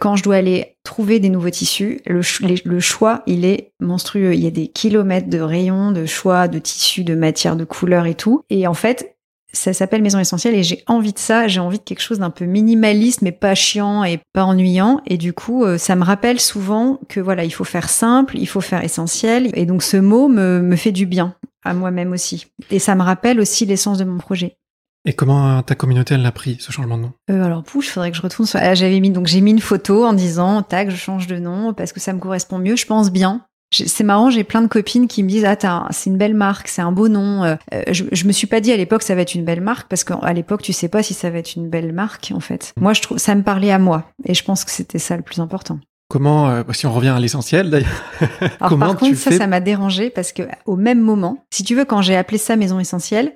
quand 0.00 0.16
je 0.16 0.22
dois 0.22 0.36
aller 0.36 0.76
trouver 0.82 1.20
des 1.20 1.28
nouveaux 1.28 1.50
tissus, 1.50 2.00
le, 2.06 2.20
le 2.64 2.80
choix, 2.80 3.22
il 3.26 3.44
est 3.44 3.72
monstrueux. 3.80 4.34
Il 4.34 4.40
y 4.40 4.46
a 4.46 4.50
des 4.50 4.68
kilomètres 4.68 5.28
de 5.28 5.40
rayons, 5.40 5.92
de 5.92 6.06
choix, 6.06 6.48
de 6.48 6.58
tissus, 6.58 7.04
de 7.04 7.14
matières, 7.14 7.56
de 7.56 7.64
couleurs 7.64 8.06
et 8.06 8.14
tout. 8.14 8.42
Et 8.50 8.66
en 8.66 8.74
fait, 8.74 9.18
ça 9.52 9.72
s'appelle 9.72 10.02
Maison 10.02 10.18
Essentielle 10.18 10.54
et 10.54 10.62
j'ai 10.62 10.82
envie 10.86 11.12
de 11.12 11.18
ça, 11.18 11.48
j'ai 11.48 11.60
envie 11.60 11.78
de 11.78 11.82
quelque 11.82 12.02
chose 12.02 12.18
d'un 12.18 12.30
peu 12.30 12.44
minimaliste 12.44 13.22
mais 13.22 13.32
pas 13.32 13.54
chiant 13.54 14.04
et 14.04 14.20
pas 14.32 14.44
ennuyant 14.44 15.00
et 15.06 15.16
du 15.16 15.32
coup 15.32 15.64
euh, 15.64 15.78
ça 15.78 15.96
me 15.96 16.04
rappelle 16.04 16.38
souvent 16.38 17.00
que 17.08 17.20
voilà, 17.20 17.44
il 17.44 17.50
faut 17.50 17.64
faire 17.64 17.88
simple, 17.88 18.36
il 18.38 18.46
faut 18.46 18.60
faire 18.60 18.84
essentiel 18.84 19.50
et 19.54 19.64
donc 19.64 19.82
ce 19.82 19.96
mot 19.96 20.28
me, 20.28 20.60
me 20.60 20.76
fait 20.76 20.92
du 20.92 21.06
bien 21.06 21.34
à 21.64 21.72
moi-même 21.72 22.12
aussi 22.12 22.46
et 22.70 22.78
ça 22.78 22.94
me 22.94 23.02
rappelle 23.02 23.40
aussi 23.40 23.64
l'essence 23.64 23.98
de 23.98 24.04
mon 24.04 24.18
projet. 24.18 24.58
Et 25.04 25.12
comment 25.12 25.58
euh, 25.58 25.62
ta 25.62 25.74
communauté, 25.74 26.14
elle 26.14 26.22
l'a 26.22 26.32
pris, 26.32 26.56
ce 26.60 26.72
changement 26.72 26.96
de 26.96 27.02
nom? 27.02 27.12
Euh, 27.30 27.42
alors 27.42 27.62
pouh, 27.62 27.82
il 27.82 27.86
faudrait 27.86 28.10
que 28.10 28.16
je 28.16 28.22
retourne 28.22 28.46
sur 28.46 28.58
ah, 28.62 28.74
j'avais 28.74 29.00
mis 29.00 29.10
donc 29.10 29.26
j'ai 29.26 29.40
mis 29.40 29.52
une 29.52 29.60
photo 29.60 30.04
en 30.04 30.12
disant 30.12 30.62
tac, 30.62 30.90
je 30.90 30.96
change 30.96 31.26
de 31.26 31.38
nom 31.38 31.72
parce 31.72 31.92
que 31.92 32.00
ça 32.00 32.12
me 32.12 32.18
correspond 32.18 32.58
mieux, 32.58 32.76
je 32.76 32.86
pense 32.86 33.10
bien. 33.10 33.42
C'est 33.70 34.04
marrant, 34.04 34.30
j'ai 34.30 34.44
plein 34.44 34.62
de 34.62 34.66
copines 34.66 35.08
qui 35.08 35.22
me 35.22 35.28
disent 35.28 35.44
ah 35.44 35.88
c'est 35.90 36.08
une 36.08 36.16
belle 36.16 36.34
marque, 36.34 36.68
c'est 36.68 36.80
un 36.80 36.90
beau 36.90 37.08
nom. 37.08 37.44
Euh, 37.44 37.56
euh, 37.74 37.82
je, 37.90 38.04
je 38.10 38.26
me 38.26 38.32
suis 38.32 38.46
pas 38.46 38.60
dit 38.60 38.72
à 38.72 38.76
l'époque 38.76 39.02
ça 39.02 39.14
va 39.14 39.20
être 39.20 39.34
une 39.34 39.44
belle 39.44 39.60
marque 39.60 39.88
parce 39.88 40.04
qu'à 40.04 40.32
l'époque 40.32 40.62
tu 40.62 40.72
sais 40.72 40.88
pas 40.88 41.02
si 41.02 41.12
ça 41.12 41.28
va 41.28 41.38
être 41.38 41.54
une 41.54 41.68
belle 41.68 41.92
marque 41.92 42.32
en 42.34 42.40
fait. 42.40 42.72
Moi 42.80 42.94
je 42.94 43.02
trouve 43.02 43.18
ça 43.18 43.34
me 43.34 43.42
parlait 43.42 43.70
à 43.70 43.78
moi 43.78 44.04
et 44.24 44.32
je 44.32 44.42
pense 44.42 44.64
que 44.64 44.70
c'était 44.70 44.98
ça 44.98 45.16
le 45.16 45.22
plus 45.22 45.40
important. 45.40 45.78
Comment, 46.08 46.48
euh, 46.48 46.62
si 46.72 46.86
on 46.86 46.92
revient 46.92 47.08
à 47.08 47.20
l'essentiel, 47.20 47.68
d'ailleurs, 47.68 48.02
comment 48.66 48.86
par 48.86 48.96
tu 48.96 49.04
contre 49.04 49.16
ça 49.18 49.30
fais 49.30 49.36
ça 49.36 49.46
m'a 49.46 49.60
dérangé 49.60 50.08
parce 50.08 50.32
que 50.32 50.42
au 50.64 50.76
même 50.76 51.00
moment, 51.00 51.44
si 51.50 51.62
tu 51.62 51.74
veux 51.74 51.84
quand 51.84 52.00
j'ai 52.00 52.16
appelé 52.16 52.38
ça 52.38 52.56
maison 52.56 52.80
essentielle, 52.80 53.34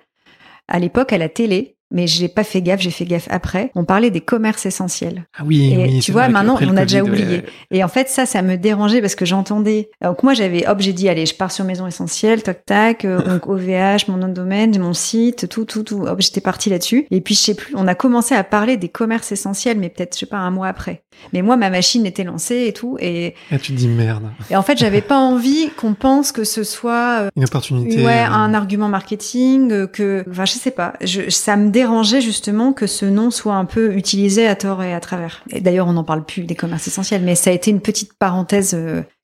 à 0.73 0.79
l'époque 0.79 1.13
à 1.13 1.19
la 1.19 1.29
télé, 1.29 1.77
mais 1.95 2.07
j'ai 2.07 2.29
pas 2.29 2.43
fait 2.43 2.63
gaffe, 2.63 2.81
j'ai 2.81 2.91
fait 2.91 3.05
gaffe 3.05 3.29
après. 3.31 3.71
On 3.75 3.85
parlait 3.85 4.11
des 4.11 4.23
commerces 4.23 4.65
essentiels. 4.65 5.27
Ah 5.37 5.43
oui, 5.45 5.75
Et 5.75 5.77
oui. 5.77 5.99
tu 6.01 6.11
vois, 6.11 6.29
maintenant, 6.29 6.57
on 6.63 6.77
a 6.79 6.87
déjà 6.87 7.03
oublié. 7.03 7.27
ouais, 7.27 7.45
Et 7.71 7.85
en 7.85 7.89
fait, 7.89 8.09
ça, 8.09 8.25
ça 8.25 8.41
me 8.41 8.57
dérangeait 8.57 9.03
parce 9.03 9.15
que 9.15 9.27
j'entendais. 9.27 9.91
Donc 10.03 10.23
moi, 10.23 10.33
j'avais, 10.33 10.67
hop, 10.67 10.81
j'ai 10.81 10.95
dit, 10.95 11.11
allez, 11.11 11.27
je 11.27 11.35
pars 11.35 11.53
sur 11.53 11.67
Maison 11.67 11.87
Essentielle, 11.87 12.43
tac, 12.43 12.65
tac, 12.65 13.05
euh, 13.05 13.21
donc 13.29 13.47
OVH, 13.47 14.09
mon 14.09 14.17
nom 14.17 14.29
de 14.29 14.33
domaine, 14.33 14.77
mon 14.79 14.95
site, 14.95 15.51
tout, 15.51 15.67
tout, 15.67 15.83
tout. 15.83 16.07
Hop, 16.07 16.23
j'étais 16.23 16.41
partie 16.41 16.71
là-dessus. 16.71 17.07
Et 17.11 17.21
puis, 17.21 17.35
je 17.35 17.41
sais 17.41 17.55
plus, 17.55 17.75
on 17.77 17.87
a 17.87 17.95
commencé 17.95 18.35
à 18.35 18.43
parler 18.43 18.79
des 18.79 18.89
commerces 18.89 19.31
essentiels, 19.31 19.77
mais 19.79 19.91
peut-être, 19.91 20.15
je 20.15 20.21
sais 20.21 20.27
pas, 20.27 20.39
un 20.39 20.51
mois 20.51 20.69
après. 20.69 21.03
Mais 21.33 21.43
moi, 21.43 21.57
ma 21.57 21.71
machine 21.71 22.07
était 22.07 22.25
lancée 22.25 22.67
et 22.67 22.73
tout. 22.73 22.97
Et, 23.01 23.35
et 23.51 23.59
tu 23.59 23.73
te 23.73 23.79
dis 23.79 23.89
merde. 23.89 24.31
Et 24.51 24.57
en 24.57 24.63
fait, 24.63 24.79
j'avais 24.79 25.01
pas 25.01 25.19
envie 25.19 25.71
qu'on 25.77 25.95
pense 25.95 26.33
que 26.33 26.45
ce 26.45 26.65
soit 26.65 27.23
euh, 27.23 27.29
une 27.37 27.45
opportunité, 27.45 28.05
ouais, 28.05 28.23
euh... 28.23 28.31
un 28.31 28.55
argument 28.55 28.89
marketing, 28.89 29.71
euh, 29.73 29.87
que, 29.87 30.25
enfin, 30.31 30.45
je 30.45 30.53
sais 30.53 30.71
pas. 30.71 30.95
Je, 31.03 31.31
ça 31.31 31.57
me 31.57 31.71
dérangeait 31.71 32.21
justement 32.21 32.73
que 32.73 32.87
ce 32.87 33.07
nom 33.07 33.31
soit 33.31 33.55
un 33.55 33.65
peu 33.65 33.95
utilisé 33.95 34.47
à 34.47 34.57
tort 34.57 34.83
et 34.83 34.95
à 34.95 35.01
travers. 35.01 35.43
Et 35.51 35.61
d'ailleurs, 35.61 35.89
on 35.89 35.95
n'en 35.95 36.05
parle 36.05 36.25
plus 36.25 36.43
des 36.43 36.55
commerces 36.55 36.87
essentiels, 36.89 37.23
mais 37.23 37.35
ça 37.35 37.51
a 37.51 37.53
été 37.53 37.71
une 37.71 37.81
petite 37.81 38.15
parenthèse 38.15 38.77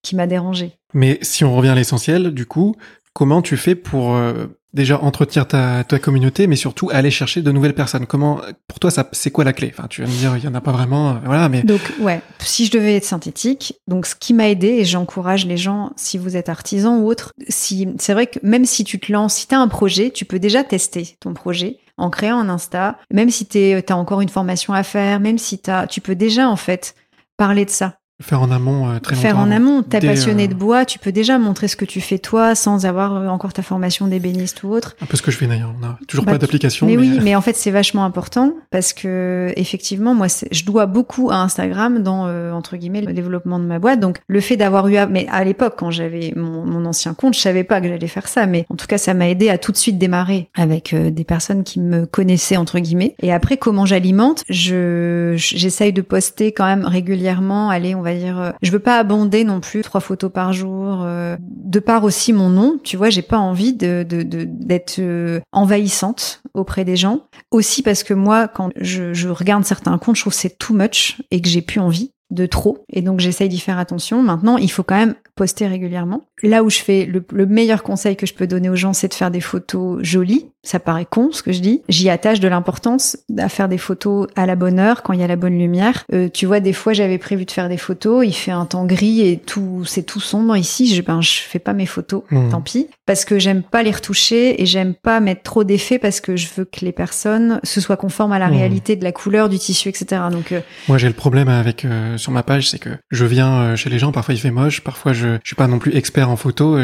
qui 0.02 0.16
m'a 0.16 0.26
dérangée. 0.26 0.78
Mais 0.94 1.18
si 1.22 1.44
on 1.44 1.54
revient 1.54 1.68
à 1.70 1.74
l'essentiel, 1.74 2.30
du 2.30 2.46
coup, 2.46 2.74
comment 3.18 3.42
tu 3.42 3.56
fais 3.56 3.74
pour 3.74 4.14
euh, 4.14 4.46
déjà 4.74 5.02
entretenir 5.02 5.48
ta, 5.48 5.82
communauté, 6.00 6.46
mais 6.46 6.54
surtout 6.54 6.88
aller 6.92 7.10
chercher 7.10 7.42
de 7.42 7.50
nouvelles 7.50 7.74
personnes? 7.74 8.06
Comment, 8.06 8.40
pour 8.68 8.78
toi, 8.78 8.92
ça, 8.92 9.08
c'est 9.10 9.32
quoi 9.32 9.42
la 9.42 9.52
clé? 9.52 9.74
Enfin, 9.76 9.88
tu 9.88 10.02
vas 10.02 10.06
me 10.06 10.12
dire, 10.12 10.36
il 10.36 10.44
y 10.44 10.46
en 10.46 10.54
a 10.54 10.60
pas 10.60 10.70
vraiment, 10.70 11.10
euh, 11.10 11.14
voilà. 11.24 11.48
Donc, 11.64 11.80
ouais, 11.98 12.20
si 12.38 12.64
je 12.64 12.70
devais 12.70 12.94
être 12.94 13.04
synthétique, 13.04 13.74
donc 13.88 14.06
ce 14.06 14.14
qui 14.14 14.34
m'a 14.34 14.48
aidé, 14.48 14.68
et 14.68 14.84
j'encourage 14.84 15.46
les 15.46 15.56
gens, 15.56 15.90
si 15.96 16.16
vous 16.16 16.36
êtes 16.36 16.48
artisan 16.48 16.98
ou 16.98 17.08
autre, 17.08 17.32
si 17.48 17.88
c'est 17.98 18.12
vrai 18.12 18.28
que 18.28 18.38
même 18.44 18.64
si 18.64 18.84
tu 18.84 19.00
te 19.00 19.10
lances, 19.10 19.34
si 19.34 19.48
tu 19.48 19.54
as 19.56 19.58
un 19.58 19.68
projet, 19.68 20.12
tu 20.12 20.24
peux 20.24 20.38
déjà 20.38 20.62
tester 20.62 21.16
ton 21.18 21.34
projet 21.34 21.78
en 21.96 22.10
créant 22.10 22.38
un 22.38 22.48
Insta, 22.48 23.00
même 23.12 23.30
si 23.30 23.46
tu 23.46 23.58
as 23.58 23.96
encore 23.96 24.20
une 24.20 24.28
formation 24.28 24.74
à 24.74 24.84
faire, 24.84 25.18
même 25.18 25.38
si 25.38 25.58
t'as, 25.58 25.88
tu 25.88 26.00
peux 26.00 26.14
déjà 26.14 26.48
en 26.48 26.54
fait 26.56 26.94
parler 27.36 27.64
de 27.64 27.70
ça. 27.70 27.97
Faire 28.20 28.42
en 28.42 28.50
amont 28.50 28.90
euh, 28.90 28.98
très 28.98 29.14
Faire 29.14 29.38
en 29.38 29.44
longtemps, 29.44 29.56
amont, 29.56 29.82
t'es 29.84 30.00
passionné 30.00 30.44
euh, 30.44 30.48
de 30.48 30.54
bois, 30.54 30.84
tu 30.84 30.98
peux 30.98 31.12
déjà 31.12 31.38
montrer 31.38 31.68
ce 31.68 31.76
que 31.76 31.84
tu 31.84 32.00
fais 32.00 32.18
toi 32.18 32.56
sans 32.56 32.84
avoir 32.84 33.14
euh, 33.14 33.28
encore 33.28 33.52
ta 33.52 33.62
formation 33.62 34.08
d'ébéniste 34.08 34.64
ou 34.64 34.70
autre. 34.72 34.96
Un 35.00 35.06
peu 35.06 35.16
ce 35.16 35.22
que 35.22 35.30
je 35.30 35.36
fais 35.36 35.46
d'ailleurs. 35.46 35.72
On 35.80 35.86
a 35.86 35.96
toujours 36.08 36.24
Bah, 36.24 36.32
pas 36.32 36.38
d'application. 36.38 36.86
Mais, 36.86 36.96
Mais, 36.96 37.02
oui, 37.02 37.20
mais 37.22 37.36
en 37.36 37.40
fait 37.40 37.54
c'est 37.54 37.70
vachement 37.70 38.04
important 38.04 38.54
parce 38.72 38.92
que 38.92 39.52
effectivement 39.54 40.14
moi 40.14 40.26
je 40.50 40.64
dois 40.64 40.86
beaucoup 40.86 41.30
à 41.30 41.36
Instagram 41.36 42.02
dans 42.02 42.26
euh, 42.26 42.50
entre 42.50 42.76
guillemets 42.76 43.02
le 43.02 43.12
développement 43.12 43.60
de 43.60 43.64
ma 43.64 43.78
boîte. 43.78 44.00
Donc 44.00 44.18
le 44.26 44.40
fait 44.40 44.56
d'avoir 44.56 44.88
eu 44.88 44.96
à, 44.96 45.06
mais 45.06 45.28
à 45.30 45.44
l'époque 45.44 45.74
quand 45.78 45.92
j'avais 45.92 46.32
mon, 46.34 46.66
mon 46.66 46.86
ancien 46.86 47.14
compte, 47.14 47.34
je 47.34 47.40
savais 47.40 47.62
pas 47.62 47.80
que 47.80 47.86
j'allais 47.86 48.08
faire 48.08 48.26
ça, 48.26 48.46
mais 48.46 48.66
en 48.68 48.74
tout 48.74 48.88
cas 48.88 48.98
ça 48.98 49.14
m'a 49.14 49.28
aidé 49.28 49.48
à 49.48 49.58
tout 49.58 49.70
de 49.70 49.76
suite 49.76 49.96
démarrer 49.96 50.48
avec 50.56 50.92
euh, 50.92 51.10
des 51.10 51.24
personnes 51.24 51.62
qui 51.62 51.78
me 51.78 52.04
connaissaient 52.04 52.56
entre 52.56 52.80
guillemets. 52.80 53.14
Et 53.22 53.32
après 53.32 53.58
comment 53.58 53.86
j'alimente, 53.86 54.42
je 54.48 55.34
j'essaye 55.36 55.92
de 55.92 56.02
poster 56.02 56.50
quand 56.50 56.66
même 56.66 56.84
régulièrement. 56.84 57.70
Allez, 57.70 57.94
on 57.94 58.02
va 58.02 58.07
euh, 58.40 58.52
je 58.62 58.70
veux 58.70 58.78
pas 58.78 58.98
abonder 58.98 59.44
non 59.44 59.60
plus 59.60 59.82
trois 59.82 60.00
photos 60.00 60.30
par 60.32 60.52
jour. 60.52 61.02
euh, 61.02 61.36
de 61.40 61.80
par 61.80 62.04
aussi 62.04 62.32
mon 62.32 62.48
nom, 62.48 62.78
tu 62.82 62.96
vois, 62.96 63.10
j'ai 63.10 63.22
pas 63.22 63.38
envie 63.38 63.72
de 63.74 64.04
de- 64.08 64.22
de- 64.22 64.44
d'être 64.48 64.98
euh, 65.00 65.40
envahissante 65.52 66.42
auprès 66.54 66.84
des 66.84 66.96
gens. 66.96 67.20
Aussi 67.50 67.82
parce 67.82 68.02
que 68.02 68.14
moi, 68.14 68.48
quand 68.48 68.70
je, 68.80 69.12
je 69.14 69.28
regarde 69.28 69.64
certains 69.64 69.96
comptes, 69.98 70.16
je 70.16 70.22
trouve 70.22 70.32
c'est 70.34 70.58
too 70.58 70.74
much 70.74 71.20
et 71.30 71.40
que 71.40 71.48
j'ai 71.48 71.62
plus 71.62 71.80
envie 71.80 72.12
de 72.30 72.46
trop. 72.46 72.84
Et 72.92 73.00
donc 73.02 73.20
j'essaye 73.20 73.48
d'y 73.48 73.58
faire 73.60 73.78
attention. 73.78 74.22
Maintenant, 74.22 74.56
il 74.58 74.70
faut 74.70 74.82
quand 74.82 74.96
même 74.96 75.14
poster 75.34 75.66
régulièrement. 75.66 76.22
Là 76.42 76.62
où 76.62 76.70
je 76.70 76.78
fais 76.78 77.04
le, 77.06 77.24
le 77.32 77.46
meilleur 77.46 77.82
conseil 77.82 78.16
que 78.16 78.26
je 78.26 78.34
peux 78.34 78.46
donner 78.46 78.68
aux 78.70 78.76
gens, 78.76 78.92
c'est 78.92 79.08
de 79.08 79.14
faire 79.14 79.30
des 79.30 79.40
photos 79.40 79.98
jolies. 80.02 80.46
Ça 80.64 80.80
paraît 80.80 81.06
con 81.08 81.30
ce 81.32 81.42
que 81.42 81.52
je 81.52 81.60
dis. 81.60 81.82
J'y 81.88 82.10
attache 82.10 82.40
de 82.40 82.48
l'importance 82.48 83.16
à 83.38 83.48
faire 83.48 83.68
des 83.68 83.78
photos 83.78 84.26
à 84.36 84.44
la 84.44 84.54
bonne 84.56 84.78
heure, 84.78 85.02
quand 85.02 85.12
il 85.14 85.20
y 85.20 85.22
a 85.22 85.26
la 85.26 85.36
bonne 85.36 85.56
lumière. 85.58 86.04
Euh, 86.12 86.28
tu 86.28 86.46
vois, 86.46 86.60
des 86.60 86.72
fois 86.72 86.92
j'avais 86.92 87.16
prévu 87.18 87.44
de 87.44 87.50
faire 87.50 87.68
des 87.68 87.76
photos, 87.76 88.26
il 88.26 88.32
fait 88.34 88.50
un 88.50 88.66
temps 88.66 88.84
gris 88.84 89.20
et 89.26 89.38
tout, 89.38 89.84
c'est 89.86 90.02
tout 90.02 90.20
sombre 90.20 90.56
ici. 90.56 90.94
Je, 90.94 91.00
ben, 91.00 91.20
je 91.22 91.30
fais 91.30 91.58
pas 91.60 91.72
mes 91.72 91.86
photos, 91.86 92.22
Hmm. 92.30 92.50
tant 92.50 92.60
pis, 92.60 92.88
parce 93.06 93.24
que 93.24 93.38
j'aime 93.38 93.62
pas 93.62 93.82
les 93.82 93.92
retoucher 93.92 94.60
et 94.60 94.66
j'aime 94.66 94.94
pas 94.94 95.20
mettre 95.20 95.42
trop 95.42 95.64
d'effets 95.64 95.98
parce 95.98 96.20
que 96.20 96.36
je 96.36 96.48
veux 96.56 96.64
que 96.64 96.84
les 96.84 96.92
personnes 96.92 97.60
se 97.62 97.80
soient 97.80 97.96
conformes 97.96 98.32
à 98.32 98.38
la 98.38 98.48
Hmm. 98.48 98.54
réalité 98.54 98.96
de 98.96 99.04
la 99.04 99.12
couleur, 99.12 99.48
du 99.48 99.58
tissu, 99.58 99.88
etc. 99.88 100.22
Donc 100.30 100.52
euh, 100.52 100.60
Moi, 100.88 100.98
j'ai 100.98 101.08
le 101.08 101.14
problème 101.14 101.48
avec 101.48 101.84
euh, 101.84 102.18
sur 102.18 102.32
ma 102.32 102.42
page, 102.42 102.68
c'est 102.68 102.78
que 102.78 102.90
je 103.10 103.24
viens 103.24 103.60
euh, 103.60 103.76
chez 103.76 103.88
les 103.90 103.98
gens, 103.98 104.12
parfois 104.12 104.34
il 104.34 104.40
fait 104.40 104.50
moche, 104.50 104.80
parfois 104.82 105.12
je, 105.12 105.28
je 105.42 105.46
suis 105.48 105.56
pas 105.56 105.68
non 105.68 105.78
plus 105.78 105.94
expert 105.96 106.27
en 106.28 106.36
photo. 106.36 106.76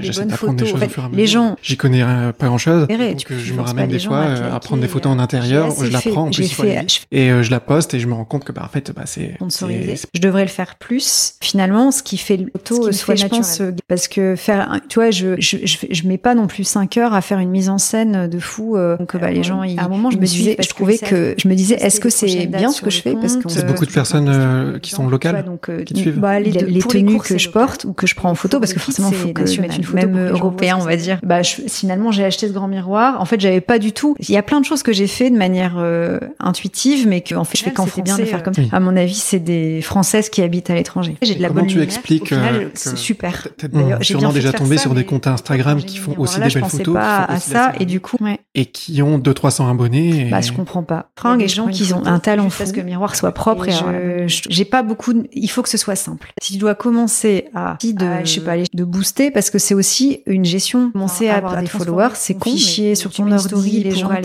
J'essaie 0.00 0.24
d'apprendre 0.24 0.54
des 0.54 0.66
photos. 0.66 0.68
choses 0.68 0.72
En 0.72 0.76
au 0.76 0.80
fait, 0.80 0.88
fur 0.88 1.02
et 1.02 1.06
à 1.06 1.08
les 1.10 1.22
mesure. 1.22 1.40
gens- 1.42 1.56
J'y 1.62 1.76
connais 1.76 2.02
pas 2.38 2.46
grand 2.46 2.58
chose. 2.58 2.86
verrez, 2.88 3.12
donc 3.14 3.32
je 3.32 3.52
me 3.54 3.60
ramène 3.60 3.88
des 3.88 3.98
gens 3.98 4.10
fois 4.10 4.24
à 4.52 4.60
prendre 4.60 4.82
des 4.82 4.88
photos 4.88 5.12
en 5.12 5.18
intérieur, 5.18 5.70
je 5.80 5.90
la 5.92 6.00
prends 6.00 6.30
et 7.10 7.30
euh, 7.30 7.42
je 7.42 7.50
la 7.50 7.60
poste 7.60 7.94
et 7.94 8.00
je 8.00 8.06
me 8.06 8.14
rends 8.14 8.24
compte 8.24 8.44
que 8.44 8.52
bah 8.52 8.62
en 8.64 8.68
fait 8.68 8.92
bah 8.94 9.02
c'est 9.06 9.36
Je 10.14 10.20
devrais 10.20 10.42
le 10.42 10.48
faire 10.48 10.76
plus. 10.76 11.34
Finalement, 11.40 11.90
ce 11.90 12.02
qui 12.02 12.16
fait 12.18 12.36
le 12.36 12.46
photo 12.52 12.92
soit, 12.92 13.14
je 13.14 13.26
pense, 13.26 13.62
parce 13.88 14.08
que 14.08 14.34
faire, 14.36 14.80
tu 14.88 14.98
vois, 14.98 15.10
je, 15.10 15.40
je, 15.40 16.06
mets 16.06 16.18
pas 16.18 16.34
non 16.34 16.46
plus 16.46 16.64
5 16.64 16.96
heures 16.96 17.14
à 17.14 17.20
faire 17.20 17.38
une 17.38 17.50
mise 17.50 17.68
en 17.68 17.78
scène 17.78 18.28
de 18.28 18.38
fou. 18.38 18.76
euh, 18.76 18.96
donc, 18.98 19.16
bah, 19.16 19.30
les 19.30 19.42
gens, 19.42 19.62
ils, 19.62 19.78
à 19.78 19.84
un 19.84 19.88
moment, 19.88 20.10
je 20.10 20.18
me 20.18 20.26
disais, 20.26 20.56
je 20.60 20.68
trouvais 20.68 20.98
que 20.98 21.06
que, 21.08 21.34
je 21.38 21.48
me 21.48 21.54
disais, 21.54 21.76
est-ce 21.76 22.00
que 22.00 22.10
c'est 22.10 22.46
bien 22.46 22.70
ce 22.70 22.82
que 22.82 22.90
je 22.90 23.00
fais? 23.00 23.14
Parce 23.14 23.34
compte, 23.34 23.42
qu'on 23.44 23.48
C'est 23.48 23.60
se- 23.60 23.64
beaucoup 23.66 23.86
de 23.86 23.90
personnes 23.92 24.28
euh, 24.28 24.78
qui 24.78 24.90
sont 24.90 25.04
tu 25.06 25.10
locales. 25.10 25.44
qui 25.86 25.94
te 25.94 25.98
suivent. 25.98 26.18
bah, 26.18 26.38
les, 26.40 26.52
tenues 26.52 27.18
que 27.18 27.28
que 27.28 27.38
je 27.38 27.44
je 27.48 27.50
porte 27.50 27.84
ou 27.84 27.92
que 27.94 28.06
je 28.06 28.14
prends 28.14 28.30
en 28.30 28.34
photo, 28.34 28.58
parce 28.60 28.72
que 28.74 28.77
Pour 28.78 28.84
forcément, 28.86 29.10
les 29.10 29.16
faut 29.16 29.28
que 29.32 29.40
mette 29.60 29.76
une 29.76 29.84
photo 29.84 29.96
national, 29.96 30.14
même 30.14 30.28
que 30.28 30.32
les 30.34 30.38
européen, 30.40 30.76
on 30.80 30.84
va 30.84 30.96
que 30.96 31.00
dire. 31.02 31.18
Bah, 31.22 31.42
je- 31.42 31.62
finalement, 31.68 32.12
j'ai 32.12 32.24
acheté 32.24 32.48
ce 32.48 32.52
grand 32.52 32.68
miroir. 32.68 33.20
En 33.20 33.24
fait, 33.24 33.40
j'avais 33.40 33.60
pas 33.60 33.78
du 33.78 33.92
tout. 33.92 34.14
Il 34.18 34.30
y 34.30 34.36
a 34.36 34.42
plein 34.42 34.60
de 34.60 34.64
choses 34.64 34.82
que 34.82 34.92
j'ai 34.92 35.06
fait 35.06 35.30
de 35.30 35.36
manière 35.36 35.74
euh, 35.78 36.18
intuitive, 36.40 37.06
mais 37.06 37.20
que 37.20 37.34
en 37.34 37.44
fait, 37.44 37.58
je 37.58 37.64
fais 37.64 37.72
qu'en 37.72 37.86
c'était 37.86 38.02
bien 38.02 38.14
de 38.16 38.22
français, 38.22 38.30
faire 38.30 38.40
euh, 38.40 38.42
comme 38.42 38.54
ça. 38.54 38.62
À 38.72 38.80
mon 38.80 38.96
avis, 38.96 39.14
c'est 39.14 39.38
des 39.40 39.82
Françaises 39.82 40.28
qui 40.28 40.42
habitent 40.42 40.70
à 40.70 40.74
l'étranger. 40.74 41.16
J'ai 41.22 41.34
de 41.34 41.42
la 41.42 41.48
Comment 41.48 41.60
bonne 41.60 41.68
tu 41.68 41.74
lumière. 41.78 41.84
expliques 41.88 42.32
euh, 42.32 42.68
c'est 42.74 42.92
que- 42.92 42.96
super. 42.96 43.48
D'ailleurs, 43.72 43.98
j'ai 44.00 44.14
sûrement 44.14 44.32
déjà 44.32 44.52
tombé 44.52 44.78
sur 44.78 44.94
des 44.94 45.04
comptes 45.04 45.26
Instagram 45.26 45.82
qui 45.82 45.98
font 45.98 46.14
aussi 46.18 46.40
des 46.40 46.48
belles 46.48 46.64
photos, 46.64 46.94
pas 46.94 47.24
à 47.24 47.38
ça 47.40 47.72
et 47.80 47.84
du 47.84 48.00
coup, 48.00 48.16
et 48.54 48.66
qui 48.66 49.02
ont 49.02 49.18
200-300 49.18 49.70
abonnés. 49.70 50.26
Et... 50.26 50.30
Bah, 50.30 50.40
je 50.40 50.52
comprends 50.52 50.82
pas. 50.82 51.10
Des 51.36 51.44
et 51.44 51.48
gens 51.48 51.66
qui 51.68 51.92
ont 51.92 52.04
un 52.06 52.18
talent 52.18 52.48
fou. 52.50 52.62
que 52.72 52.78
le 52.80 52.84
miroir 52.86 53.14
soit 53.16 53.32
propre 53.32 53.66
j'ai 54.48 54.64
pas 54.64 54.82
beaucoup 54.82 55.12
il 55.32 55.48
faut 55.48 55.62
que 55.62 55.68
ce 55.68 55.76
soit 55.78 55.96
simple. 55.96 56.32
Si 56.42 56.52
tu 56.54 56.58
dois 56.58 56.74
commencer 56.74 57.46
à, 57.54 57.76
de, 57.82 58.04
À, 58.04 58.24
je 58.24 58.32
sais 58.34 58.40
pas, 58.40 58.52
aller- 58.52 58.64
de 58.74 58.84
booster 58.84 59.30
parce 59.30 59.50
que 59.50 59.58
c'est 59.58 59.74
aussi 59.74 60.20
une 60.26 60.44
gestion. 60.44 60.90
Commencer 60.92 61.28
à 61.28 61.36
avoir 61.36 61.60
des 61.60 61.66
followers, 61.66 62.10
c'est 62.14 62.34
con, 62.34 62.50
fichier 62.50 62.94
sur 62.94 63.10
ton 63.12 63.30
ordi, 63.30 63.44
story 63.44 63.70
les 63.84 63.90
pour 63.90 63.98
gens, 64.00 64.08
ta, 64.08 64.20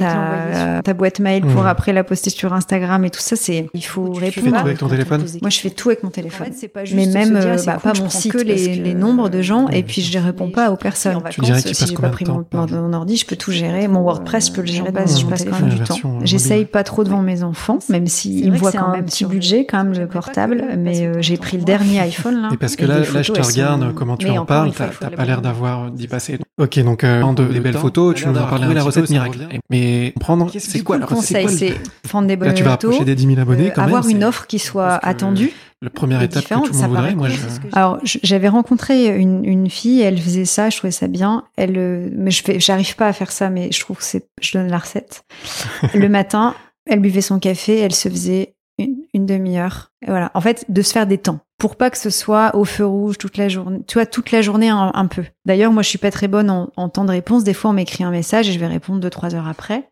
sur- 0.75 0.83
ta 0.83 0.93
boîte 0.93 1.19
mail 1.19 1.41
pour 1.43 1.63
Hmm. 1.63 1.67
après 1.67 1.93
la 1.93 2.03
poster 2.03 2.29
sur 2.29 2.53
Instagram 2.53 3.03
et 3.05 3.09
tout 3.09 3.19
ça, 3.19 3.35
c'est, 3.35 3.67
il 3.73 3.81
faut 3.85 4.09
Tu 4.13 4.19
fais 4.19 4.25
répondre. 4.41 4.57
tout 4.57 4.65
avec 4.65 4.77
ton 4.77 4.87
téléphone 4.89 5.25
Moi, 5.41 5.49
je 5.49 5.59
fais 5.59 5.69
tout 5.69 5.89
avec 5.89 6.03
mon 6.03 6.09
téléphone. 6.09 6.47
En 6.47 6.51
fait, 6.51 6.57
c'est 6.57 6.67
pas 6.67 6.83
juste 6.85 6.95
mais 6.95 7.05
même 7.07 7.39
dire, 7.39 7.49
euh, 7.51 7.63
bah, 7.65 7.73
cool, 7.81 7.91
pas 7.93 7.99
mon 7.99 8.09
site, 8.09 8.31
que 8.33 8.37
les, 8.39 8.93
nombres 8.93 9.29
de 9.29 9.41
gens 9.41 9.65
Ouais. 9.67 9.79
et 9.79 9.83
puis 9.83 10.01
je 10.01 10.17
réponds 10.19 10.49
pas 10.49 10.71
aux 10.71 10.75
personnes. 10.77 11.21
Tu 11.29 11.41
dirais 11.41 11.61
qu'il 11.61 11.75
si 11.75 11.87
j'ai 11.87 11.93
pas 11.95 12.09
pris 12.09 12.25
mon, 12.25 12.93
ordi, 12.93 13.17
je 13.17 13.25
peux 13.25 13.35
tout 13.35 13.51
gérer. 13.51 13.87
Mon 13.87 14.01
WordPress, 14.01 14.47
je 14.47 14.51
peux 14.53 14.61
le 14.61 14.67
gérer. 14.67 14.89
Je 14.89 15.25
passe 15.25 15.45
quand 15.45 15.59
même 15.59 15.69
du 15.69 15.79
temps. 15.83 15.97
J'essaye 16.23 16.65
pas 16.65 16.83
trop 16.83 17.03
devant 17.03 17.21
mes 17.21 17.43
enfants, 17.43 17.79
même 17.89 18.07
s'ils 18.07 18.47
me 18.51 18.55
que 18.55 18.59
voient 18.59 18.71
c'est 18.71 18.77
quand 18.77 18.87
un 18.87 18.91
même 18.93 19.05
petit 19.05 19.23
petit 19.23 19.31
budget, 19.33 19.65
quand 19.65 19.83
même 19.83 19.93
le 19.93 20.07
portable. 20.07 20.57
que- 20.71 20.75
Mais 20.75 20.99
que 20.99 21.17
euh, 21.17 21.21
j'ai 21.21 21.37
pris 21.37 21.57
le 21.57 21.63
dernier 21.63 21.99
iPhone 21.99 22.41
là. 22.41 22.49
Et 22.53 22.57
parce 22.57 22.75
que 22.75 22.85
là, 22.85 22.99
là, 22.99 23.21
je 23.21 23.31
te 23.31 23.41
regarde 23.41 23.93
comment 23.93 24.17
tu 24.17 24.27
en 24.37 24.43
encore 24.43 24.73
fois, 24.73 24.87
t'as 24.99 25.09
pas 25.09 25.25
l'air 25.25 25.41
d'avoir 25.41 25.91
d'y 25.91 26.07
passer. 26.07 26.39
Ok, 26.59 26.79
donc 26.79 27.03
euh, 27.03 27.33
de, 27.33 27.45
des 27.45 27.59
belles 27.59 27.77
photos, 27.77 28.15
tu 28.15 28.27
nous 28.27 28.37
as 28.37 28.43
parlé 28.43 28.67
de 28.67 28.73
la 28.73 28.83
recette 28.83 29.09
miracle. 29.09 29.47
Mais 29.69 30.11
comprendre, 30.15 30.51
c'est 30.57 30.83
quoi 30.83 30.97
Le 30.97 31.01
la 31.01 31.05
recette 31.07 31.43
conseil, 31.43 31.57
c'est 31.57 32.07
prendre 32.07 32.27
des 32.27 32.35
bonnes 32.35 32.49
Là, 32.49 32.53
tu 32.53 32.63
vas 32.63 32.71
photos, 32.71 32.91
approcher 32.91 33.05
des 33.05 33.15
10 33.15 33.27
000 33.27 33.39
abonnés 33.39 33.67
euh, 33.67 33.71
quand 33.73 33.81
même. 33.81 33.95
avoir 33.95 34.07
une 34.07 34.23
offre 34.23 34.45
qui 34.47 34.59
soit 34.59 34.93
attendue. 35.03 35.51
La 35.81 35.89
première 35.89 36.21
étape 36.21 36.43
que 36.45 36.53
tout 36.53 36.61
le 36.71 36.77
monde 36.77 36.89
voudrait, 36.89 37.15
moi, 37.15 37.27
je... 37.27 37.37
Alors, 37.73 37.99
j'avais 38.03 38.47
rencontré 38.47 39.17
une, 39.17 39.43
une 39.43 39.69
fille, 39.69 40.01
elle 40.01 40.17
faisait 40.17 40.45
ça, 40.45 40.69
je 40.69 40.77
trouvais 40.77 40.91
ça 40.91 41.07
bien. 41.07 41.43
Elle, 41.57 41.77
euh, 41.77 42.09
mais 42.13 42.31
je 42.31 42.41
j'arrive 42.57 42.95
pas 42.95 43.07
à 43.07 43.13
faire 43.13 43.31
ça, 43.31 43.49
mais 43.49 43.69
je 43.71 43.81
trouve 43.81 43.97
que 43.97 44.03
c'est, 44.03 44.25
je 44.41 44.57
donne 44.57 44.69
la 44.69 44.77
recette. 44.77 45.25
le 45.93 46.07
matin, 46.07 46.55
elle 46.85 46.99
buvait 46.99 47.21
son 47.21 47.39
café, 47.39 47.79
elle 47.79 47.93
se 47.93 48.07
faisait 48.07 48.55
une, 48.77 48.95
une 49.13 49.25
demi-heure. 49.25 49.91
Voilà. 50.07 50.31
En 50.35 50.41
fait, 50.41 50.65
de 50.69 50.81
se 50.81 50.93
faire 50.93 51.07
des 51.07 51.17
temps. 51.17 51.39
Pour 51.63 51.77
pas 51.77 51.89
que 51.89 51.97
ce 51.97 52.09
soit 52.09 52.53
au 52.57 52.65
feu 52.65 52.85
rouge 52.85 53.17
toute 53.17 53.37
la 53.37 53.47
journée. 53.47 53.79
Tu 53.87 53.93
vois, 53.93 54.05
toute 54.05 54.31
la 54.31 54.41
journée 54.41 54.67
un, 54.67 55.07
peu. 55.07 55.23
D'ailleurs, 55.45 55.71
moi, 55.71 55.81
je 55.81 55.87
suis 55.87 55.97
pas 55.97 56.11
très 56.11 56.27
bonne 56.27 56.49
en, 56.49 56.89
temps 56.89 57.05
de 57.05 57.11
réponse. 57.11 57.45
Des 57.45 57.53
fois, 57.53 57.69
on 57.69 57.73
m'écrit 57.73 58.03
un 58.03 58.11
message 58.11 58.49
et 58.49 58.51
je 58.51 58.59
vais 58.59 58.67
répondre 58.67 58.99
deux, 58.99 59.09
trois 59.09 59.33
heures 59.33 59.47
après. 59.47 59.89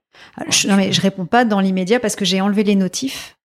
Je, 0.49 0.67
non, 0.67 0.75
mais 0.75 0.91
je 0.91 0.99
réponds 0.99 1.25
pas 1.25 1.45
dans 1.45 1.61
l'immédiat 1.61 2.01
parce 2.01 2.17
que 2.17 2.25
j'ai 2.25 2.41
enlevé 2.41 2.65
les 2.65 2.75
notifs. 2.75 3.37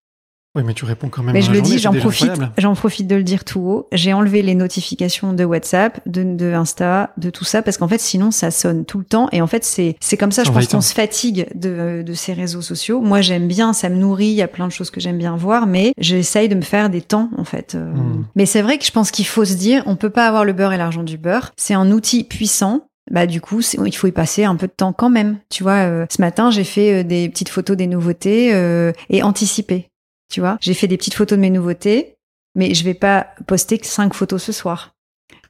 Oui, 0.57 0.63
mais 0.65 0.75
tu 0.75 0.85
réponds 0.85 1.09
quand 1.09 1.23
même 1.23 1.35
Mais 1.35 1.43
je 1.43 1.51
le 1.51 1.59
journée, 1.59 1.71
dis, 1.71 1.79
j'en 1.79 1.93
profite, 1.93 2.33
j'en 2.59 2.75
profite 2.75 3.07
de 3.07 3.15
le 3.15 3.23
dire 3.23 3.45
tout 3.45 3.61
haut. 3.61 3.89
J'ai 3.93 4.13
enlevé 4.13 4.43
les 4.43 4.55
notifications 4.55 5.33
de 5.33 5.45
WhatsApp, 5.45 6.01
de, 6.07 6.23
de 6.23 6.53
Insta, 6.53 7.13
de 7.17 7.31
tout 7.31 7.45
ça, 7.45 7.63
parce 7.63 7.77
qu'en 7.77 7.89
fait, 7.89 8.01
sinon, 8.01 8.31
ça 8.31 8.51
sonne 8.51 8.85
tout 8.85 8.99
le 8.99 9.05
temps. 9.05 9.29
Et 9.33 9.43
en 9.43 9.47
fait, 9.47 9.65
c'est, 9.65 9.97
c'est 10.01 10.17
comme 10.17 10.33
ça, 10.33 10.45
je 10.45 10.51
pense 10.51 10.67
qu'on 10.67 10.81
se 10.81 10.95
fatigue 10.95 11.47
de, 11.55 12.03
de 12.03 12.13
ces 12.15 12.33
réseaux 12.33 12.63
sociaux. 12.63 13.01
Moi, 13.01 13.21
j'aime 13.21 13.47
bien, 13.47 13.73
ça 13.73 13.89
me 13.89 13.97
nourrit, 13.97 14.27
il 14.27 14.35
y 14.35 14.43
a 14.43 14.49
plein 14.49 14.67
de 14.67 14.73
choses 14.73 14.91
que 14.91 15.01
j'aime 15.01 15.19
bien 15.19 15.37
voir, 15.37 15.67
mais 15.67 15.93
j'essaye 15.99 16.49
de 16.49 16.55
me 16.55 16.63
faire 16.63 16.91
des 16.91 17.03
temps, 17.03 17.31
en 17.37 17.45
fait. 17.45 17.75
Euh, 17.75 17.93
Hmm. 18.07 18.25
Mais 18.35 18.47
c'est 18.47 18.63
vrai 18.63 18.79
que 18.79 18.85
je 18.85 18.91
pense 18.91 19.11
qu'il 19.11 19.27
faut 19.27 19.45
se 19.45 19.55
dire, 19.55 19.83
on 19.87 19.97
peut 19.97 20.11
pas 20.11 20.27
avoir 20.27 20.45
le 20.45 20.53
beurre 20.53 20.73
et 20.73 20.77
l'argent 20.77 21.03
du 21.03 21.19
beurre. 21.19 21.53
C'est 21.57 21.75
un 21.75 21.91
outil 21.91 22.25
puissant. 22.25 22.89
Bah 23.11 23.27
du 23.27 23.41
coup, 23.41 23.61
il 23.61 23.95
faut 23.95 24.09
y 24.09 24.13
passer 24.13 24.45
un 24.45 24.57
peu 24.57 24.67
de 24.67 24.73
temps 24.73 24.93
quand 24.93 25.11
même. 25.11 25.39
Tu 25.49 25.63
vois, 25.63 25.87
euh, 25.87 26.07
ce 26.11 26.21
matin, 26.21 26.51
j'ai 26.51 26.65
fait 26.65 26.93
euh, 26.93 27.05
des 27.05 27.29
petites 27.29 27.49
photos 27.49 27.77
des 27.77 27.87
nouveautés 27.87 28.53
euh, 28.53 28.91
et 29.11 29.23
anticiper. 29.23 29.89
Tu 30.29 30.41
vois, 30.41 30.59
j'ai 30.61 30.75
fait 30.75 30.89
des 30.89 30.97
petites 30.97 31.15
photos 31.15 31.37
de 31.39 31.41
mes 31.43 31.51
nouveautés, 31.51 32.17
mais 32.55 32.75
je 32.75 32.85
vais 32.85 32.95
pas 32.95 33.29
poster 33.47 33.79
que 33.79 33.87
cinq 33.87 34.15
photos 34.15 34.43
ce 34.43 34.53
soir. 34.53 34.95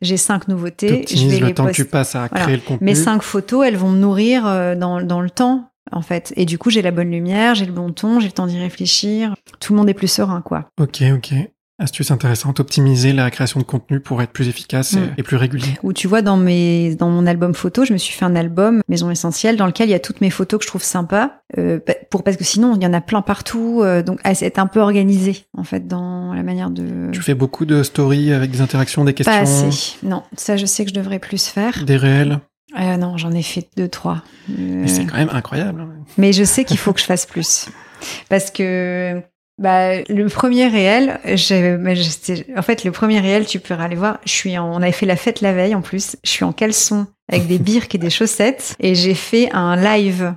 J'ai 0.03 0.17
cinq 0.17 0.49
nouveautés, 0.49 1.05
je 1.09 1.27
vais 1.27 1.39
le 1.41 1.47
les 1.47 1.55
temps 1.55 1.65
que 1.65 1.69
poster. 1.69 1.85
tu 1.85 1.89
passes 1.91 2.15
à 2.15 2.27
Voilà. 2.29 2.45
créer 2.45 2.57
le 2.57 2.63
contenu. 2.63 2.85
Mes 2.85 2.95
cinq 2.95 3.23
photos, 3.23 3.67
elles 3.67 3.77
vont 3.77 3.91
me 3.91 3.99
nourrir 3.99 4.47
euh, 4.47 4.75
dans, 4.75 5.01
dans 5.03 5.21
le 5.21 5.31
temps. 5.31 5.71
en 5.93 6.03
fait. 6.03 6.33
Et 6.37 6.45
du 6.47 6.59
coup, 6.59 6.69
j'ai 6.71 6.83
la 6.83 6.91
bonne 6.91 7.11
lumière, 7.11 7.55
j'ai 7.55 7.65
le 7.65 7.73
bon 7.73 7.93
ton, 7.93 8.19
j'ai 8.21 8.27
le 8.27 8.33
temps 8.33 8.47
d'y 8.47 8.59
réfléchir. 8.59 9.35
Tout 9.61 9.73
le 9.73 9.79
monde 9.79 9.89
est 9.89 9.95
plus 9.95 10.09
serein, 10.09 10.43
quoi. 10.43 10.69
Ok, 10.81 11.03
ok. 11.15 11.33
Astuce 11.79 12.11
intéressante, 12.11 12.59
optimiser 12.59 13.13
la 13.13 13.31
création 13.31 13.61
de 13.61 13.65
contenu 13.65 14.01
pour 14.01 14.23
être 14.23 14.31
plus 14.33 14.49
efficace 14.49 14.95
et, 14.95 15.01
Mm. 15.01 15.15
et 15.19 15.23
plus 15.23 15.37
régulier. 15.37 15.79
Ou 15.83 15.93
tu 15.93 16.09
vois, 16.09 16.23
dans 16.23 16.39
mes, 16.39 16.95
dans 16.95 17.11
mon 17.11 17.27
album 17.27 17.55
photo, 17.55 17.85
je 17.85 17.93
me 17.93 17.99
suis 17.99 18.15
fait 18.15 18.25
un 18.25 18.35
album 18.35 18.81
Maison 18.89 19.11
Essentielle 19.11 19.57
dans 19.59 19.67
lequel 19.67 19.89
il 19.89 19.93
y 19.93 19.95
a 19.95 20.01
toutes 20.01 20.23
mes 20.23 20.31
photos 20.31 20.59
que 20.59 20.65
je 20.65 20.69
trouve 20.69 20.83
sympas, 20.83 21.33
euh, 21.59 21.79
pour, 22.11 22.23
parce 22.25 22.39
que 22.39 22.45
sinon, 22.45 22.75
il 22.77 22.83
y 22.83 22.87
en 22.87 22.95
a 22.95 23.03
plein 23.03 23.21
partout, 23.21 23.83
euh, 23.83 24.03
donc, 24.03 24.21
à 24.25 24.31
être 24.33 24.59
un 24.59 24.67
peu 24.67 24.81
organisé, 24.81 25.45
en 25.57 25.65
fait, 25.65 25.87
dans 25.87 26.33
la 26.33 26.43
manière 26.43 26.71
de... 26.71 27.11
Tu 27.13 27.21
fais 27.21 27.35
beaucoup 27.35 27.67
de 27.67 27.83
stories 27.83 28.33
avec 28.33 28.51
des 28.51 28.63
interactions, 28.63 29.05
des 29.05 29.13
questions, 29.13 29.35
Pas 29.35 29.41
assez. 29.43 29.97
Non, 30.03 30.23
ça, 30.35 30.57
je 30.57 30.65
sais 30.65 30.85
que 30.85 30.91
je 30.91 30.95
devrais 30.95 31.19
plus 31.19 31.47
faire. 31.47 31.85
des 31.85 31.97
réels. 31.99 32.41
Euh, 32.81 32.97
non, 32.97 33.17
j'en 33.19 33.33
ai 33.33 33.43
fait 33.43 33.69
deux, 33.77 33.89
trois. 33.89 34.23
Euh, 34.51 34.55
Mais 34.59 34.89
c'est 34.89 35.05
quand 35.05 35.17
même 35.19 35.31
incroyable. 35.33 35.81
hein. 35.83 35.89
Mais 36.19 36.33
je 36.33 36.43
sais 36.45 36.65
qu'il 36.65 36.79
faut 36.79 36.93
que 36.95 37.01
je 37.01 37.05
fasse 37.07 37.27
plus. 37.27 37.69
Parce 38.29 38.51
que 38.51 39.23
bah, 39.59 40.03
le 40.03 40.27
premier 40.29 40.67
réel, 40.69 41.19
j'étais- 41.25 42.47
en 42.57 42.63
fait, 42.63 42.85
le 42.85 42.93
premier 42.93 43.21
réel, 43.21 43.47
tu 43.47 43.59
peux 43.61 43.75
aller 43.75 43.97
voir. 43.97 44.19
Je 44.25 44.31
suis 44.33 44.59
en- 44.59 44.71
on 44.75 44.83
avait 44.83 44.93
fait 44.93 45.07
la 45.07 45.17
fête 45.17 45.41
la 45.41 45.53
veille 45.53 45.75
en 45.75 45.83
plus. 45.83 46.17
Je 46.25 46.31
suis 46.31 46.45
en 46.45 46.53
caleçon 46.53 47.07
avec 47.31 47.47
des 47.47 47.59
birques 47.59 47.95
et 47.95 47.99
des 47.99 48.11
chaussettes 48.11 48.75
et 48.81 48.95
j'ai 48.95 49.15
fait 49.15 49.51
un 49.53 49.77
live. 49.77 50.35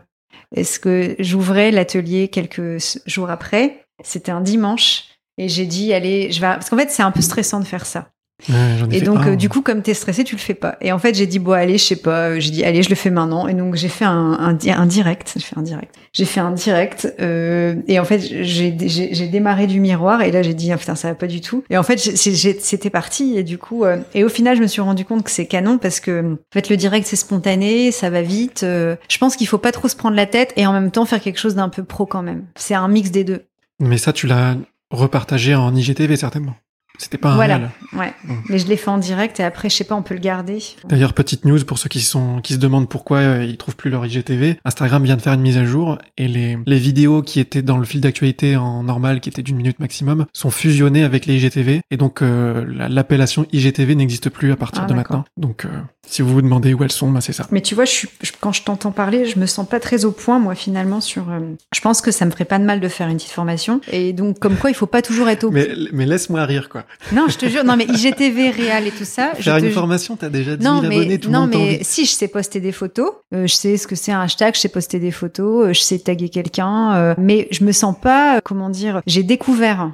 Est-ce 0.55 0.79
que 0.79 1.15
j'ouvrais 1.19 1.71
l'atelier 1.71 2.27
quelques 2.29 2.77
jours 3.05 3.29
après? 3.29 3.85
C'était 4.03 4.31
un 4.31 4.41
dimanche 4.41 5.03
et 5.37 5.49
j'ai 5.49 5.65
dit 5.65 5.93
allez, 5.93 6.31
je 6.31 6.39
vais 6.41 6.47
parce 6.47 6.69
qu'en 6.69 6.77
fait 6.77 6.89
c'est 6.89 7.03
un 7.03 7.11
peu 7.11 7.21
stressant 7.21 7.59
de 7.59 7.65
faire 7.65 7.85
ça. 7.85 8.09
Ouais, 8.47 8.55
Et 8.91 9.01
donc, 9.01 9.25
euh, 9.27 9.35
du 9.35 9.49
coup, 9.49 9.61
comme 9.61 9.81
t'es 9.81 9.93
stressé, 9.93 10.23
tu 10.23 10.35
le 10.35 10.39
fais 10.39 10.53
pas. 10.53 10.77
Et 10.79 10.91
en 10.93 10.97
fait, 10.99 11.13
j'ai 11.13 11.27
dit, 11.27 11.39
bon, 11.39 11.51
allez, 11.51 11.77
je 11.77 11.83
sais 11.83 11.95
pas, 11.97 12.29
euh, 12.29 12.39
j'ai 12.39 12.51
dit, 12.51 12.63
allez, 12.63 12.81
je 12.83 12.89
le 12.89 12.95
fais 12.95 13.09
maintenant. 13.09 13.47
Et 13.49 13.53
donc, 13.53 13.75
j'ai 13.75 13.89
fait 13.89 14.05
un, 14.05 14.37
un, 14.39 14.53
di- 14.53 14.71
un 14.71 14.85
direct. 14.85 15.33
J'ai 15.35 15.43
fait 15.43 15.57
un 15.57 15.61
direct. 15.61 15.93
J'ai 16.13 16.23
fait 16.25 16.39
un 16.39 16.51
direct. 16.51 17.13
euh, 17.19 17.75
et 17.87 17.99
en 17.99 18.05
fait, 18.05 18.19
j'ai 18.21 18.71
démarré 18.71 19.67
du 19.67 19.79
miroir. 19.81 20.21
Et 20.21 20.31
là, 20.31 20.41
j'ai 20.41 20.53
dit, 20.53 20.71
ah, 20.71 20.77
putain, 20.77 20.95
ça 20.95 21.09
va 21.09 21.15
pas 21.15 21.27
du 21.27 21.41
tout. 21.41 21.63
Et 21.69 21.77
en 21.77 21.83
fait, 21.83 21.97
c'était 21.99 22.89
parti. 22.89 23.37
Et 23.37 23.43
du 23.43 23.57
coup, 23.57 23.83
euh, 23.83 23.97
et 24.13 24.23
au 24.23 24.29
final, 24.29 24.55
je 24.55 24.61
me 24.61 24.67
suis 24.67 24.81
rendu 24.81 25.03
compte 25.03 25.23
que 25.23 25.31
c'est 25.31 25.45
canon 25.45 25.77
parce 25.77 25.99
que, 25.99 26.33
en 26.33 26.37
fait, 26.53 26.69
le 26.69 26.77
direct, 26.77 27.05
c'est 27.07 27.15
spontané, 27.17 27.91
ça 27.91 28.09
va 28.09 28.21
vite. 28.21 28.61
je 28.61 29.17
pense 29.19 29.35
qu'il 29.35 29.47
faut 29.47 29.57
pas 29.57 29.71
trop 29.73 29.87
se 29.89 29.95
prendre 29.95 30.15
la 30.15 30.25
tête 30.25 30.53
et 30.55 30.65
en 30.65 30.71
même 30.73 30.91
temps 30.91 31.05
faire 31.05 31.21
quelque 31.21 31.39
chose 31.39 31.55
d'un 31.55 31.69
peu 31.69 31.83
pro 31.83 32.05
quand 32.05 32.21
même. 32.21 32.45
C'est 32.55 32.75
un 32.75 32.87
mix 32.87 33.11
des 33.11 33.23
deux. 33.23 33.43
Mais 33.79 33.97
ça, 33.97 34.13
tu 34.13 34.27
l'as 34.27 34.55
repartagé 34.91 35.55
en 35.55 35.75
IGTV 35.75 36.15
certainement. 36.15 36.55
C'était 36.99 37.17
pas 37.17 37.29
un 37.31 37.35
Voilà. 37.35 37.55
réel. 37.57 37.69
Ouais. 37.93 38.13
Mais 38.49 38.59
je 38.59 38.67
l'ai 38.67 38.75
fait 38.77 38.89
en 38.91 38.97
direct 38.99 39.39
et 39.39 39.43
après, 39.43 39.69
je 39.69 39.75
sais 39.75 39.83
pas, 39.85 39.95
on 39.95 40.03
peut 40.03 40.13
le 40.13 40.19
garder. 40.19 40.59
D'ailleurs, 40.87 41.13
petite 41.13 41.45
news 41.45 41.63
pour 41.65 41.77
ceux 41.79 41.89
qui 41.89 42.01
sont 42.01 42.41
qui 42.41 42.53
se 42.53 42.59
demandent 42.59 42.87
pourquoi 42.89 43.17
euh, 43.19 43.43
ils 43.45 43.57
trouvent 43.57 43.75
plus 43.77 43.89
leur 43.89 44.05
IGTV. 44.05 44.59
Instagram 44.65 45.03
vient 45.03 45.15
de 45.15 45.21
faire 45.21 45.33
une 45.33 45.41
mise 45.41 45.57
à 45.57 45.65
jour 45.65 45.97
et 46.17 46.27
les 46.27 46.57
les 46.65 46.77
vidéos 46.77 47.21
qui 47.23 47.39
étaient 47.39 47.61
dans 47.61 47.77
le 47.77 47.85
fil 47.85 48.01
d'actualité 48.01 48.55
en 48.57 48.83
normal, 48.83 49.21
qui 49.21 49.29
étaient 49.29 49.41
d'une 49.41 49.55
minute 49.55 49.79
maximum, 49.79 50.25
sont 50.33 50.51
fusionnées 50.51 51.03
avec 51.03 51.25
les 51.25 51.35
IGTV 51.37 51.81
et 51.89 51.97
donc 51.97 52.21
euh, 52.21 52.65
la- 52.67 52.89
l'appellation 52.89 53.45
IGTV 53.53 53.95
n'existe 53.95 54.29
plus 54.29 54.51
à 54.51 54.55
partir 54.57 54.83
Ah, 54.83 54.87
de 54.87 54.93
maintenant. 54.93 55.23
Donc, 55.37 55.65
euh, 55.65 55.69
si 56.05 56.21
vous 56.21 56.33
vous 56.33 56.41
demandez 56.41 56.73
où 56.73 56.83
elles 56.83 56.91
sont, 56.91 57.09
bah 57.11 57.21
c'est 57.21 57.33
ça. 57.33 57.47
Mais 57.51 57.61
tu 57.61 57.75
vois, 57.75 57.85
je 57.85 57.91
suis, 57.91 58.09
je- 58.21 58.31
quand 58.39 58.51
je 58.51 58.63
t'entends 58.63 58.91
parler, 58.91 59.25
je 59.25 59.39
me 59.39 59.45
sens 59.45 59.67
pas 59.67 59.79
très 59.79 60.03
au 60.05 60.11
point, 60.11 60.39
moi, 60.39 60.53
finalement, 60.55 60.99
sur. 61.01 61.29
euh, 61.29 61.39
je 61.73 61.81
pense 61.81 62.01
que 62.01 62.11
ça 62.11 62.25
me 62.25 62.31
ferait 62.31 62.45
pas 62.45 62.59
de 62.59 62.65
mal 62.65 62.79
de 62.81 62.87
faire 62.87 63.07
une 63.07 63.15
petite 63.17 63.31
formation. 63.31 63.79
Et 63.91 64.11
donc, 64.13 64.39
comme 64.39 64.55
quoi, 64.57 64.69
il 64.69 64.73
faut 64.75 64.85
pas 64.87 65.01
toujours 65.01 65.29
être 65.29 65.43
au 65.45 65.51
Mais 65.51 65.69
mais 65.93 66.05
laisse-moi 66.05 66.43
rire 66.45 66.67
quoi. 66.69 66.83
Non, 67.13 67.27
je 67.29 67.37
te 67.37 67.45
jure, 67.47 67.63
non, 67.63 67.75
mais 67.77 67.85
IGTV, 67.85 68.49
Réal 68.49 68.87
et 68.87 68.91
tout 68.91 69.05
ça. 69.05 69.31
je 69.37 69.43
Faire 69.43 69.59
te 69.59 69.65
une 69.65 69.71
formation, 69.71 70.15
t'as 70.15 70.29
déjà 70.29 70.55
10 70.57 70.63
Non, 70.65 70.81
000 70.81 70.89
mais, 70.89 70.95
abonnés, 70.97 71.19
tout 71.19 71.29
le 71.29 71.33
non, 71.33 71.41
monde 71.41 71.51
mais 71.53 71.79
si 71.83 72.05
je 72.05 72.11
sais 72.11 72.27
poster 72.27 72.59
des 72.59 72.71
photos, 72.71 73.11
euh, 73.33 73.47
je 73.47 73.53
sais 73.55 73.77
ce 73.77 73.87
que 73.87 73.95
c'est 73.95 74.11
un 74.11 74.21
hashtag, 74.21 74.55
je 74.55 74.59
sais 74.59 74.69
poster 74.69 74.99
des 74.99 75.11
photos, 75.11 75.67
euh, 75.69 75.73
je 75.73 75.79
sais 75.81 75.97
taguer 75.99 76.29
quelqu'un, 76.29 76.93
euh, 76.95 77.15
mais 77.17 77.47
je 77.51 77.63
me 77.63 77.71
sens 77.71 77.95
pas, 77.99 78.41
comment 78.41 78.69
dire, 78.69 79.01
j'ai 79.07 79.23
découvert 79.23 79.91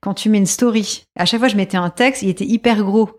quand 0.00 0.14
tu 0.14 0.28
mets 0.28 0.38
une 0.38 0.46
story. 0.46 1.04
À 1.18 1.24
chaque 1.26 1.40
fois, 1.40 1.48
je 1.48 1.56
mettais 1.56 1.76
un 1.76 1.90
texte, 1.90 2.22
il 2.22 2.28
était 2.28 2.44
hyper 2.46 2.82
gros. 2.82 3.10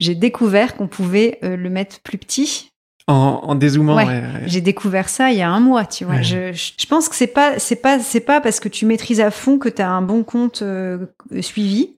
J'ai 0.00 0.14
découvert 0.14 0.74
qu'on 0.76 0.88
pouvait 0.88 1.38
le 1.42 1.70
mettre 1.70 2.00
plus 2.00 2.18
petit 2.18 2.70
En, 3.08 3.40
en 3.44 3.54
dézoomant, 3.54 3.94
Ouais. 3.96 4.04
ouais, 4.04 4.20
ouais. 4.20 4.42
J'ai 4.46 4.60
découvert 4.60 5.08
ça 5.08 5.30
il 5.30 5.38
y 5.38 5.42
a 5.42 5.48
un 5.50 5.60
mois, 5.60 5.84
tu 5.86 6.04
vois. 6.04 6.22
Je, 6.22 6.52
je, 6.52 6.72
je 6.78 6.86
pense 6.86 7.08
que 7.08 7.14
c'est 7.14 7.28
pas, 7.28 7.58
c'est 7.58 7.76
pas, 7.76 7.98
c'est 8.00 8.20
pas 8.20 8.40
parce 8.40 8.58
que 8.60 8.68
tu 8.68 8.84
maîtrises 8.84 9.20
à 9.20 9.30
fond 9.30 9.58
que 9.58 9.68
tu 9.68 9.80
as 9.80 9.88
un 9.90 10.02
bon 10.02 10.24
compte 10.24 10.62
euh, 10.62 10.98
suivi. 11.40 11.95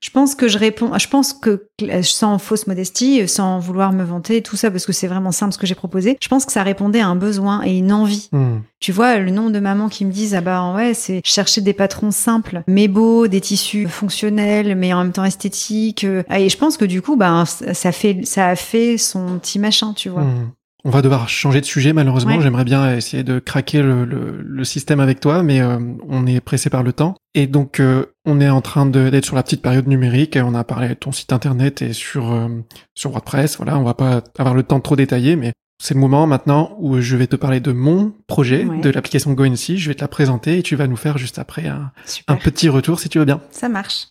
Je 0.00 0.10
pense 0.10 0.34
que 0.34 0.48
je 0.48 0.58
réponds, 0.58 0.96
je 0.98 1.08
pense 1.08 1.32
que 1.32 1.66
euh, 1.82 2.02
sans 2.02 2.38
fausse 2.38 2.66
modestie, 2.66 3.26
sans 3.26 3.58
vouloir 3.58 3.92
me 3.92 4.04
vanter 4.04 4.42
tout 4.42 4.56
ça, 4.56 4.70
parce 4.70 4.86
que 4.86 4.92
c'est 4.92 5.06
vraiment 5.08 5.32
simple 5.32 5.52
ce 5.52 5.58
que 5.58 5.66
j'ai 5.66 5.74
proposé. 5.74 6.16
Je 6.20 6.28
pense 6.28 6.44
que 6.44 6.52
ça 6.52 6.62
répondait 6.62 7.00
à 7.00 7.08
un 7.08 7.16
besoin 7.16 7.62
et 7.64 7.76
une 7.76 7.92
envie. 7.92 8.28
Hmm. 8.32 8.58
Tu 8.80 8.92
vois, 8.92 9.18
le 9.18 9.30
nombre 9.30 9.50
de 9.50 9.58
mamans 9.58 9.88
qui 9.88 10.04
me 10.04 10.12
disent 10.12 10.34
ah 10.34 10.40
bah 10.40 10.72
ouais, 10.74 10.94
c'est 10.94 11.20
chercher 11.24 11.60
des 11.60 11.72
patrons 11.72 12.12
simples, 12.12 12.62
mais 12.68 12.86
beaux, 12.86 13.26
des 13.26 13.40
tissus 13.40 13.88
fonctionnels, 13.88 14.76
mais 14.76 14.92
en 14.92 15.02
même 15.02 15.12
temps 15.12 15.24
esthétiques. 15.24 16.04
euh. 16.04 16.22
Et 16.30 16.48
je 16.48 16.56
pense 16.56 16.76
que 16.76 16.84
du 16.84 17.02
coup, 17.02 17.16
bah 17.16 17.44
ça 17.46 17.92
fait, 17.92 18.20
ça 18.24 18.48
a 18.48 18.56
fait 18.56 18.98
son 18.98 19.38
petit 19.38 19.58
machin, 19.58 19.94
tu 19.94 20.08
vois. 20.08 20.22
Hmm. 20.22 20.50
On 20.88 20.90
va 20.90 21.02
devoir 21.02 21.28
changer 21.28 21.60
de 21.60 21.66
sujet 21.66 21.92
malheureusement. 21.92 22.36
Ouais. 22.36 22.42
J'aimerais 22.42 22.64
bien 22.64 22.96
essayer 22.96 23.22
de 23.22 23.40
craquer 23.40 23.82
le, 23.82 24.06
le- 24.06 24.40
le 24.40 24.64
système 24.64 25.00
avec 25.00 25.20
toi, 25.20 25.42
mais 25.42 25.60
euh, 25.60 25.78
on 26.08 26.26
est 26.26 26.40
pressé 26.40 26.70
par 26.70 26.82
le 26.82 26.94
temps. 26.94 27.14
Et 27.34 27.46
donc 27.46 27.78
euh, 27.78 28.06
on 28.24 28.40
est 28.40 28.48
en 28.48 28.62
train 28.62 28.86
de- 28.86 29.10
d'être 29.10 29.26
sur 29.26 29.36
la 29.36 29.42
petite 29.42 29.60
période 29.60 29.86
numérique. 29.86 30.38
On 30.42 30.54
a 30.54 30.64
parlé 30.64 30.88
de 30.88 30.94
ton 30.94 31.12
site 31.12 31.30
internet 31.34 31.82
et 31.82 31.92
sur 31.92 32.32
euh, 32.32 32.48
sur 32.94 33.10
WordPress. 33.10 33.58
Voilà, 33.58 33.78
on 33.78 33.84
va 33.84 33.92
pas 33.92 34.22
avoir 34.38 34.54
le 34.54 34.62
temps 34.62 34.78
de 34.78 34.82
trop 34.82 34.96
détailler, 34.96 35.36
mais 35.36 35.52
c'est 35.78 35.92
le 35.92 36.00
moment 36.00 36.26
maintenant 36.26 36.74
où 36.78 36.98
je 37.02 37.16
vais 37.16 37.26
te 37.26 37.36
parler 37.36 37.60
de 37.60 37.72
mon 37.72 38.14
projet, 38.26 38.64
Ouais. 38.64 38.80
de 38.80 38.88
l'application 38.88 39.34
GoNC. 39.34 39.76
Je 39.76 39.88
vais 39.90 39.94
te 39.94 40.00
la 40.00 40.08
présenter 40.08 40.56
et 40.58 40.62
tu 40.62 40.74
vas 40.74 40.86
nous 40.86 40.96
faire 40.96 41.18
juste 41.18 41.38
après 41.38 41.66
un, 41.68 41.92
un 42.28 42.36
petit 42.36 42.70
retour 42.70 42.98
si 42.98 43.10
tu 43.10 43.18
veux 43.18 43.26
bien. 43.26 43.42
Ça 43.50 43.68
marche. 43.68 44.08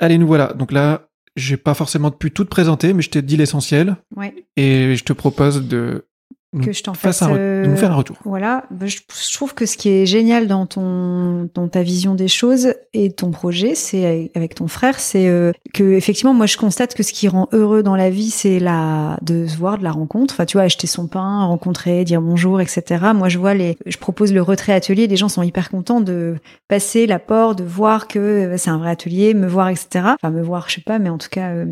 Allez, 0.00 0.18
nous 0.18 0.26
voilà. 0.26 0.54
Donc 0.54 0.72
là, 0.72 1.02
j'ai 1.36 1.56
pas 1.56 1.74
forcément 1.74 2.10
pu 2.10 2.30
tout 2.30 2.44
te 2.44 2.48
présenter, 2.50 2.92
mais 2.92 3.02
je 3.02 3.10
t'ai 3.10 3.22
dit 3.22 3.36
l'essentiel 3.36 3.96
Ouais. 4.16 4.34
et 4.56 4.94
je 4.96 5.04
te 5.04 5.12
propose 5.12 5.66
de 5.66 6.06
nous 6.52 6.62
Que 6.64 6.72
je 6.72 6.82
t'en 6.82 6.92
fasse 6.94 7.20
fasse. 7.20 7.28
un 7.28 7.34
euh, 7.36 7.64
de 7.64 7.68
nous 7.70 7.76
faire 7.76 7.92
un 7.92 7.96
retour. 7.96 8.16
Voilà, 8.24 8.64
Bah, 8.70 8.86
je, 8.86 8.98
je 8.98 9.34
trouve 9.34 9.54
que 9.54 9.64
ce 9.66 9.76
qui 9.76 9.88
est 9.88 10.06
génial 10.06 10.46
dans 10.48 10.66
ton, 10.66 11.48
dans 11.54 11.68
ta 11.68 11.82
vision 11.82 12.14
des 12.14 12.28
choses 12.28 12.74
et 12.92 13.10
ton 13.10 13.30
projet, 13.30 13.74
c'est 13.74 14.30
avec- 14.34 14.54
ton 14.54 14.68
frère, 14.68 15.00
c'est 15.00 15.28
euh, 15.28 15.52
que 15.72 15.92
effectivement, 15.94 16.34
moi, 16.34 16.46
je 16.46 16.56
constate 16.58 16.94
que 16.94 17.02
ce 17.02 17.12
qui 17.12 17.26
rend 17.28 17.48
heureux 17.52 17.82
dans 17.82 17.96
la 17.96 18.10
vie, 18.10 18.30
c'est 18.30 18.58
la 18.58 19.18
de 19.22 19.46
se 19.46 19.56
voir, 19.56 19.78
de 19.78 19.84
la 19.84 19.92
rencontre. 19.92 20.34
Enfin, 20.34 20.44
tu 20.44 20.56
vois, 20.58 20.64
acheter 20.64 20.86
son 20.86 21.06
pain, 21.06 21.44
rencontrer, 21.44 22.04
dire 22.04 22.20
bonjour, 22.20 22.60
etc. 22.60 22.82
Moi, 23.14 23.28
je 23.30 23.38
vois 23.38 23.54
les, 23.54 23.78
je 23.86 23.96
propose 23.96 24.32
le 24.34 24.42
retrait 24.42 24.72
atelier. 24.74 25.06
Les 25.06 25.16
gens 25.16 25.28
sont 25.30 25.42
hyper 25.42 25.70
contents 25.70 26.00
de 26.02 26.36
passer 26.68 27.06
l'apport, 27.06 27.54
de 27.54 27.64
voir 27.64 28.08
que 28.08 28.18
euh, 28.18 28.56
c'est 28.58 28.70
un 28.70 28.78
vrai 28.78 28.90
atelier, 28.90 29.32
me 29.34 29.46
voir, 29.46 29.68
etc. 29.70 29.88
Enfin, 30.22 30.30
me 30.30 30.42
voir, 30.42 30.68
je 30.68 30.74
sais 30.74 30.80
pas, 30.82 30.98
mais 30.98 31.08
en 31.08 31.18
tout 31.18 31.30
cas. 31.30 31.50
euh, 31.50 31.64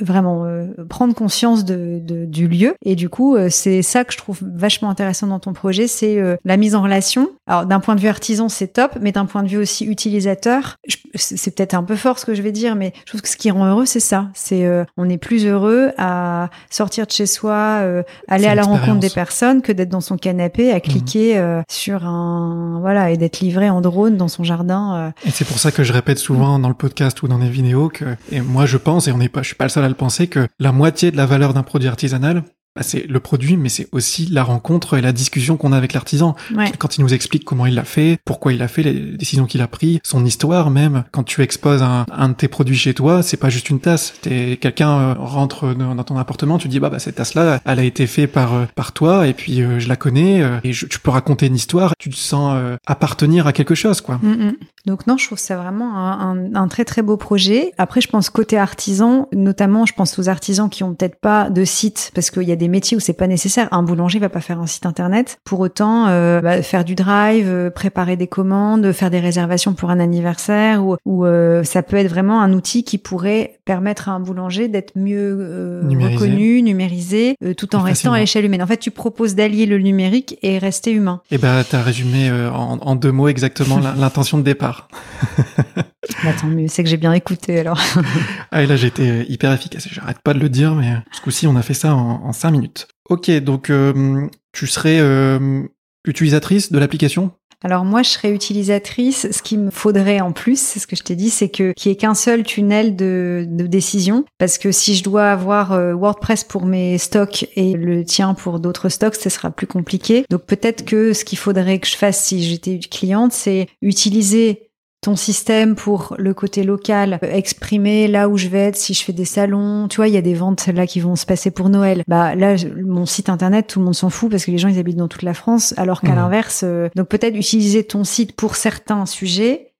vraiment 0.00 0.46
prendre 0.88 1.12
conscience 1.12 1.64
de, 1.64 1.98
de- 2.00 2.24
du 2.24 2.46
lieu 2.46 2.74
et 2.84 2.94
du 2.94 3.08
coup 3.08 3.36
c'est 3.50 3.82
ça 3.82 4.04
que 4.04 4.12
je 4.12 4.16
trouve 4.18 4.27
vachement 4.40 4.90
intéressant 4.90 5.26
dans 5.26 5.38
ton 5.38 5.52
projet 5.52 5.86
c'est 5.86 6.18
euh, 6.18 6.36
la 6.44 6.56
mise 6.56 6.74
en 6.74 6.82
relation. 6.82 7.30
Alors 7.46 7.66
d'un 7.66 7.80
point 7.80 7.94
de 7.94 8.00
vue 8.00 8.08
artisan 8.08 8.48
c'est 8.48 8.68
top 8.68 8.98
mais 9.00 9.12
d'un 9.12 9.26
point 9.26 9.42
de 9.42 9.48
vue 9.48 9.58
aussi 9.58 9.84
utilisateur 9.84 10.76
c'est 11.14 11.54
peut-être 11.54 11.74
un 11.74 11.82
peu 11.82 11.96
fort 11.96 12.18
ce 12.18 12.26
que 12.26 12.34
je 12.34 12.42
vais 12.42 12.52
dire 12.52 12.74
mais 12.74 12.92
je 13.00 13.10
trouve 13.10 13.22
que 13.22 13.28
ce 13.28 13.36
qui 13.36 13.50
rend 13.50 13.66
heureux 13.66 13.86
c'est 13.86 14.00
ça. 14.00 14.28
C'est 14.34 14.64
euh, 14.66 14.84
on 14.96 15.08
est 15.08 15.18
plus 15.18 15.46
heureux 15.46 15.92
à 15.98 16.50
sortir 16.70 17.06
de 17.06 17.12
chez 17.12 17.26
soi 17.26 17.80
euh, 17.82 18.02
aller 18.28 18.46
à 18.46 18.54
la 18.54 18.62
rencontre 18.62 19.00
des 19.00 19.10
personnes 19.10 19.62
que 19.62 19.72
d'être 19.72 19.88
dans 19.88 20.00
son 20.00 20.16
canapé 20.16 20.72
à 20.72 20.80
cliquer 20.80 21.38
euh, 21.38 21.62
sur 21.68 22.04
un 22.04 22.78
voilà 22.80 23.10
et 23.10 23.16
d'être 23.16 23.40
livré 23.40 23.70
en 23.70 23.80
drone 23.80 24.16
dans 24.16 24.28
son 24.28 24.44
jardin. 24.44 25.12
Et 25.26 25.30
c'est 25.30 25.44
pour 25.44 25.58
ça 25.58 25.72
que 25.72 25.82
je 25.82 25.92
répète 25.92 26.18
souvent 26.18 26.58
dans 26.58 26.68
le 26.68 26.74
podcast 26.74 27.22
ou 27.22 27.28
dans 27.28 27.38
les 27.38 27.48
vidéos 27.48 27.88
que, 27.88 28.04
et 28.30 28.40
moi 28.40 28.66
je 28.66 28.76
pense, 28.76 29.08
et 29.08 29.12
on 29.12 29.18
n'est 29.18 29.28
pas, 29.28 29.42
je 29.42 29.48
suis 29.48 29.56
pas 29.56 29.64
le 29.64 29.70
seul 29.70 29.84
à 29.84 29.88
le 29.88 29.94
penser, 29.94 30.26
que 30.26 30.46
la 30.58 30.72
moitié 30.72 31.10
de 31.10 31.16
la 31.16 31.26
valeur 31.26 31.54
d'un 31.54 31.62
produit 31.62 31.88
artisanal, 31.88 32.42
bah, 32.78 32.84
c'est 32.84 33.06
le 33.08 33.18
produit, 33.20 33.56
mais 33.56 33.68
c'est 33.68 33.88
aussi 33.90 34.26
la 34.26 34.44
rencontre 34.44 34.96
et 34.96 35.00
la 35.00 35.10
discussion 35.12 35.56
qu'on 35.56 35.72
a 35.72 35.76
avec 35.76 35.92
l'artisan. 35.94 36.36
ouais 36.54 36.70
Quand 36.78 36.96
il 36.96 37.00
nous 37.02 37.12
explique 37.12 37.44
comment 37.44 37.66
il 37.66 37.74
l'a 37.74 37.82
fait, 37.84 38.18
pourquoi 38.24 38.52
il 38.52 38.58
l'a 38.60 38.68
fait, 38.68 38.84
les 38.84 38.92
décisions 39.16 39.46
qu'il 39.46 39.60
a 39.62 39.66
prises, 39.66 39.98
son 40.04 40.24
histoire 40.24 40.70
même. 40.70 41.02
Quand 41.10 41.24
tu 41.24 41.42
exposes 41.42 41.82
un, 41.82 42.06
un 42.12 42.28
de 42.28 42.34
tes 42.34 42.46
produits 42.46 42.76
chez 42.76 42.94
toi, 42.94 43.22
c'est 43.24 43.36
pas 43.36 43.48
juste 43.50 43.68
une 43.70 43.80
tasse. 43.80 44.14
T'es 44.22 44.58
quelqu'un 44.60 44.90
euh, 44.98 45.14
rentre 45.18 45.74
dans, 45.74 46.04
ton 46.04 46.16
appartement, 46.18 46.56
tu 46.58 46.68
dis 46.68 46.78
bah, 46.78 46.88
bah 46.90 47.00
cette 47.00 47.16
tasse-là, 47.16 47.60
elle 47.64 47.78
a 47.80 47.84
été 47.84 48.06
faite 48.06 48.30
par 48.30 48.54
euh, 48.54 48.64
par 48.76 48.92
toi 48.92 49.26
et 49.26 49.34
puis 49.34 49.60
euh, 49.60 49.80
je 49.80 49.88
la 49.88 49.96
connais 49.96 50.40
euh, 50.42 50.58
et 50.62 50.72
je- 50.72 50.86
tu 50.86 51.00
peux 51.00 51.10
raconter 51.10 51.46
une 51.46 51.56
histoire. 51.56 51.94
Tu 51.98 52.10
te 52.10 52.16
sens 52.16 52.52
euh, 52.56 52.76
appartenir 52.86 53.46
à 53.48 53.52
quelque 53.52 53.74
chose 53.74 54.00
quoi. 54.00 54.20
Mm, 54.22 54.28
mm. 54.48 54.52
Donc 54.86 55.06
non, 55.06 55.16
je 55.18 55.26
trouve 55.26 55.38
ça 55.38 55.56
vraiment 55.56 55.96
un, 55.96 56.36
un- 56.36 56.54
un 56.54 56.68
très 56.68 56.84
très 56.84 57.02
beau 57.02 57.16
projet. 57.16 57.72
Après, 57.76 58.00
je 58.00 58.08
pense 58.08 58.30
côté 58.30 58.56
artisan, 58.56 59.28
notamment, 59.34 59.84
je 59.84 59.92
pense 59.92 60.18
aux 60.18 60.28
artisans 60.28 60.70
qui 60.70 60.84
ont 60.84 60.94
peut-être 60.94 61.20
pas 61.20 61.50
de 61.50 61.64
site 61.64 62.10
parce 62.14 62.30
qu'il 62.30 62.44
y 62.44 62.52
a 62.52 62.56
des 62.56 62.67
des 62.68 62.70
métiers 62.70 62.96
où 62.96 63.00
c'est 63.00 63.14
pas 63.14 63.26
nécessaire. 63.26 63.68
Un 63.72 63.82
boulanger 63.82 64.18
va 64.18 64.28
pas 64.28 64.40
faire 64.40 64.60
un 64.60 64.66
site 64.66 64.84
internet. 64.84 65.38
Pour 65.44 65.60
autant, 65.60 66.06
euh, 66.08 66.40
bah, 66.40 66.62
faire 66.62 66.84
du 66.84 66.94
drive, 66.94 67.48
euh, 67.48 67.70
préparer 67.70 68.16
des 68.16 68.26
commandes, 68.26 68.92
faire 68.92 69.10
des 69.10 69.20
réservations 69.20 69.72
pour 69.72 69.90
un 69.90 69.98
anniversaire, 69.98 70.84
ou, 70.84 70.96
ou 71.06 71.24
euh, 71.24 71.64
ça 71.64 71.82
peut 71.82 71.96
être 71.96 72.08
vraiment 72.08 72.42
un 72.42 72.52
outil 72.52 72.84
qui 72.84 72.98
pourrait 72.98 73.58
permettre 73.64 74.08
à 74.08 74.12
un 74.12 74.20
boulanger 74.20 74.68
d'être 74.68 74.92
mieux 74.96 75.80
Numérisé. 75.82 76.14
reconnu, 76.14 76.62
numérisé, 76.62 77.36
tout 77.56 77.74
en 77.74 77.80
restant 77.80 78.12
à 78.12 78.18
l'échelle 78.18 78.44
humaine. 78.44 78.62
En 78.62 78.66
fait, 78.66 78.76
tu 78.76 78.90
proposes 78.90 79.34
d'allier 79.34 79.66
le 79.66 79.78
numérique 79.78 80.38
et 80.42 80.58
rester 80.58 80.92
humain. 80.92 81.22
Et 81.30 81.38
ben, 81.38 81.64
t'as 81.68 81.82
résumé 81.82 82.30
en, 82.30 82.78
en 82.80 82.94
deux 82.96 83.12
mots 83.12 83.28
exactement 83.28 83.78
l'intention 83.78 84.38
de 84.38 84.42
départ. 84.42 84.88
Bah, 86.24 86.32
tant 86.40 86.46
mieux, 86.46 86.68
c'est 86.68 86.82
que 86.82 86.88
j'ai 86.88 86.96
bien 86.96 87.12
écouté 87.12 87.60
alors. 87.60 87.80
Ah, 88.50 88.62
et 88.62 88.66
là, 88.66 88.76
j'étais 88.76 89.26
hyper 89.28 89.52
efficace. 89.52 89.88
J'arrête 89.90 90.20
pas 90.24 90.32
de 90.32 90.38
le 90.38 90.48
dire, 90.48 90.74
mais 90.74 90.94
ce 91.12 91.20
coup-ci, 91.20 91.46
on 91.46 91.54
a 91.56 91.62
fait 91.62 91.74
ça 91.74 91.94
en, 91.94 92.24
en 92.24 92.32
cinq 92.32 92.50
minutes. 92.50 92.88
Ok, 93.10 93.30
donc 93.40 93.68
euh, 93.68 94.26
tu 94.52 94.66
serais 94.66 94.98
euh, 95.00 95.62
utilisatrice 96.06 96.72
de 96.72 96.78
l'application? 96.78 97.32
Alors 97.64 97.84
moi, 97.84 98.02
je 98.02 98.10
serais 98.10 98.32
utilisatrice. 98.32 99.28
Ce 99.32 99.42
qu'il 99.42 99.58
me 99.58 99.70
faudrait 99.70 100.20
en 100.20 100.30
plus, 100.30 100.60
c'est 100.60 100.78
ce 100.78 100.86
que 100.86 100.94
je 100.94 101.02
t'ai 101.02 101.16
dit, 101.16 101.28
c'est 101.28 101.48
que 101.48 101.72
qu'il 101.72 101.90
y 101.90 101.92
ait 101.92 101.96
qu'un 101.96 102.14
seul 102.14 102.44
tunnel 102.44 102.94
de, 102.94 103.46
de 103.48 103.66
décision. 103.66 104.24
Parce 104.38 104.58
que 104.58 104.70
si 104.70 104.94
je 104.94 105.02
dois 105.02 105.30
avoir 105.30 105.72
euh, 105.72 105.92
WordPress 105.94 106.44
pour 106.44 106.66
mes 106.66 106.98
stocks 106.98 107.46
et 107.56 107.72
le 107.72 108.04
tien 108.04 108.34
pour 108.34 108.60
d'autres 108.60 108.88
stocks, 108.88 109.16
ce 109.16 109.28
sera 109.28 109.50
plus 109.50 109.66
compliqué. 109.66 110.24
Donc 110.30 110.42
peut-être 110.46 110.84
que 110.84 111.12
ce 111.12 111.24
qu'il 111.24 111.38
faudrait 111.38 111.80
que 111.80 111.88
je 111.88 111.96
fasse 111.96 112.22
si 112.22 112.44
j'étais 112.44 112.78
cliente, 112.78 113.32
c'est 113.32 113.66
utiliser 113.82 114.67
ton 115.00 115.14
système 115.16 115.76
pour 115.76 116.16
le 116.18 116.34
côté 116.34 116.64
local, 116.64 117.20
euh, 117.22 117.30
exprimer 117.30 118.08
là 118.08 118.28
où 118.28 118.36
je 118.36 118.48
vais 118.48 118.58
être, 118.58 118.76
si 118.76 118.94
je 118.94 119.04
fais 119.04 119.12
des 119.12 119.24
salons, 119.24 119.86
tu 119.88 119.96
vois, 119.96 120.08
il 120.08 120.14
y 120.14 120.16
a 120.18 120.22
des 120.22 120.34
ventes 120.34 120.66
là 120.66 120.86
qui 120.86 120.98
vont 121.00 121.14
se 121.16 121.24
passer 121.24 121.50
pour 121.50 121.68
Noël. 121.68 122.02
Bah 122.08 122.34
là, 122.34 122.56
mon 122.84 123.06
site 123.06 123.28
internet, 123.28 123.68
tout 123.68 123.78
le 123.78 123.84
monde 123.84 123.94
s'en 123.94 124.10
fout 124.10 124.30
parce 124.30 124.44
que 124.44 124.50
les 124.50 124.58
gens 124.58 124.68
ils 124.68 124.78
habitent 124.78 124.96
dans 124.96 125.08
toute 125.08 125.22
la 125.22 125.34
France, 125.34 125.72
alors 125.76 126.00
qu'à 126.00 126.08
Mhm. 126.10 126.16
l'inverse, 126.16 126.60
euh, 126.64 126.88
donc 126.96 127.08
peut-être 127.08 127.36
utiliser 127.36 127.84
ton 127.84 128.02
site 128.04 128.34
pour 128.34 128.56
certains 128.56 129.06
sujets 129.06 129.72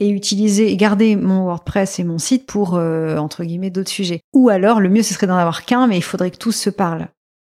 et 0.00 0.08
utiliser 0.08 0.72
et 0.72 0.76
garder 0.76 1.14
mon 1.14 1.44
WordPress 1.44 2.00
et 2.00 2.04
mon 2.04 2.18
site 2.18 2.46
pour 2.46 2.74
euh, 2.74 3.16
entre 3.18 3.44
guillemets 3.44 3.70
d'autres 3.70 3.90
sujets. 3.90 4.22
Ou 4.32 4.48
alors 4.48 4.80
le 4.80 4.88
mieux 4.88 5.04
ce 5.04 5.14
serait 5.14 5.28
d'en 5.28 5.36
avoir 5.36 5.64
qu'un, 5.64 5.86
mais 5.86 5.96
il 5.96 6.02
faudrait 6.02 6.32
que 6.32 6.36
tous 6.36 6.50
se 6.52 6.68
parlent. 6.68 7.06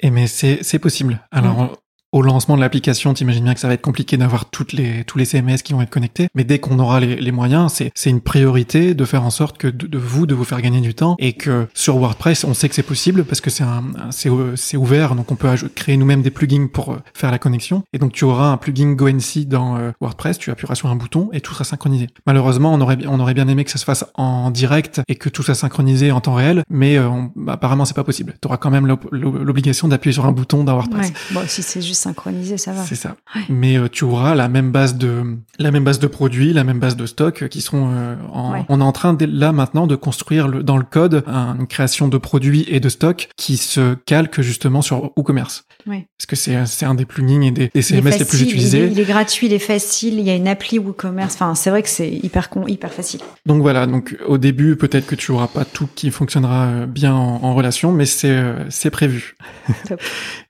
Et 0.02 0.10
mais 0.12 0.28
c'est 0.28 0.60
c'est 0.62 0.80
possible. 0.80 1.22
Alors 1.32 1.78
au 2.16 2.22
lancement 2.22 2.56
de 2.56 2.62
l'application, 2.62 3.14
t'imagines 3.14 3.44
bien 3.44 3.54
que 3.54 3.60
ça 3.60 3.68
va 3.68 3.74
être 3.74 3.82
compliqué 3.82 4.16
d'avoir 4.16 4.46
toutes 4.50 4.72
les 4.72 5.04
tous 5.04 5.18
les 5.18 5.26
CMS 5.26 5.58
qui 5.64 5.74
vont 5.74 5.82
être 5.82 5.90
connectés. 5.90 6.30
Mais 6.34 6.46
dès 6.46 6.60
qu'on 6.60 6.80
aura 6.80 7.02
les, 7.02 7.18
les 7.18 7.32
moyens, 7.34 7.74
c'est 7.74 7.92
c'est 7.94 8.10
une 8.10 8.22
priorité 8.22 8.94
de 8.94 9.04
faire 9.04 9.24
en 9.24 9.30
sorte 9.30 9.58
que 9.58 9.68
de, 9.68 9.86
de 9.86 9.98
vous 9.98 10.26
de 10.26 10.34
vous 10.34 10.46
faire 10.46 10.62
gagner 10.62 10.80
du 10.80 10.94
temps 10.96 11.18
et 11.20 11.34
que 11.34 11.68
sur 11.74 11.98
WordPress, 11.98 12.46
on 12.46 12.54
sait 12.54 12.70
que 12.70 12.76
c'est 12.76 12.84
possible 12.84 13.26
parce 13.26 13.42
que 13.42 13.50
c'est 13.50 13.66
un 13.66 13.84
c'est 14.12 14.30
c'est 14.56 14.78
ouvert, 14.78 15.16
donc 15.16 15.30
on 15.30 15.36
peut 15.36 15.50
créer 15.76 15.98
nous-mêmes 15.98 16.22
des 16.22 16.32
plugins 16.32 16.68
pour 16.72 16.94
euh, 16.94 16.98
faire 17.14 17.32
la 17.32 17.38
connexion. 17.38 17.84
Et 17.92 17.98
donc 18.00 18.14
tu 18.14 18.24
auras 18.24 18.48
un 18.48 18.56
plugin 18.58 18.94
GoNC 18.94 19.46
dans 19.48 19.76
euh, 19.76 19.92
WordPress, 20.00 20.38
tu 20.38 20.52
appuieras 20.52 20.76
sur 20.76 20.88
un 20.88 20.96
bouton 20.96 21.30
et 21.34 21.42
tout 21.42 21.52
sera 21.54 21.66
synchronisé. 21.66 22.08
Malheureusement, 22.26 22.74
on 22.74 22.80
aurait 22.80 22.98
on 23.08 23.20
aurait 23.20 23.34
bien 23.34 23.50
aimé 23.50 23.66
que 23.66 23.72
ça 23.72 23.78
se 23.78 23.84
fasse 23.84 24.06
en 24.16 24.52
direct 24.52 25.02
et 25.10 25.16
que 25.16 25.28
tout 25.28 25.44
soit 25.44 25.54
synchronisé 25.56 26.14
en 26.14 26.22
temps 26.22 26.36
réel, 26.36 26.64
mais 26.70 26.96
euh, 26.98 27.10
on- 27.10 27.32
bah, 27.36 27.54
apparemment 27.54 27.84
c'est 27.84 27.94
pas 27.94 28.06
possible. 28.06 28.36
Tu 28.42 28.48
auras 28.48 28.56
quand 28.58 28.72
même 28.72 28.88
l'obligation 29.12 29.90
d'appuyer 29.90 30.14
sur 30.14 30.26
un 30.26 30.32
bouton 30.32 30.64
dans 30.64 30.74
WordPress. 30.76 31.08
Ouais. 31.10 31.14
Bon, 31.32 31.42
si 31.48 31.62
c'est 31.62 31.82
juste 31.82 32.05
synchronisé, 32.10 32.58
ça 32.58 32.72
va. 32.72 32.84
C'est 32.84 32.96
ça. 32.96 33.16
Ouais. 33.36 33.42
Mais 33.50 33.78
euh, 33.78 33.88
tu 33.90 34.04
auras 34.04 34.36
la 34.36 34.48
même 34.48 34.72
base 34.72 34.96
de 34.96 35.38
la 35.60 35.72
même 35.72 35.84
base 35.84 36.00
de 36.00 36.08
produits, 36.08 36.54
la 36.54 36.64
même 36.64 36.80
base 36.80 36.96
de 36.96 37.06
stock 37.06 37.48
qui 37.50 37.62
sont 37.62 37.90
euh, 37.94 38.16
en 38.32 38.54
Ouais. 38.54 38.66
on 38.70 38.80
est 38.80 38.84
en 38.84 38.92
train 38.92 39.18
là 39.22 39.52
maintenant 39.52 39.88
de 39.88 39.96
construire 39.96 40.48
le, 40.48 40.64
dans 40.64 40.78
le 40.78 40.84
code 40.84 41.24
un- 41.28 41.56
une 41.60 41.68
création 41.68 42.08
de 42.08 42.18
produits 42.18 42.66
et 42.68 42.80
de 42.80 42.90
stock 42.90 43.30
qui 43.38 43.58
se 43.58 43.96
calque 44.06 44.42
justement 44.42 44.82
sur 44.82 45.12
WooCommerce. 45.18 45.66
Ouais. 45.88 46.08
Parce 46.18 46.26
que 46.26 46.36
c'est 46.36 46.66
c'est 46.66 46.86
un 46.86 46.96
des 46.96 47.06
plugins 47.06 47.42
et 47.42 47.52
des, 47.52 47.70
CMS 47.82 48.18
les 48.18 48.26
plus 48.26 48.42
utilisés. 48.42 48.78
Il 48.80 48.84
est, 48.86 48.92
il 48.94 49.00
est 49.00 49.04
gratuit, 49.06 49.48
il 49.48 49.54
est 49.54 49.60
facile. 49.60 50.20
Il 50.20 50.26
y 50.26 50.30
a 50.32 50.36
une 50.36 50.48
appli 50.48 50.80
WooCommerce. 50.80 51.34
Enfin, 51.36 51.54
c'est 51.56 51.70
vrai 51.70 51.84
que 51.84 51.90
c'est 51.90 52.10
hyper 52.12 52.50
con, 52.50 52.66
hyper 52.68 52.92
facile. 52.92 53.20
Donc 53.46 53.62
voilà, 53.62 53.86
donc 53.86 54.18
au 54.28 54.38
début 54.38 54.76
peut-être 54.76 55.06
que 55.06 55.16
tu 55.16 55.32
auras 55.32 55.48
pas 55.48 55.66
tout 55.66 55.88
qui 55.96 56.10
fonctionnera 56.12 56.66
euh, 56.66 56.86
bien 56.88 57.14
en, 57.14 57.40
en 57.44 57.54
relation, 57.56 57.92
mais 57.92 58.06
c'est 58.06 58.42
c'est 58.70 58.90
prévu. 58.90 59.36
Top. 59.88 60.02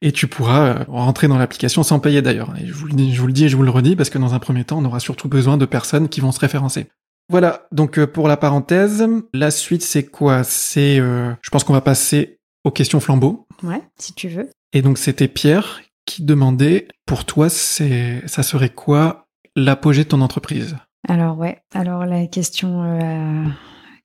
et 0.01 0.11
tu 0.11 0.27
pourras 0.27 0.85
rentrer 0.87 1.27
dans 1.27 1.37
l'application 1.45 1.83
sans 1.83 1.99
payer 1.99 2.21
d'ailleurs. 2.21 2.53
Et 2.59 2.65
je 2.65 2.73
vous, 2.73 2.87
le 2.87 2.93
dis, 2.93 3.13
je 3.13 3.21
vous 3.21 3.27
le 3.27 3.33
dis 3.33 3.45
et 3.45 3.49
je 3.49 3.55
vous 3.55 3.63
le 3.63 3.69
redis 3.69 3.95
parce 3.95 4.09
que 4.09 4.17
dans 4.17 4.33
un 4.33 4.39
premier 4.39 4.63
temps, 4.63 4.79
on 4.79 4.85
aura 4.85 4.99
surtout 4.99 5.29
besoin 5.29 5.57
de 5.57 5.65
personnes 5.65 6.09
qui 6.09 6.19
vont 6.19 6.31
se 6.31 6.39
référencer. 6.39 6.87
Voilà, 7.29 7.67
donc 7.71 7.97
euh, 7.97 8.05
pour 8.05 8.27
la 8.27 8.37
parenthèse, 8.37 9.07
la 9.33 9.51
suite 9.51 9.81
c'est 9.81 10.05
quoi? 10.05 10.43
C'est, 10.43 10.99
euh, 10.99 11.31
je 11.41 11.49
pense 11.49 11.63
qu'on 11.63 11.73
va 11.73 11.81
passer 11.81 12.39
aux 12.63 12.71
questions 12.71 12.99
flambeaux. 12.99 13.47
Ouais, 13.63 13.81
si 13.97 14.13
tu 14.13 14.27
veux. 14.27 14.49
Et 14.73 14.81
donc 14.81 14.97
c'était 14.97 15.27
Pierre 15.27 15.81
qui 16.05 16.23
demandait, 16.23 16.87
pour 17.05 17.25
toi, 17.25 17.49
c'est, 17.49 18.21
ça 18.27 18.43
serait 18.43 18.69
quoi 18.69 19.27
l'apogée 19.55 20.03
de 20.03 20.09
ton 20.09 20.21
entreprise? 20.21 20.75
Alors 21.07 21.37
ouais. 21.37 21.61
Alors 21.73 22.05
la 22.05 22.27
question, 22.27 22.83
euh, 22.83 23.45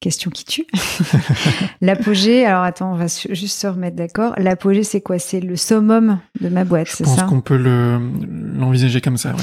question 0.01 0.30
qui 0.30 0.44
tue. 0.44 0.66
L'apogée. 1.80 2.44
Alors 2.46 2.62
attends, 2.64 2.92
on 2.92 2.96
va 2.96 3.07
juste 3.07 3.59
se 3.59 3.66
remettre 3.66 3.96
d'accord. 3.96 4.34
L'apogée, 4.38 4.82
c'est 4.82 5.01
quoi? 5.01 5.18
C'est 5.18 5.40
le 5.40 5.57
summum 5.57 6.18
de 6.40 6.48
ma 6.48 6.64
boîte, 6.64 6.88
Je 6.90 6.96
c'est 6.96 7.05
pense 7.05 7.16
ça? 7.18 7.24
qu'on 7.24 7.40
peut 7.40 7.57
le, 7.57 8.01
l'envisager 8.59 9.01
comme 9.01 9.16
ça, 9.16 9.30
ouais. 9.30 9.42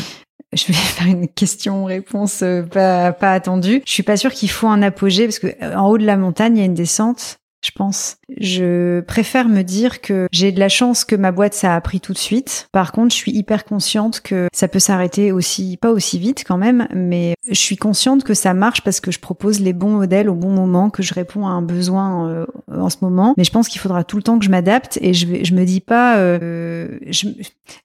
Je 0.53 0.65
vais 0.67 0.73
faire 0.73 1.07
une 1.07 1.27
question-réponse 1.27 2.41
euh, 2.41 2.63
pas, 2.63 3.11
pas 3.11 3.33
attendue. 3.33 3.81
Je 3.85 3.91
suis 3.91 4.03
pas 4.03 4.17
sûre 4.17 4.31
qu'il 4.31 4.49
faut 4.49 4.67
un 4.67 4.81
apogée 4.81 5.25
parce 5.25 5.39
que 5.39 5.47
euh, 5.61 5.75
en 5.75 5.89
haut 5.89 5.97
de 5.97 6.05
la 6.05 6.17
montagne, 6.17 6.57
il 6.57 6.59
y 6.59 6.63
a 6.63 6.65
une 6.65 6.73
descente. 6.73 7.37
Je 7.67 7.71
pense. 7.73 8.15
Je 8.39 9.01
préfère 9.01 9.49
me 9.49 9.61
dire 9.61 9.99
que 9.99 10.27
j'ai 10.31 10.53
de 10.53 10.59
la 10.59 10.69
chance 10.69 11.03
que 11.03 11.15
ma 11.17 11.33
boîte 11.33 11.53
ça 11.53 11.75
a 11.75 11.81
pris 11.81 11.99
tout 11.99 12.13
de 12.13 12.17
suite. 12.17 12.69
Par 12.71 12.93
contre, 12.93 13.11
je 13.11 13.17
suis 13.17 13.33
hyper 13.33 13.65
consciente 13.65 14.21
que 14.21 14.47
ça 14.53 14.69
peut 14.69 14.79
s'arrêter 14.79 15.33
aussi, 15.33 15.75
pas 15.75 15.91
aussi 15.91 16.17
vite 16.17 16.45
quand 16.47 16.57
même, 16.57 16.87
mais 16.93 17.35
je 17.47 17.59
suis 17.59 17.75
consciente 17.75 18.23
que 18.23 18.33
ça 18.33 18.53
marche 18.53 18.81
parce 18.83 19.01
que 19.01 19.11
je 19.11 19.19
propose 19.19 19.59
les 19.59 19.73
bons 19.73 19.89
modèles 19.91 20.29
au 20.29 20.35
bon 20.35 20.51
moment, 20.51 20.89
que 20.89 21.03
je 21.03 21.13
réponds 21.13 21.45
à 21.45 21.49
un 21.49 21.61
besoin 21.61 22.29
euh, 22.29 22.45
en 22.73 22.89
ce 22.89 22.97
moment. 23.01 23.33
Mais 23.37 23.43
je 23.43 23.51
pense 23.51 23.67
qu'il 23.67 23.81
faudra 23.81 24.05
tout 24.05 24.15
le 24.17 24.23
temps 24.23 24.39
que 24.39 24.45
je 24.45 24.49
m'adapte 24.49 24.97
et 25.01 25.13
je, 25.13 25.27
je 25.43 25.53
me 25.53 25.65
dis 25.65 25.81
pas. 25.81 26.17
euh, 26.17 26.87
je, 27.07 27.27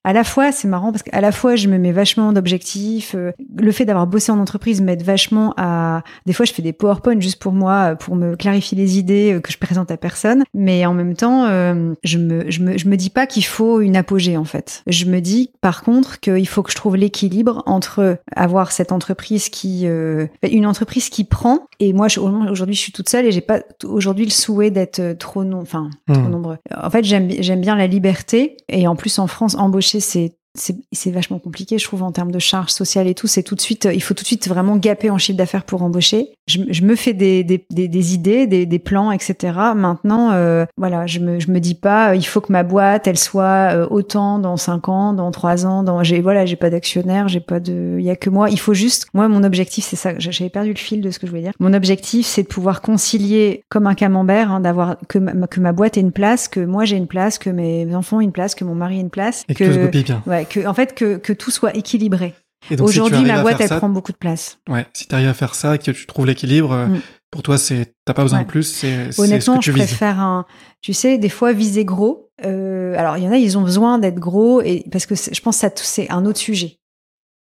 à 0.04 0.12
la 0.12 0.22
fois, 0.22 0.52
c'est 0.52 0.68
marrant 0.68 0.92
parce 0.92 1.02
qu'à 1.02 1.20
la 1.20 1.32
fois, 1.32 1.56
je 1.56 1.66
me 1.68 1.78
mets 1.78 1.92
vachement 1.92 2.32
d'objectifs. 2.32 3.14
euh, 3.16 3.32
le 3.56 3.72
fait 3.72 3.84
d'avoir 3.84 4.06
bossé 4.06 4.30
en 4.30 4.38
entreprise 4.38 4.80
m'aide 4.80 5.02
vachement 5.02 5.54
à. 5.56 6.02
Des 6.26 6.32
fois, 6.32 6.46
je 6.46 6.52
fais 6.52 6.62
des 6.62 6.72
PowerPoint 6.72 7.18
juste 7.18 7.40
pour 7.40 7.52
moi, 7.52 7.96
pour 7.96 8.14
me 8.14 8.36
clarifier 8.36 8.78
les 8.78 8.98
idées 8.98 9.34
euh, 9.34 9.40
que 9.40 9.50
je 9.50 9.58
présente 9.72 9.90
à 9.90 9.96
personne. 9.96 10.44
Mais 10.52 10.84
en 10.84 10.92
même 10.92 11.14
temps, 11.14 11.46
euh, 11.46 11.94
je 12.04 12.18
me, 12.18 12.50
je 12.50 12.60
me, 12.60 12.76
je 12.76 12.88
me 12.88 12.96
dis 12.96 13.08
pas 13.08 13.26
qu'il 13.26 13.44
faut 13.44 13.80
une 13.80 13.96
apogée 13.96 14.36
en 14.36 14.44
fait. 14.44 14.82
Je 14.86 15.06
me 15.06 15.20
dis, 15.20 15.50
par 15.62 15.82
contre, 15.82 16.20
qu'il 16.20 16.46
faut 16.46 16.62
que 16.62 16.70
je 16.70 16.76
trouve 16.76 16.96
l'équilibre 16.96 17.62
entre 17.64 18.18
avoir 18.36 18.70
cette 18.70 18.92
entreprise 18.92 19.48
qui, 19.48 19.86
euh, 19.86 20.26
une 20.42 20.66
entreprise 20.66 21.08
qui 21.08 21.24
prend. 21.24 21.66
Et 21.80 21.94
moi, 21.94 22.08
aujourd'hui, 22.18 22.74
je 22.74 22.80
suis 22.80 22.92
toute 22.92 23.08
seule 23.08 23.24
et 23.24 23.32
j'ai 23.32 23.40
pas 23.40 23.62
aujourd'hui 23.84 24.26
le 24.26 24.30
souhait 24.30 24.70
d'être 24.70 25.00
euh, 25.00 25.14
trop 25.14 25.44
non, 25.44 25.60
enfin 25.60 25.88
trop 26.06 26.20
Hmm. 26.20 26.30
nombreux. 26.30 26.58
En 26.76 26.90
fait, 26.90 27.04
j'aime 27.04 27.30
j'aime 27.38 27.60
bien 27.60 27.74
la 27.74 27.86
liberté 27.86 28.56
et 28.68 28.86
en 28.86 28.96
plus 28.96 29.18
en 29.18 29.26
France, 29.26 29.54
embaucher 29.54 30.00
c'est 30.00 30.36
c'est 30.54 31.10
vachement 31.10 31.38
compliqué, 31.38 31.78
je 31.78 31.84
trouve, 31.84 32.02
en 32.02 32.12
termes 32.12 32.30
de 32.30 32.38
charges 32.38 32.72
sociales 32.72 33.06
et 33.06 33.14
tout. 33.14 33.26
C'est 33.26 33.42
tout 33.42 33.54
de 33.54 33.60
suite, 33.60 33.88
il 33.92 34.02
faut 34.02 34.14
tout 34.14 34.22
de 34.22 34.26
suite 34.26 34.48
vraiment 34.48 34.76
gaper 34.76 35.10
en 35.10 35.18
chiffre 35.18 35.38
d'affaires 35.38 35.64
pour 35.64 35.82
embaucher. 35.82 36.32
Je, 36.46 36.58
je 36.68 36.82
me 36.82 36.96
fais 36.96 37.14
des, 37.14 37.44
des, 37.44 37.64
des, 37.70 37.88
des 37.88 38.14
idées, 38.14 38.46
des, 38.46 38.66
des 38.66 38.78
plans, 38.78 39.12
etc. 39.12 39.34
Maintenant, 39.74 40.32
euh, 40.32 40.66
voilà, 40.76 41.06
je 41.06 41.20
me, 41.20 41.40
je 41.40 41.50
me 41.50 41.60
dis 41.60 41.74
pas, 41.74 42.10
euh, 42.10 42.16
il 42.16 42.26
faut 42.26 42.40
que 42.40 42.52
ma 42.52 42.64
boîte, 42.64 43.06
elle 43.06 43.16
soit 43.18 43.72
euh, 43.72 43.86
autant 43.90 44.38
dans 44.38 44.56
cinq 44.56 44.88
ans, 44.88 45.12
dans 45.12 45.30
trois 45.30 45.64
ans. 45.64 45.82
Dans, 45.82 46.02
j'ai, 46.02 46.20
voilà, 46.20 46.44
j'ai 46.44 46.56
pas 46.56 46.68
d'actionnaire, 46.68 47.28
j'ai 47.28 47.40
pas 47.40 47.60
de, 47.60 47.96
il 47.98 48.04
y 48.04 48.10
a 48.10 48.16
que 48.16 48.28
moi. 48.28 48.50
Il 48.50 48.58
faut 48.58 48.74
juste, 48.74 49.06
moi, 49.14 49.28
mon 49.28 49.44
objectif, 49.44 49.84
c'est 49.84 49.96
ça. 49.96 50.18
J'avais 50.18 50.50
perdu 50.50 50.70
le 50.70 50.78
fil 50.78 51.00
de 51.00 51.10
ce 51.10 51.18
que 51.18 51.26
je 51.26 51.30
voulais 51.30 51.42
dire. 51.42 51.52
Mon 51.60 51.72
objectif, 51.72 52.26
c'est 52.26 52.42
de 52.42 52.48
pouvoir 52.48 52.82
concilier 52.82 53.62
comme 53.68 53.86
un 53.86 53.94
camembert, 53.94 54.50
hein, 54.50 54.60
d'avoir 54.60 54.96
que 55.08 55.18
ma, 55.18 55.46
que 55.46 55.60
ma 55.60 55.72
boîte 55.72 55.96
ait 55.96 56.00
une 56.00 56.12
place, 56.12 56.48
que 56.48 56.60
moi 56.60 56.84
j'ai 56.84 56.96
une 56.96 57.06
place, 57.06 57.38
que 57.38 57.50
mes 57.50 57.94
enfants 57.94 58.20
aient 58.20 58.24
une 58.24 58.32
place, 58.32 58.54
que 58.54 58.64
mon 58.64 58.74
mari 58.74 58.98
ait 58.98 59.00
une 59.00 59.10
place, 59.10 59.44
Et 59.48 59.54
que, 59.54 59.64
tout 59.64 59.72
se 59.72 59.78
goupille 59.78 60.04
bien. 60.04 60.22
Ouais, 60.26 60.41
que, 60.44 60.66
en 60.66 60.74
fait, 60.74 60.94
que, 60.94 61.16
que 61.16 61.32
tout 61.32 61.50
soit 61.50 61.74
équilibré. 61.76 62.34
Si 62.68 62.80
Aujourd'hui, 62.80 63.16
arrives 63.18 63.32
ma 63.32 63.42
boîte, 63.42 63.60
elle 63.60 63.68
ça, 63.68 63.78
prend 63.78 63.88
beaucoup 63.88 64.12
de 64.12 64.16
place. 64.16 64.58
Ouais, 64.68 64.86
si 64.92 65.08
tu 65.08 65.14
arrives 65.14 65.28
à 65.28 65.34
faire 65.34 65.54
ça 65.56 65.74
et 65.74 65.78
que 65.78 65.90
tu 65.90 66.06
trouves 66.06 66.26
l'équilibre, 66.26 66.86
Mm. 66.86 67.00
pour 67.32 67.42
toi, 67.42 67.58
c'est 67.58 67.94
t'as 68.04 68.14
pas 68.14 68.22
besoin 68.22 68.38
Ouais. 68.38 68.44
de 68.44 68.50
plus, 68.50 68.62
c'est 68.62 69.06
c'est 69.06 69.12
ce 69.12 69.20
Honnêtement, 69.22 69.54
que 69.58 69.64
tu 69.64 69.72
je 69.72 69.76
vises. 69.76 69.86
préfère 69.86 70.20
un. 70.20 70.46
Tu 70.80 70.92
sais, 70.92 71.18
des 71.18 71.28
fois, 71.28 71.52
viser 71.52 71.84
gros. 71.84 72.30
Euh, 72.44 72.94
alors, 72.96 73.16
il 73.18 73.24
y 73.24 73.28
en 73.28 73.32
a, 73.32 73.36
ils 73.36 73.58
ont 73.58 73.62
besoin 73.62 73.98
d'être 73.98 74.20
gros 74.20 74.60
et 74.62 74.84
parce 74.92 75.06
que 75.06 75.14
je 75.16 75.40
pense 75.40 75.56
que 75.56 75.60
ça, 75.60 75.70
c'est 75.74 76.08
un 76.10 76.24
autre 76.24 76.38
sujet. 76.38 76.78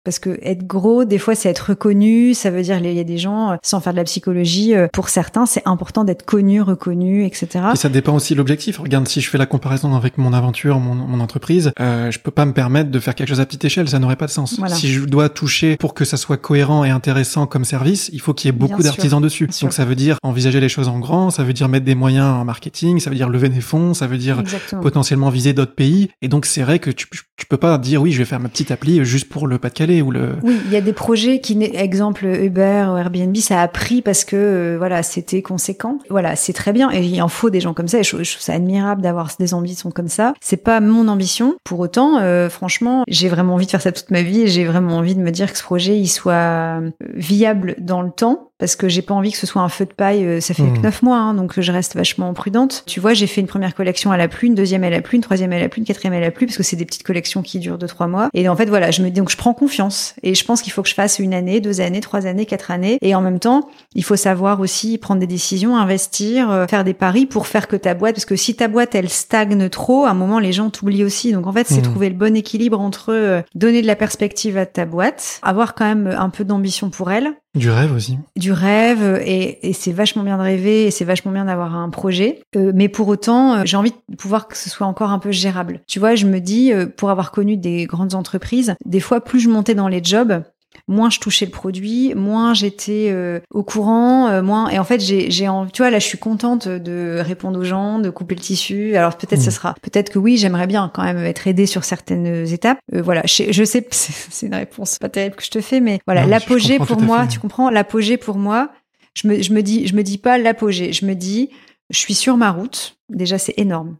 Parce 0.05 0.19
que 0.19 0.39
être 0.41 0.65
gros, 0.65 1.03
des 1.03 1.17
fois, 1.17 1.35
c'est 1.35 1.49
être 1.49 1.69
reconnu. 1.69 2.33
Ça 2.33 2.51
veut 2.51 2.61
dire, 2.61 2.77
il 2.77 2.93
y 2.93 2.99
a 2.99 3.03
des 3.03 3.17
gens, 3.17 3.51
euh, 3.51 3.55
sans 3.63 3.81
faire 3.81 3.91
de 3.93 3.97
la 3.97 4.05
psychologie, 4.05 4.73
euh, 4.73 4.87
pour 4.93 5.09
certains, 5.09 5.45
c'est 5.45 5.63
important 5.65 6.05
d'être 6.05 6.25
connu, 6.25 6.61
reconnu, 6.61 7.25
etc. 7.25 7.47
Et 7.73 7.75
ça 7.75 7.89
dépend 7.89 8.15
aussi 8.15 8.33
de 8.33 8.37
l'objectif. 8.37 8.79
Regarde, 8.79 9.07
si 9.07 9.19
je 9.19 9.29
fais 9.29 9.37
la 9.37 9.45
comparaison 9.45 9.95
avec 9.95 10.17
mon 10.17 10.31
aventure, 10.31 10.79
mon, 10.79 10.95
mon 10.95 11.19
entreprise, 11.19 11.71
euh, 11.81 12.11
je 12.11 12.19
peux 12.19 12.31
pas 12.31 12.45
me 12.45 12.53
permettre 12.53 12.91
de 12.91 12.99
faire 12.99 13.13
quelque 13.13 13.27
chose 13.27 13.41
à 13.41 13.45
petite 13.45 13.65
échelle. 13.65 13.89
Ça 13.89 13.99
n'aurait 13.99 14.15
pas 14.15 14.27
de 14.27 14.31
sens. 14.31 14.57
Voilà. 14.57 14.73
Si 14.73 14.87
je 14.87 15.03
dois 15.03 15.27
toucher 15.27 15.75
pour 15.75 15.93
que 15.93 16.05
ça 16.05 16.15
soit 16.15 16.37
cohérent 16.37 16.85
et 16.85 16.89
intéressant 16.89 17.45
comme 17.45 17.65
service, 17.65 18.09
il 18.13 18.21
faut 18.21 18.33
qu'il 18.33 18.47
y 18.47 18.49
ait 18.49 18.57
beaucoup 18.57 18.81
d'artisans 18.81 19.21
dessus. 19.21 19.47
Bien 19.47 19.53
sûr. 19.53 19.67
Donc 19.67 19.73
ça 19.73 19.83
veut 19.83 19.95
dire 19.95 20.17
envisager 20.23 20.61
les 20.61 20.69
choses 20.69 20.87
en 20.87 20.99
grand, 20.99 21.29
ça 21.29 21.43
veut 21.43 21.53
dire 21.53 21.67
mettre 21.67 21.85
des 21.85 21.95
moyens 21.95 22.25
en 22.25 22.45
marketing, 22.45 22.99
ça 22.99 23.09
veut 23.09 23.17
dire 23.17 23.29
lever 23.29 23.49
des 23.49 23.61
fonds, 23.61 23.93
ça 23.93 24.07
veut 24.07 24.17
dire 24.17 24.39
Exactement. 24.39 24.81
potentiellement 24.81 25.29
viser 25.29 25.51
d'autres 25.51 25.75
pays. 25.75 26.09
Et 26.21 26.29
donc 26.29 26.45
c'est 26.45 26.61
vrai 26.61 26.79
que 26.79 26.89
tu, 26.89 27.07
tu 27.09 27.45
peux 27.45 27.57
pas 27.57 27.77
dire 27.77 28.01
oui, 28.01 28.11
je 28.11 28.19
vais 28.19 28.25
faire 28.25 28.39
ma 28.39 28.49
petite 28.49 28.71
appli 28.71 29.03
juste 29.03 29.29
pour 29.29 29.45
le 29.45 29.57
Pas-de-Calais 29.57 29.98
Oui, 30.43 30.59
il 30.65 30.71
y 30.71 30.75
a 30.75 30.81
des 30.81 30.93
projets 30.93 31.39
qui, 31.39 31.61
exemple 31.63 32.25
Uber 32.25 32.87
ou 32.91 32.97
Airbnb, 32.97 33.35
ça 33.37 33.61
a 33.61 33.67
pris 33.67 34.01
parce 34.01 34.25
que 34.25 34.35
euh, 34.35 34.75
voilà, 34.77 35.03
c'était 35.03 35.41
conséquent. 35.41 35.99
Voilà, 36.09 36.35
c'est 36.35 36.53
très 36.53 36.73
bien 36.73 36.91
et 36.91 37.03
il 37.03 37.21
en 37.21 37.27
faut 37.27 37.49
des 37.49 37.59
gens 37.59 37.73
comme 37.73 37.87
ça. 37.87 37.99
Et 37.99 38.03
je, 38.03 38.09
je 38.23 38.31
trouve 38.31 38.43
ça 38.43 38.53
admirable 38.53 39.01
d'avoir 39.01 39.29
des 39.39 39.53
ambitions 39.53 39.91
comme 39.91 40.07
ça. 40.07 40.33
C'est 40.41 40.63
pas 40.63 40.79
mon 40.79 41.07
ambition. 41.07 41.55
Pour 41.63 41.79
autant, 41.79 42.19
euh, 42.19 42.49
franchement, 42.49 43.03
j'ai 43.07 43.29
vraiment 43.29 43.55
envie 43.55 43.65
de 43.65 43.71
faire 43.71 43.81
ça 43.81 43.91
toute 43.91 44.11
ma 44.11 44.21
vie 44.21 44.41
et 44.41 44.47
j'ai 44.47 44.65
vraiment 44.65 44.97
envie 44.97 45.15
de 45.15 45.21
me 45.21 45.31
dire 45.31 45.51
que 45.51 45.57
ce 45.57 45.63
projet 45.63 45.97
il 45.97 46.07
soit 46.07 46.33
euh, 46.33 46.89
viable 47.15 47.75
dans 47.79 48.01
le 48.01 48.11
temps 48.11 48.48
parce 48.59 48.75
que 48.75 48.87
j'ai 48.89 49.01
pas 49.01 49.13
envie 49.13 49.31
que 49.31 49.37
ce 49.37 49.47
soit 49.47 49.61
un 49.61 49.69
feu 49.69 49.85
de 49.85 49.93
paille. 49.93 50.23
euh, 50.25 50.39
Ça 50.41 50.53
fait 50.53 50.63
que 50.63 50.79
neuf 50.79 51.01
mois, 51.01 51.17
hein, 51.17 51.33
donc 51.33 51.59
je 51.59 51.71
reste 51.71 51.95
vachement 51.95 52.33
prudente. 52.33 52.83
Tu 52.85 52.99
vois, 52.99 53.13
j'ai 53.13 53.25
fait 53.27 53.41
une 53.41 53.47
première 53.47 53.73
collection 53.73 54.11
à 54.11 54.17
la 54.17 54.27
pluie, 54.27 54.49
une 54.49 54.55
deuxième 54.55 54.83
à 54.83 54.89
la 54.89 55.01
pluie, 55.01 55.15
une 55.17 55.23
troisième 55.23 55.51
à 55.53 55.59
la 55.59 55.69
pluie, 55.69 55.79
une 55.81 55.85
quatrième 55.87 56.13
à 56.13 56.19
la 56.19 56.29
pluie, 56.31 56.45
parce 56.45 56.57
que 56.57 56.63
c'est 56.63 56.75
des 56.75 56.85
petites 56.85 57.03
collections 57.03 57.41
qui 57.41 57.59
durent 57.59 57.77
deux 57.77 57.87
trois 57.87 58.07
mois. 58.07 58.29
Et 58.33 58.47
en 58.49 58.55
fait, 58.55 58.65
voilà, 58.67 58.91
je 58.91 59.01
me 59.01 59.09
donc 59.09 59.29
je 59.31 59.37
prends 59.37 59.53
confiance 59.53 60.13
et 60.23 60.35
je 60.35 60.43
pense 60.45 60.61
qu'il 60.61 60.71
faut 60.73 60.83
que 60.83 60.89
je 60.89 60.93
fasse 60.93 61.19
une 61.19 61.33
année, 61.33 61.61
deux 61.61 61.81
années, 61.81 62.01
trois 62.01 62.25
années, 62.27 62.45
quatre 62.45 62.69
années. 62.71 62.97
Et 63.01 63.15
en 63.15 63.21
même 63.21 63.39
temps, 63.39 63.69
il 63.95 64.03
faut 64.03 64.15
savoir 64.17 64.59
aussi 64.59 64.97
prendre 64.97 65.19
des 65.19 65.27
décisions, 65.27 65.77
investir, 65.77 66.51
euh, 66.51 66.67
faire 66.67 66.83
des 66.83 66.93
paris 66.93 67.25
pour 67.25 67.47
faire 67.47 67.67
que 67.67 67.75
ta 67.75 67.93
boîte, 67.93 68.15
parce 68.15 68.25
que 68.25 68.35
si 68.35 68.55
ta 68.55 68.67
boîte 68.67 68.93
elle 68.93 69.09
stagne 69.09 69.69
trop, 69.69 70.05
à 70.05 70.09
un 70.11 70.13
moment 70.13 70.39
les 70.39 70.51
gens 70.51 70.69
t'oublient 70.69 71.03
aussi. 71.05 71.31
Donc 71.31 71.47
en 71.47 71.53
fait, 71.53 71.65
c'est 71.67 71.77
Mhm. 71.77 71.81
trouver 71.83 72.09
le 72.09 72.15
bon 72.15 72.35
équilibre 72.35 72.79
entre 72.79 73.13
euh, 73.13 73.41
donner 73.55 73.81
de 73.81 73.87
la 73.87 73.95
perspective 73.95 74.57
à 74.57 74.65
ta 74.65 74.85
boîte, 74.85 75.39
avoir 75.43 75.75
quand 75.75 75.85
même 75.85 76.07
un 76.17 76.29
peu 76.29 76.43
d'ambition 76.43 76.89
pour 76.89 77.09
elle, 77.11 77.31
Du 77.55 77.71
rêve 77.71 77.93
aussi. 77.95 78.19
du 78.35 78.51
rêve 78.51 79.21
et, 79.25 79.67
et 79.67 79.73
c'est 79.73 79.91
vachement 79.91 80.23
bien 80.23 80.37
de 80.37 80.43
rêver 80.43 80.85
et 80.85 80.91
c'est 80.91 81.05
vachement 81.05 81.31
bien 81.31 81.45
d'avoir 81.45 81.75
un 81.75 81.89
projet. 81.89 82.41
Euh, 82.55 82.71
mais 82.75 82.89
pour 82.89 83.07
autant, 83.07 83.55
euh, 83.55 83.61
j'ai 83.65 83.75
envie 83.75 83.93
de 84.07 84.15
pouvoir 84.15 84.47
que 84.47 84.55
ce 84.55 84.69
soit 84.69 84.85
encore 84.85 85.09
un 85.09 85.19
peu 85.19 85.31
gérable. 85.31 85.81
Tu 85.87 85.99
vois, 85.99 86.13
je 86.13 86.27
me 86.27 86.39
dis, 86.39 86.71
euh, 86.71 86.85
pour 86.85 87.09
avoir 87.09 87.31
connu 87.31 87.57
des 87.57 87.85
grandes 87.85 88.13
entreprises, 88.13 88.75
des 88.85 88.99
fois, 88.99 89.21
plus 89.21 89.39
je 89.39 89.49
montais 89.49 89.73
dans 89.73 89.87
les 89.87 90.03
jobs, 90.03 90.43
moins 90.89 91.09
je 91.09 91.19
touchais 91.19 91.45
le 91.45 91.51
produit, 91.51 92.13
moins 92.15 92.53
j'étais 92.53 93.07
euh, 93.09 93.39
au 93.51 93.63
courant, 93.63 94.27
euh, 94.27 94.41
moins 94.41 94.69
et 94.69 94.77
en 94.77 94.83
fait 94.83 94.99
j'ai 94.99 95.31
j'ai 95.31 95.47
tu 95.73 95.81
vois 95.81 95.89
là 95.89 95.99
je 95.99 96.05
suis 96.05 96.17
contente 96.17 96.67
de 96.67 97.19
répondre 97.19 97.59
aux 97.59 97.63
gens, 97.63 97.99
de 97.99 98.09
couper 98.09 98.35
le 98.35 98.41
tissu. 98.41 98.95
Alors 98.95 99.15
peut-être 99.15 99.39
Mm. 99.39 99.43
ça 99.43 99.51
sera 99.51 99.75
peut-être 99.81 100.11
que 100.11 100.19
oui, 100.19 100.37
j'aimerais 100.37 100.67
bien 100.67 100.91
quand 100.93 101.03
même 101.03 101.17
être 101.19 101.47
aidée 101.47 101.65
sur 101.65 101.83
certaines 101.83 102.47
étapes. 102.51 102.79
Euh, 102.93 103.01
voilà, 103.01 103.21
je, 103.25 103.51
je 103.51 103.63
sais 103.63 103.85
c'est 103.91 104.13
c'est 104.13 104.47
une 104.47 104.55
réponse 104.55 104.97
pas 104.99 105.09
terrible 105.09 105.35
que 105.35 105.43
je 105.43 105.51
te 105.51 105.61
fais 105.61 105.79
mais 105.79 105.99
voilà, 106.05 106.23
Non, 106.23 106.29
l'apogée 106.29 106.79
pour 106.79 107.01
moi, 107.01 107.27
tu 107.27 107.39
comprends 107.39 107.69
l'apogée 107.69 108.17
pour 108.17 108.37
moi, 108.37 108.71
je 109.13 109.27
me 109.27 109.41
je 109.41 109.53
me 109.53 109.61
dis 109.61 109.87
je 109.87 109.95
me 109.95 110.03
dis 110.03 110.17
pas 110.17 110.37
l'apogée, 110.37 110.93
je 110.93 111.05
me 111.05 111.13
dis 111.13 111.49
je 111.89 111.97
suis 111.97 112.13
sur 112.13 112.37
ma 112.37 112.51
route. 112.51 112.97
Déjà 113.09 113.37
c'est 113.37 113.53
énorme 113.57 113.97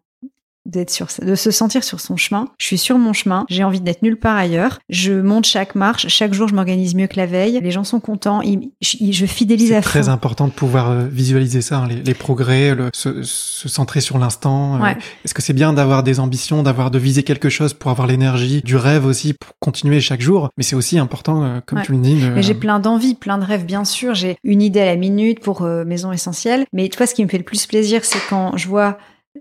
d'être 0.66 0.89
sur 0.89 1.07
de 1.22 1.36
se 1.36 1.51
sentir 1.51 1.84
sur 1.84 1.99
son 1.99 2.18
chemin. 2.18 2.47
Je 2.60 2.66
suis 2.66 2.78
sur 2.78 2.97
mon 2.97 3.14
chemin, 3.14 3.45
j'ai 3.49 3.64
envie 3.64 3.82
d'être 3.82 4.01
nulle 4.03 4.18
part 4.20 4.36
ailleurs. 4.38 4.80
Je 4.89 5.14
monte 5.14 5.45
chaque 5.45 5.74
marche, 5.76 6.07
chaque 6.10 6.34
jour 6.34 6.47
je 6.47 6.53
m'organise 6.55 6.95
mieux 6.95 7.07
que 7.07 7.16
la 7.16 7.26
veille. 7.26 7.60
Les 7.64 7.72
gens 7.72 7.84
sont 7.84 7.99
contents, 7.99 8.41
ils- 8.41 8.72
je, 8.82 8.97
je 9.12 9.26
fidélise 9.26 9.70
C'est 9.70 9.76
à 9.76 9.82
très 9.82 10.03
fond. 10.03 10.10
important 10.10 10.47
de 10.47 10.51
pouvoir 10.53 10.89
euh, 10.91 11.07
visualiser 11.07 11.62
ça, 11.62 11.80
hein, 11.80 11.88
les, 11.88 12.01
les 12.03 12.14
progrès, 12.14 12.76
le, 12.76 12.89
se, 12.93 13.24
se 13.24 13.68
centrer 13.70 14.01
sur 14.01 14.18
l'instant. 14.18 14.76
euh, 14.76 14.80
Ouais. 14.80 14.97
Est-ce 15.26 15.34
que 15.34 15.41
c'est 15.41 15.53
bien 15.53 15.74
d'avoir 15.74 16.03
des 16.03 16.20
ambitions, 16.20 16.62
d'avoir 16.64 16.91
de 16.91 16.99
viser 16.99 17.24
quelque 17.24 17.49
chose 17.49 17.74
pour 17.74 17.89
avoir 17.91 18.07
l'énergie, 18.07 18.62
du 18.64 18.76
rêve 18.76 19.05
aussi 19.05 19.34
pour 19.34 19.53
continuer 19.60 20.01
chaque 20.01 20.22
jour? 20.22 20.49
Mais 20.57 20.64
c'est 20.64 20.76
aussi 20.76 20.99
important, 20.99 21.43
euh, 21.43 21.60
comme 21.66 21.80
Ouais. 21.80 21.86
tu 21.86 21.91
le 21.93 21.97
dis. 21.99 22.22
de- 22.22 22.30
Mais 22.30 22.43
j'ai 22.43 22.53
plein 22.53 22.80
d'envies, 22.80 23.16
plein 23.16 23.38
de 23.38 23.43
rêves, 23.45 23.66
bien 23.66 23.86
sûr. 23.86 24.14
J'ai 24.14 24.38
une 24.43 24.62
idée 24.62 24.82
à 24.82 24.86
la 24.86 24.95
minute 24.97 25.39
pour 25.39 25.64
euh, 25.64 25.84
Maison 25.86 26.12
Essentielle. 26.12 26.66
Mais 26.74 26.89
tu 26.89 26.97
vois, 26.97 27.07
ce 27.07 27.16
qui 27.16 27.24
me 27.24 27.30
fait 27.30 27.38
le 27.38 27.43
plus 27.43 27.66
plaisir, 27.66 28.05
c'est 28.05 28.20
quand 28.30 28.55
je 28.57 28.68
vois 28.68 28.97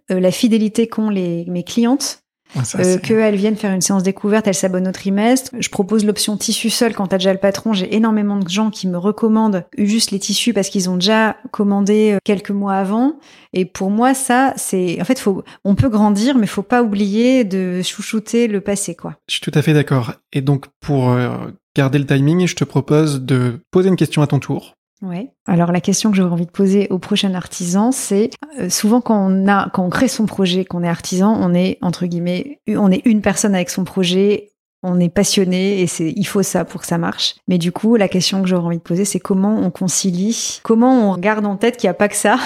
la 0.09 0.31
fidélité 0.31 0.87
qu'ont 0.87 1.11
les, 1.11 1.45
mes 1.47 1.65
clientes, 1.65 2.23
ça, 2.65 2.79
euh, 2.79 2.99
qu'elles 2.99 3.37
viennent 3.37 3.57
faire 3.57 3.73
une 3.73 3.81
séance 3.81 4.03
découverte, 4.03 4.47
elles 4.47 4.55
s'abonnent 4.55 4.89
au 4.89 4.93
trimestre. 4.93 5.51
Je 5.59 5.69
propose 5.69 6.05
l'option 6.05 6.37
tissu 6.37 6.71
seul 6.71 6.95
quand 6.95 7.09
t'as 7.09 7.19
déjà 7.19 7.33
le 7.33 7.39
patron. 7.39 7.73
J'ai 7.73 7.95
énormément 7.95 8.37
de 8.37 8.49
gens 8.49 8.71
qui 8.71 8.89
me 8.89 8.97
recommandent 8.97 9.65
juste 9.77 10.11
les 10.11 10.19
tissus 10.19 10.53
parce 10.53 10.69
qu'ils 10.69 10.89
ont 10.89 10.97
déjà 10.97 11.37
commandé 11.51 12.13
euh, 12.13 12.19
quelques 12.25 12.51
mois 12.51 12.75
avant. 12.75 13.19
Et 13.53 13.65
pour 13.65 13.91
moi, 13.91 14.15
ça, 14.15 14.55
c'est, 14.57 15.01
en 15.01 15.05
fait, 15.05 15.19
faut, 15.19 15.43
on 15.65 15.75
peut 15.75 15.89
grandir, 15.89 16.37
mais 16.37 16.47
faut 16.47 16.63
pas 16.63 16.83
oublier 16.83 17.45
de 17.45 17.83
chouchouter 17.83 18.49
le 18.49 18.61
passé, 18.61 18.95
quoi. 18.95 19.17
Je 19.29 19.35
suis 19.35 19.43
tout 19.43 19.53
à 19.55 19.63
fait 19.63 19.75
d'accord. 19.75 20.15
Et 20.33 20.41
donc, 20.41 20.67
pour 20.81 21.11
euh, 21.11 21.37
garder 21.77 21.99
le 21.99 22.07
timing, 22.07 22.47
je 22.47 22.57
te 22.57 22.65
propose 22.65 23.21
de 23.23 23.61
poser 23.71 23.89
une 23.89 23.97
question 23.97 24.23
à 24.23 24.27
ton 24.27 24.39
tour. 24.39 24.75
Ouais. 25.01 25.31
Alors 25.47 25.71
la 25.71 25.81
question 25.81 26.11
que 26.11 26.17
j'aurais 26.17 26.33
envie 26.33 26.47
de 26.47 26.51
poser 26.51 26.89
au 26.91 26.99
prochain 26.99 27.35
artisan, 27.35 27.93
c'est 27.93 28.31
euh, 28.59 28.69
souvent 28.69 29.01
quand 29.01 29.17
on 29.17 29.47
a, 29.47 29.71
quand 29.71 29.85
on 29.85 29.91
crée 29.91 30.09
son 30.09 30.27
projet, 30.27 30.65
qu'on 30.65 30.83
est 30.83 30.89
artisan, 30.89 31.37
on 31.41 31.55
est 31.55 31.79
entre 31.83 32.07
guillemets, 32.07 32.61
on 32.67 32.91
est 32.91 33.03
une 33.05 33.23
personne 33.23 33.55
avec 33.55 33.71
son 33.71 33.85
projet. 33.85 34.51
On 34.85 35.01
est 35.01 35.09
passionné 35.09 35.81
et 35.81 35.89
c'est 35.89 36.13
il 36.15 36.25
faut 36.25 36.45
ça 36.45 36.65
pour 36.65 36.83
que 36.83 36.87
ça 36.87 36.99
marche. 36.99 37.35
Mais 37.49 37.59
du 37.59 37.73
coup, 37.73 37.97
la 37.97 38.07
question 38.07 38.43
que 38.43 38.49
j'aurais 38.49 38.67
envie 38.67 38.79
de 38.79 38.83
poser, 38.83 39.05
c'est 39.05 39.19
comment 39.19 39.57
on 39.57 39.73
concilie, 39.73 40.61
comment 40.63 41.11
on 41.11 41.19
garde 41.19 41.45
en 41.47 41.57
tête 41.57 41.77
qu'il 41.77 41.89
n'y 41.89 41.91
a 41.91 41.95
pas 41.95 42.07
que 42.07 42.15
ça, 42.15 42.39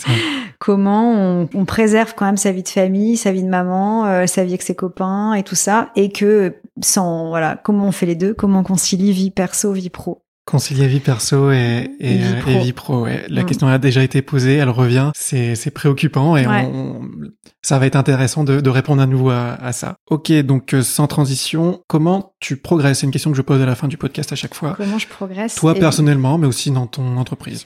comment 0.60 1.12
on, 1.12 1.48
on 1.52 1.64
préserve 1.64 2.14
quand 2.14 2.24
même 2.24 2.36
sa 2.36 2.52
vie 2.52 2.62
de 2.62 2.68
famille, 2.68 3.16
sa 3.16 3.32
vie 3.32 3.42
de 3.42 3.48
maman, 3.48 4.06
euh, 4.06 4.26
sa 4.28 4.44
vie 4.44 4.52
avec 4.52 4.62
ses 4.62 4.76
copains 4.76 5.34
et 5.34 5.42
tout 5.42 5.56
ça, 5.56 5.90
et 5.96 6.12
que 6.12 6.54
sans 6.80 7.30
voilà, 7.30 7.56
comment 7.56 7.86
on 7.86 7.92
fait 7.92 8.06
les 8.06 8.14
deux, 8.14 8.32
comment 8.32 8.60
on 8.60 8.64
concilie 8.64 9.10
vie 9.10 9.32
perso, 9.32 9.72
vie 9.72 9.90
pro? 9.90 10.22
Concilier 10.44 10.88
vie 10.88 10.98
perso 11.00 11.52
et, 11.52 11.88
et, 12.00 12.14
Et 12.14 12.16
vie 12.18 12.24
euh, 12.34 12.40
pro. 12.40 12.50
et 12.50 12.58
vie 12.58 12.72
pro. 12.72 13.02
ouais. 13.02 13.24
La 13.28 13.42
Mm. 13.42 13.46
question 13.46 13.66
a 13.68 13.78
déjà 13.78 14.02
été 14.02 14.22
posée, 14.22 14.56
elle 14.56 14.70
revient. 14.70 15.10
C'est 15.14 15.70
préoccupant 15.72 16.36
et 16.36 16.46
Ouais. 16.46 16.64
on, 16.72 17.00
ça 17.62 17.78
va 17.78 17.86
être 17.86 17.94
intéressant 17.96 18.42
de, 18.42 18.60
de 18.60 18.70
répondre 18.70 19.00
à 19.00 19.06
nouveau 19.06 19.30
à, 19.30 19.52
à 19.54 19.72
ça. 19.72 19.94
Ok, 20.10 20.32
donc 20.42 20.74
euh, 20.74 20.82
sans 20.82 21.06
transition, 21.06 21.80
comment 21.86 22.34
tu 22.40 22.56
progresses? 22.56 22.98
C'est 23.00 23.06
une 23.06 23.12
question 23.12 23.30
que 23.30 23.36
je 23.36 23.42
pose 23.42 23.60
à 23.62 23.66
la 23.66 23.76
fin 23.76 23.86
du 23.86 23.96
podcast 23.96 24.32
à 24.32 24.36
chaque 24.36 24.54
fois. 24.54 24.74
Comment 24.76 24.98
je 24.98 25.06
progresse 25.06 25.54
Toi 25.54 25.74
Et- 25.76 25.80
personnellement, 25.80 26.38
mais 26.38 26.48
aussi 26.48 26.70
dans 26.72 26.88
ton 26.88 27.16
entreprise. 27.18 27.64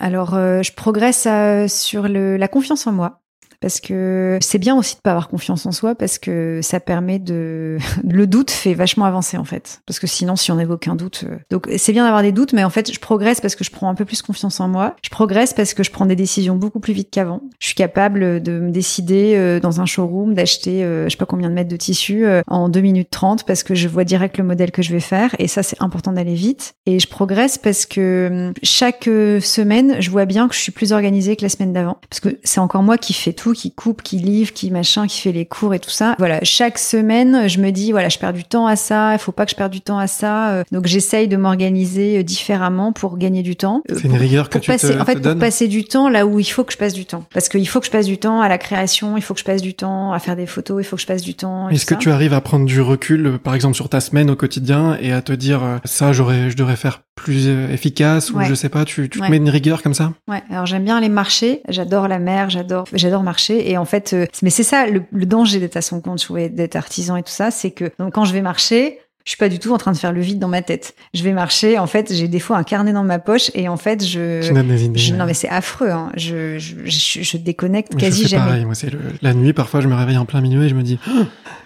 Alors, 0.00 0.34
euh, 0.34 0.62
je 0.62 0.72
progresse 0.72 1.26
euh, 1.26 1.68
sur 1.68 2.08
le, 2.08 2.36
la 2.36 2.48
confiance 2.48 2.86
en 2.88 2.92
moi. 2.92 3.20
Parce 3.60 3.80
que 3.80 4.38
c'est 4.40 4.58
bien 4.58 4.76
aussi 4.76 4.96
de 4.96 5.00
pas 5.00 5.10
avoir 5.10 5.28
confiance 5.28 5.66
en 5.66 5.72
soi 5.72 5.94
parce 5.94 6.18
que 6.18 6.60
ça 6.62 6.80
permet 6.80 7.18
de 7.18 7.78
le 8.04 8.26
doute 8.26 8.50
fait 8.50 8.74
vachement 8.74 9.04
avancer 9.04 9.36
en 9.36 9.44
fait. 9.44 9.80
Parce 9.86 9.98
que 9.98 10.06
sinon 10.06 10.36
si 10.36 10.52
on 10.52 10.56
n'avait 10.56 10.72
aucun 10.72 10.94
doute 10.94 11.24
euh, 11.28 11.36
donc 11.50 11.68
c'est 11.76 11.92
bien 11.92 12.04
d'avoir 12.04 12.22
des 12.22 12.32
doutes 12.32 12.52
mais 12.52 12.64
en 12.64 12.70
fait 12.70 12.92
je 12.92 13.00
progresse 13.00 13.40
parce 13.40 13.56
que 13.56 13.64
je 13.64 13.70
prends 13.70 13.88
un 13.88 13.94
peu 13.94 14.04
plus 14.04 14.22
confiance 14.22 14.60
en 14.60 14.68
moi. 14.68 14.96
Je 15.02 15.10
progresse 15.10 15.54
parce 15.54 15.74
que 15.74 15.82
je 15.82 15.90
prends 15.90 16.06
des 16.06 16.16
décisions 16.16 16.56
beaucoup 16.56 16.80
plus 16.80 16.92
vite 16.92 17.08
qu'avant. 17.10 17.42
Je 17.58 17.66
suis 17.66 17.74
capable 17.74 18.42
de 18.42 18.58
me 18.58 18.70
décider 18.70 19.34
euh, 19.36 19.60
dans 19.60 19.80
un 19.80 19.86
showroom 19.86 20.34
d'acheter 20.34 20.84
euh, 20.84 21.04
je 21.04 21.10
sais 21.10 21.16
pas 21.16 21.26
combien 21.26 21.48
de 21.48 21.54
mètres 21.54 21.70
de 21.70 21.76
tissu 21.76 22.26
en 22.46 22.68
2 22.68 22.80
minutes 22.80 23.10
30 23.10 23.44
parce 23.44 23.62
que 23.62 23.74
je 23.74 23.88
vois 23.88 24.04
direct 24.04 24.38
le 24.38 24.44
modèle 24.44 24.70
que 24.70 24.82
je 24.82 24.92
vais 24.92 25.00
faire. 25.00 25.34
Et 25.38 25.48
ça 25.48 25.62
c'est 25.62 25.80
important 25.80 26.12
d'aller 26.12 26.34
vite. 26.34 26.74
Et 26.86 26.98
je 26.98 27.08
progresse 27.08 27.58
parce 27.58 27.86
que 27.86 28.52
chaque 28.62 29.04
semaine 29.04 29.96
je 30.00 30.10
vois 30.10 30.24
bien 30.24 30.48
que 30.48 30.54
je 30.54 30.60
suis 30.60 30.72
plus 30.72 30.92
organisée 30.92 31.36
que 31.36 31.42
la 31.42 31.48
semaine 31.48 31.72
d'avant. 31.72 31.98
Parce 32.08 32.20
que 32.20 32.38
c'est 32.44 32.60
encore 32.60 32.82
moi 32.82 32.98
qui 32.98 33.12
fais 33.12 33.32
tout 33.32 33.45
qui 33.52 33.72
coupe 33.72 34.02
qui 34.02 34.16
livre 34.18 34.52
qui 34.52 34.70
machin 34.70 35.06
qui 35.06 35.20
fait 35.20 35.32
les 35.32 35.46
cours 35.46 35.74
et 35.74 35.78
tout 35.78 35.90
ça 35.90 36.14
voilà 36.18 36.40
chaque 36.42 36.78
semaine 36.78 37.48
je 37.48 37.60
me 37.60 37.70
dis 37.70 37.92
voilà 37.92 38.08
je 38.08 38.18
perds 38.18 38.32
du 38.32 38.44
temps 38.44 38.66
à 38.66 38.76
ça 38.76 39.12
il 39.14 39.18
faut 39.18 39.32
pas 39.32 39.44
que 39.44 39.50
je 39.52 39.56
perde 39.56 39.72
du 39.72 39.80
temps 39.80 39.98
à 39.98 40.06
ça 40.06 40.50
euh, 40.50 40.64
donc 40.72 40.86
j'essaye 40.86 41.28
de 41.28 41.36
m'organiser 41.36 42.18
euh, 42.18 42.22
différemment 42.22 42.92
pour 42.92 43.18
gagner 43.18 43.42
du 43.42 43.56
temps 43.56 43.82
Euh, 43.90 43.94
C'est 44.00 44.08
une 44.08 44.16
rigueur 44.16 44.48
que 44.50 44.58
tu 44.58 44.70
passer, 44.70 44.94
te, 44.94 45.00
en 45.00 45.04
fait, 45.04 45.20
te 45.20 45.28
pour 45.28 45.38
passer 45.38 45.68
du 45.68 45.84
temps 45.84 46.08
là 46.08 46.26
où 46.26 46.38
il 46.40 46.44
faut 46.44 46.64
que 46.64 46.72
je 46.72 46.78
passe 46.78 46.92
du 46.94 47.04
temps. 47.06 47.24
Parce 47.32 47.48
qu'il 47.48 47.66
faut 47.68 47.80
que 47.80 47.86
je 47.86 47.90
passe 47.90 48.06
du 48.06 48.18
temps 48.18 48.40
à 48.40 48.48
la 48.48 48.58
création, 48.58 49.16
il 49.16 49.22
faut 49.22 49.34
que 49.34 49.40
je 49.40 49.44
passe 49.44 49.62
du 49.62 49.74
temps 49.74 50.12
à 50.12 50.18
faire 50.18 50.36
des 50.36 50.46
photos, 50.46 50.82
il 50.82 50.86
faut 50.86 50.96
que 50.96 51.02
je 51.02 51.06
passe 51.06 51.22
du 51.22 51.34
temps. 51.34 51.68
Est-ce 51.68 51.86
que 51.86 51.94
ça. 51.94 52.00
tu 52.00 52.10
arrives 52.10 52.32
à 52.34 52.40
prendre 52.40 52.64
du 52.66 52.80
recul, 52.80 53.38
par 53.42 53.54
exemple 53.54 53.74
sur 53.74 53.88
ta 53.88 54.00
semaine 54.00 54.30
au 54.30 54.36
quotidien, 54.36 54.96
et 55.00 55.12
à 55.12 55.22
te 55.22 55.32
dire 55.32 55.60
ça, 55.84 56.12
j'aurais, 56.12 56.50
je 56.50 56.56
devrais 56.56 56.76
faire 56.76 57.02
plus 57.14 57.48
efficace 57.48 58.30
ou 58.30 58.40
je 58.42 58.54
sais 58.54 58.68
pas, 58.68 58.84
tu, 58.84 59.08
tu 59.08 59.18
Ouais. 59.20 59.26
te 59.26 59.30
mets 59.30 59.36
une 59.38 59.48
rigueur 59.48 59.82
comme 59.82 59.94
ça? 59.94 60.12
Ouais, 60.28 60.42
alors 60.50 60.66
j'aime 60.66 60.84
bien 60.84 60.96
aller 60.98 61.08
marcher, 61.08 61.62
j'adore 61.68 62.08
la 62.08 62.18
mer, 62.18 62.50
j'adore 62.50 62.84
j'adore 62.92 63.22
marcher 63.22 63.35
et 63.50 63.76
en 63.78 63.84
fait 63.84 64.12
euh, 64.12 64.26
mais 64.42 64.50
c'est 64.50 64.62
ça 64.62 64.86
le, 64.86 65.02
le 65.12 65.26
danger 65.26 65.58
d'être 65.60 65.76
à 65.76 65.82
son 65.82 66.00
compte, 66.00 66.20
je 66.20 66.24
trouvais, 66.24 66.48
d'être 66.48 66.76
artisan 66.76 67.16
et 67.16 67.22
tout 67.22 67.30
ça, 67.32 67.50
c'est 67.50 67.70
que 67.70 67.90
donc 67.98 68.14
quand 68.14 68.24
je 68.24 68.32
vais 68.32 68.42
marcher, 68.42 68.98
je 69.24 69.30
suis 69.30 69.38
pas 69.38 69.48
du 69.48 69.58
tout 69.58 69.72
en 69.74 69.78
train 69.78 69.90
de 69.90 69.96
faire 69.96 70.12
le 70.12 70.20
vide 70.20 70.38
dans 70.38 70.46
ma 70.46 70.62
tête. 70.62 70.94
Je 71.12 71.24
vais 71.24 71.32
marcher, 71.32 71.80
en 71.80 71.88
fait, 71.88 72.12
j'ai 72.14 72.28
des 72.28 72.38
fois 72.38 72.58
un 72.58 72.62
carnet 72.62 72.92
dans 72.92 73.02
ma 73.02 73.18
poche 73.18 73.50
et 73.54 73.68
en 73.68 73.76
fait 73.76 74.04
je, 74.06 74.40
idées. 74.84 74.98
je- 75.00 75.14
non 75.14 75.26
mais 75.26 75.34
c'est 75.34 75.48
affreux, 75.48 75.90
hein. 75.90 76.12
je, 76.16 76.58
je, 76.60 76.76
je, 76.84 77.22
je 77.22 77.36
déconnecte 77.36 77.96
quasi 77.96 78.18
je 78.18 78.28
fais 78.28 78.36
jamais. 78.36 78.44
pareil. 78.46 78.64
Moi, 78.64 78.76
c'est 78.76 78.88
le- 78.90 79.00
la 79.22 79.34
nuit. 79.34 79.52
Parfois, 79.52 79.80
je 79.80 79.88
me 79.88 79.94
réveille 79.96 80.16
en 80.18 80.26
plein 80.26 80.40
milieu 80.40 80.62
et 80.64 80.68
je 80.68 80.76
me 80.76 80.82
dis, 80.84 81.00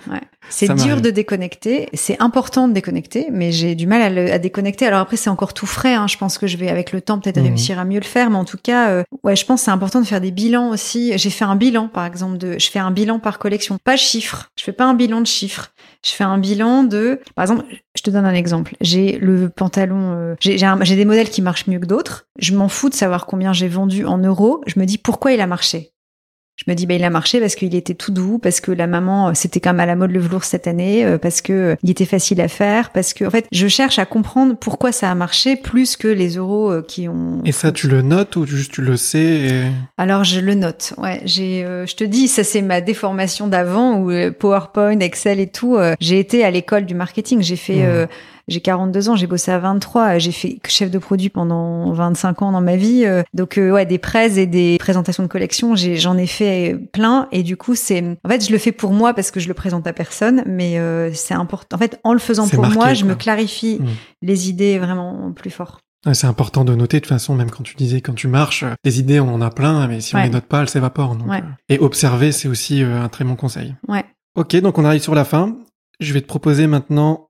Ouais. 0.08 0.20
C'est 0.48 0.72
dur 0.74 1.00
de 1.00 1.10
déconnecter. 1.10 1.88
C'est 1.94 2.20
important 2.22 2.66
de 2.68 2.72
déconnecter, 2.72 3.28
mais 3.30 3.52
j'ai 3.52 3.74
du 3.74 3.86
mal 3.86 4.02
à, 4.02 4.10
le- 4.10 4.32
à 4.32 4.38
déconnecter. 4.38 4.86
Alors 4.86 5.00
après, 5.00 5.16
c'est 5.16 5.30
encore 5.30 5.52
tout 5.54 5.66
frais. 5.66 5.94
Hein. 5.94 6.06
Je 6.08 6.16
pense 6.16 6.38
que 6.38 6.46
je 6.46 6.56
vais, 6.56 6.68
avec 6.68 6.92
le 6.92 7.00
temps, 7.00 7.18
peut-être 7.18 7.38
Mhm. 7.38 7.46
réussir 7.48 7.78
à 7.78 7.84
mieux 7.84 7.98
le 8.00 8.04
faire. 8.04 8.30
Mais 8.30 8.36
en 8.36 8.44
tout 8.44 8.56
cas, 8.62 8.88
euh, 8.90 9.02
ouais, 9.22 9.36
je 9.36 9.44
pense 9.44 9.60
que 9.60 9.64
c'est 9.66 9.70
important 9.70 10.00
de 10.00 10.06
faire 10.06 10.20
des 10.20 10.30
bilans 10.30 10.70
aussi. 10.70 11.16
J'ai 11.18 11.30
fait 11.30 11.44
un 11.44 11.56
bilan, 11.56 11.88
par 11.88 12.06
exemple, 12.06 12.38
de, 12.38 12.58
je 12.58 12.70
fais 12.70 12.78
un 12.78 12.90
bilan 12.90 13.18
par 13.18 13.38
collection, 13.38 13.78
pas 13.82 13.96
chiffre. 13.96 14.48
Je 14.58 14.64
fais 14.64 14.72
pas 14.72 14.84
un 14.86 14.94
bilan 14.94 15.20
de 15.20 15.26
chiffres. 15.26 15.72
Je 16.04 16.12
fais 16.12 16.24
un 16.24 16.38
bilan 16.38 16.82
de, 16.84 17.20
par 17.34 17.42
exemple, 17.44 17.64
je 17.94 18.02
te 18.02 18.10
donne 18.10 18.24
un 18.24 18.32
exemple. 18.34 18.74
J'ai 18.80 19.18
le 19.18 19.50
pantalon, 19.50 20.12
euh, 20.16 20.34
j'ai 20.40 20.96
des 20.96 21.04
modèles 21.04 21.28
qui 21.28 21.42
marchent 21.42 21.66
mieux 21.66 21.78
que 21.78 21.86
d'autres. 21.86 22.26
Je 22.38 22.54
m'en 22.54 22.68
fous 22.68 22.88
de 22.88 22.94
savoir 22.94 23.26
combien 23.26 23.52
j'ai 23.52 23.68
vendu 23.68 24.06
en 24.06 24.16
euros. 24.18 24.62
Je 24.66 24.80
me 24.80 24.86
dis 24.86 24.96
pourquoi 24.96 25.32
il 25.32 25.40
a 25.42 25.46
marché. 25.46 25.92
Je 26.66 26.70
me 26.70 26.76
dis, 26.76 26.86
bah, 26.86 26.94
il 26.94 27.04
a 27.04 27.10
marché 27.10 27.40
parce 27.40 27.54
qu'il 27.54 27.74
était 27.74 27.94
tout 27.94 28.12
doux, 28.12 28.38
parce 28.38 28.60
que 28.60 28.70
la 28.70 28.86
maman, 28.86 29.28
euh, 29.28 29.30
c'était 29.34 29.60
quand 29.60 29.70
même 29.70 29.80
à 29.80 29.86
la 29.86 29.96
mode 29.96 30.10
le 30.10 30.20
velours 30.20 30.44
cette 30.44 30.66
année, 30.66 31.04
euh, 31.06 31.16
parce 31.16 31.40
que 31.40 31.52
euh, 31.52 31.76
il 31.82 31.90
était 31.90 32.04
facile 32.04 32.40
à 32.42 32.48
faire, 32.48 32.90
parce 32.90 33.14
que, 33.14 33.24
en 33.24 33.30
fait, 33.30 33.46
je 33.50 33.66
cherche 33.66 33.98
à 33.98 34.04
comprendre 34.04 34.54
pourquoi 34.60 34.92
ça 34.92 35.10
a 35.10 35.14
marché 35.14 35.56
plus 35.56 35.96
que 35.96 36.08
les 36.08 36.36
euros 36.36 36.82
qui 36.86 37.08
ont. 37.08 37.40
Et 37.46 37.52
ça, 37.52 37.72
tu 37.72 37.88
le 37.88 38.02
notes 38.02 38.36
ou 38.36 38.44
juste 38.44 38.72
tu 38.72 38.82
le 38.82 38.96
sais 38.98 39.18
et... 39.18 39.62
Alors, 39.96 40.24
je 40.24 40.40
le 40.40 40.54
note. 40.54 40.92
Ouais, 40.98 41.20
j'ai, 41.24 41.64
euh, 41.64 41.86
je 41.86 41.96
te 41.96 42.04
dis, 42.04 42.28
ça 42.28 42.44
c'est 42.44 42.62
ma 42.62 42.80
déformation 42.80 43.46
d'avant 43.46 43.98
où 43.98 44.10
PowerPoint, 44.38 45.00
Excel 45.00 45.40
et 45.40 45.46
tout. 45.46 45.76
euh, 45.76 45.94
j'ai 46.00 46.18
été 46.18 46.44
à 46.44 46.50
l'école 46.50 46.84
du 46.84 46.94
marketing. 46.94 47.40
J'ai 47.42 47.56
fait, 47.56 47.84
euh, 47.84 48.06
j'ai 48.50 48.60
42 48.60 49.08
ans, 49.08 49.16
j'ai 49.16 49.26
bossé 49.26 49.50
à 49.50 49.58
23. 49.58 50.16
euh, 50.16 50.18
J'ai 50.18 50.32
fait 50.32 50.58
chef 50.68 50.90
de 50.90 50.98
produit 50.98 51.30
pendant 51.30 51.92
25 51.92 52.42
ans 52.42 52.52
dans 52.52 52.60
ma 52.60 52.76
vie. 52.76 53.04
euh, 53.06 53.22
donc, 53.32 53.56
euh, 53.56 53.70
ouais, 53.72 53.86
des 53.86 53.98
prêts 53.98 54.38
et 54.38 54.46
des 54.46 54.76
présentations 54.78 55.22
de 55.22 55.28
collection, 55.28 55.74
j'en 55.76 56.18
ai 56.18 56.26
fait 56.26 56.76
plein. 56.92 57.28
Et 57.32 57.42
du 57.42 57.56
coup, 57.56 57.74
c'est, 57.74 58.02
en 58.24 58.28
fait, 58.28 58.44
je 58.46 58.52
le 58.52 58.58
fais 58.58 58.72
pour 58.72 58.92
moi 58.92 59.14
parce 59.14 59.30
que 59.30 59.40
je 59.40 59.48
le 59.48 59.54
présente 59.54 59.86
à 59.86 59.92
personne, 59.92 60.42
mais 60.46 60.78
euh, 60.78 61.10
c'est 61.14 61.34
important. 61.34 61.76
En 61.76 61.78
fait, 61.78 61.98
en 62.04 62.12
le 62.12 62.18
faisant 62.18 62.46
pour 62.48 62.60
marqué, 62.60 62.76
moi, 62.76 62.92
je 62.94 63.04
me 63.06 63.14
clarifie 63.14 63.78
Mhm. 63.80 63.88
les 64.22 64.48
idées 64.50 64.78
vraiment 64.78 65.32
plus 65.32 65.50
fort. 65.50 65.78
C'est 66.12 66.26
important 66.26 66.64
de 66.64 66.74
noter, 66.74 66.96
de 66.96 67.02
toute 67.04 67.10
façon, 67.10 67.34
même 67.34 67.50
quand 67.50 67.62
tu 67.62 67.74
disais, 67.76 68.00
quand 68.00 68.14
tu 68.14 68.26
marches, 68.26 68.64
des 68.84 69.00
idées, 69.00 69.20
on 69.20 69.34
en 69.34 69.42
a 69.42 69.50
plein, 69.50 69.86
mais 69.86 70.00
si 70.00 70.14
on 70.14 70.18
Ouais. 70.18 70.24
les 70.24 70.30
note 70.30 70.46
pas, 70.46 70.62
elles 70.62 70.68
s'évaporent. 70.70 71.16
Ouais. 71.26 71.38
euh, 71.38 71.42
Et 71.68 71.78
observer, 71.78 72.32
c'est 72.32 72.48
aussi 72.48 72.82
euh, 72.82 73.02
un 73.02 73.08
très 73.10 73.24
bon 73.24 73.36
conseil. 73.36 73.74
Ouais. 73.86 74.04
Ok, 74.34 74.56
donc 74.56 74.78
on 74.78 74.84
arrive 74.86 75.02
sur 75.02 75.14
la 75.14 75.24
fin. 75.26 75.56
Je 76.00 76.14
vais 76.14 76.22
te 76.22 76.26
proposer 76.26 76.66
maintenant 76.66 77.28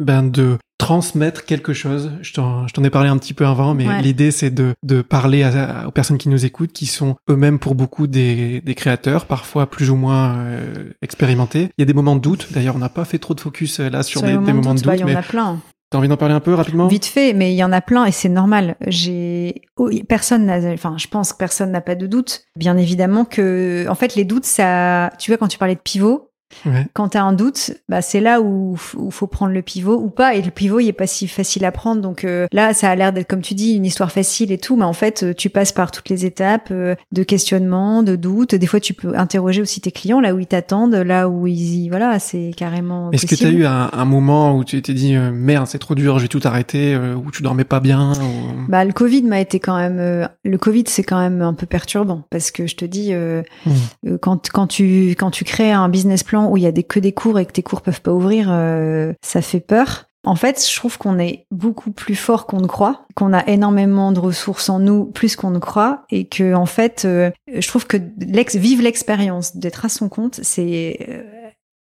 ben, 0.00 0.22
de 0.22 0.56
transmettre 0.78 1.44
quelque 1.44 1.72
chose. 1.74 2.10
Je 2.22 2.32
t'en 2.32 2.66
je 2.66 2.72
t'en 2.72 2.82
ai 2.84 2.90
parlé 2.90 3.08
un 3.10 3.18
petit 3.18 3.34
peu 3.34 3.46
avant, 3.46 3.74
mais 3.74 3.86
Ouais. 3.86 4.00
l'idée 4.02 4.30
c'est 4.30 4.50
de, 4.50 4.72
de 4.82 5.02
parler 5.02 5.42
à- 5.42 5.86
aux 5.86 5.90
personnes 5.90 6.16
qui 6.18 6.28
nous 6.30 6.46
écoutent, 6.46 6.72
qui 6.72 6.86
sont 6.86 7.16
eux-mêmes 7.28 7.58
pour 7.58 7.74
beaucoup 7.74 8.06
des, 8.06 8.62
des 8.62 8.74
créateurs, 8.74 9.26
parfois 9.26 9.68
plus 9.68 9.90
ou 9.90 9.96
moins 9.96 10.36
euh, 10.38 10.90
expérimentés. 11.02 11.68
Il 11.76 11.82
y 11.82 11.82
a 11.82 11.86
des 11.86 11.92
moments 11.92 12.16
de 12.16 12.20
doute. 12.20 12.48
D'ailleurs, 12.52 12.76
on 12.76 12.78
n'a 12.80 12.88
pas 12.88 13.04
fait 13.04 13.18
trop 13.18 13.34
de 13.34 13.40
focus 13.40 13.78
euh, 13.80 13.90
là 13.90 14.02
sur, 14.02 14.22
les 14.24 14.36
des, 14.38 14.38
des 14.46 14.52
moments 14.54 14.72
de 14.74 14.78
doute, 14.78 14.86
bah, 14.86 14.92
doute, 14.92 15.00
il 15.00 15.02
y 15.02 15.04
en 15.04 15.06
mais 15.08 15.16
a 15.16 15.22
plein. 15.22 15.60
t'as 15.90 15.98
envie 15.98 16.08
d'en 16.08 16.16
parler 16.16 16.34
un 16.34 16.40
peu 16.40 16.54
rapidement? 16.54 16.88
Vite 16.88 17.04
fait, 17.04 17.34
mais 17.34 17.52
il 17.52 17.56
y 17.56 17.62
en 17.64 17.72
a 17.72 17.82
plein 17.82 18.06
et 18.06 18.12
c'est 18.12 18.28
normal. 18.30 18.76
J'ai 18.86 19.62
oh, 19.76 19.90
personne 20.08 20.46
n'a, 20.46 20.72
enfin, 20.72 20.94
je 20.96 21.08
pense 21.08 21.32
que 21.34 21.38
personne 21.38 21.72
n'a 21.72 21.82
pas 21.82 21.94
de 21.94 22.06
doute. 22.06 22.44
Bien 22.56 22.76
évidemment 22.78 23.26
que, 23.26 23.86
en 23.88 23.94
fait, 23.94 24.14
les 24.14 24.24
doutes, 24.24 24.46
ça, 24.46 25.10
tu 25.18 25.30
vois, 25.30 25.36
quand 25.36 25.48
tu 25.48 25.58
parlais 25.58 25.74
de 25.74 25.80
pivot, 25.80 26.29
Ouais. 26.66 26.86
quand 26.92 27.10
tu 27.10 27.18
as 27.18 27.24
un 27.24 27.32
doute, 27.32 27.72
bah, 27.88 28.02
c'est 28.02 28.20
là 28.20 28.40
où 28.40 28.76
il 29.04 29.10
faut 29.12 29.26
prendre 29.26 29.52
le 29.52 29.62
pivot 29.62 29.96
ou 29.96 30.10
pas. 30.10 30.34
Et 30.34 30.42
le 30.42 30.50
pivot, 30.50 30.80
il 30.80 30.88
est 30.88 30.92
pas 30.92 31.06
si 31.06 31.28
facile 31.28 31.64
à 31.64 31.72
prendre. 31.72 32.00
Donc 32.00 32.24
euh, 32.24 32.46
là, 32.52 32.74
ça 32.74 32.90
a 32.90 32.94
l'air 32.96 33.12
d'être, 33.12 33.28
comme 33.28 33.40
tu 33.42 33.54
dis, 33.54 33.74
une 33.74 33.86
histoire 33.86 34.12
facile 34.12 34.52
et 34.52 34.58
tout. 34.58 34.76
Mais 34.76 34.84
en 34.84 34.92
fait, 34.92 35.22
euh, 35.22 35.34
tu 35.34 35.50
passes 35.50 35.72
par 35.72 35.90
toutes 35.90 36.08
les 36.08 36.24
étapes 36.26 36.68
euh, 36.70 36.94
de 37.12 37.22
questionnement, 37.22 38.02
de 38.02 38.16
doute. 38.16 38.54
Des 38.54 38.66
fois, 38.66 38.80
tu 38.80 38.94
peux 38.94 39.16
interroger 39.16 39.62
aussi 39.62 39.80
tes 39.80 39.92
clients 39.92 40.20
là 40.20 40.34
où 40.34 40.38
ils 40.38 40.46
t'attendent, 40.46 40.94
là 40.94 41.28
où 41.28 41.46
ils... 41.46 41.88
Voilà, 41.88 42.18
c'est 42.18 42.52
carrément 42.56 43.10
Est-ce 43.12 43.26
que 43.26 43.34
tu 43.34 43.46
as 43.46 43.50
eu 43.50 43.64
un, 43.64 43.90
un 43.92 44.04
moment 44.04 44.56
où 44.56 44.64
tu 44.64 44.80
t'es 44.82 44.94
dit 44.94 45.14
euh, 45.16 45.30
merde 45.32 45.66
c'est 45.66 45.78
trop 45.78 45.94
dur 45.94 46.18
je 46.18 46.24
vais 46.24 46.28
tout 46.28 46.40
arrêter 46.44 46.96
où 46.96 47.30
tu 47.30 47.42
dormais 47.42 47.64
pas 47.64 47.80
bien 47.80 48.12
ou... 48.12 48.68
Bah, 48.68 48.84
le 48.84 48.92
Covid 48.92 49.22
m'a 49.22 49.40
été 49.40 49.60
quand 49.60 49.76
même. 49.76 50.28
le 50.44 50.58
Covid, 50.58 50.84
c'est 50.86 51.02
quand 51.02 51.18
même 51.18 51.42
un 51.42 51.54
peu 51.54 51.66
perturbant 51.66 52.22
parce 52.30 52.50
que 52.50 52.66
je 52.66 52.76
te 52.76 52.84
dis, 52.84 53.12
euh, 53.12 53.42
Mm. 53.66 53.70
euh, 54.08 54.18
quand 54.20 54.48
quand 54.50 54.66
tu 54.66 55.10
quand 55.18 55.30
tu 55.30 55.44
crées 55.44 55.72
un 55.72 55.88
business 55.88 56.22
plan 56.22 56.39
où 56.48 56.56
il 56.56 56.62
y 56.62 56.66
a 56.66 56.72
des 56.72 56.84
que 56.84 57.00
des 57.00 57.12
cours 57.12 57.38
et 57.38 57.46
que 57.46 57.52
tes 57.52 57.62
cours 57.62 57.82
peuvent 57.82 58.00
pas 58.00 58.12
ouvrir, 58.12 58.48
euh, 58.50 59.12
ça 59.22 59.42
fait 59.42 59.60
peur. 59.60 60.06
En 60.24 60.36
fait, 60.36 60.62
je 60.68 60.76
trouve 60.76 60.98
qu'on 60.98 61.18
est 61.18 61.46
beaucoup 61.50 61.92
plus 61.92 62.14
fort 62.14 62.46
qu'on 62.46 62.60
ne 62.60 62.66
croit, 62.66 63.06
qu'on 63.14 63.32
a 63.32 63.46
énormément 63.46 64.12
de 64.12 64.20
ressources 64.20 64.68
en 64.68 64.78
nous 64.78 65.06
plus 65.06 65.34
qu'on 65.34 65.50
ne 65.50 65.58
croit, 65.58 66.04
et 66.10 66.26
que 66.26 66.54
en 66.54 66.66
fait, 66.66 67.04
euh, 67.06 67.30
je 67.48 67.66
trouve 67.66 67.86
que 67.86 67.96
l'ex 68.18 68.54
vivre 68.56 68.82
l'expérience 68.82 69.56
d'être 69.56 69.86
à 69.86 69.88
son 69.88 70.10
compte, 70.10 70.38
c'est 70.42 70.98
euh, 71.08 71.22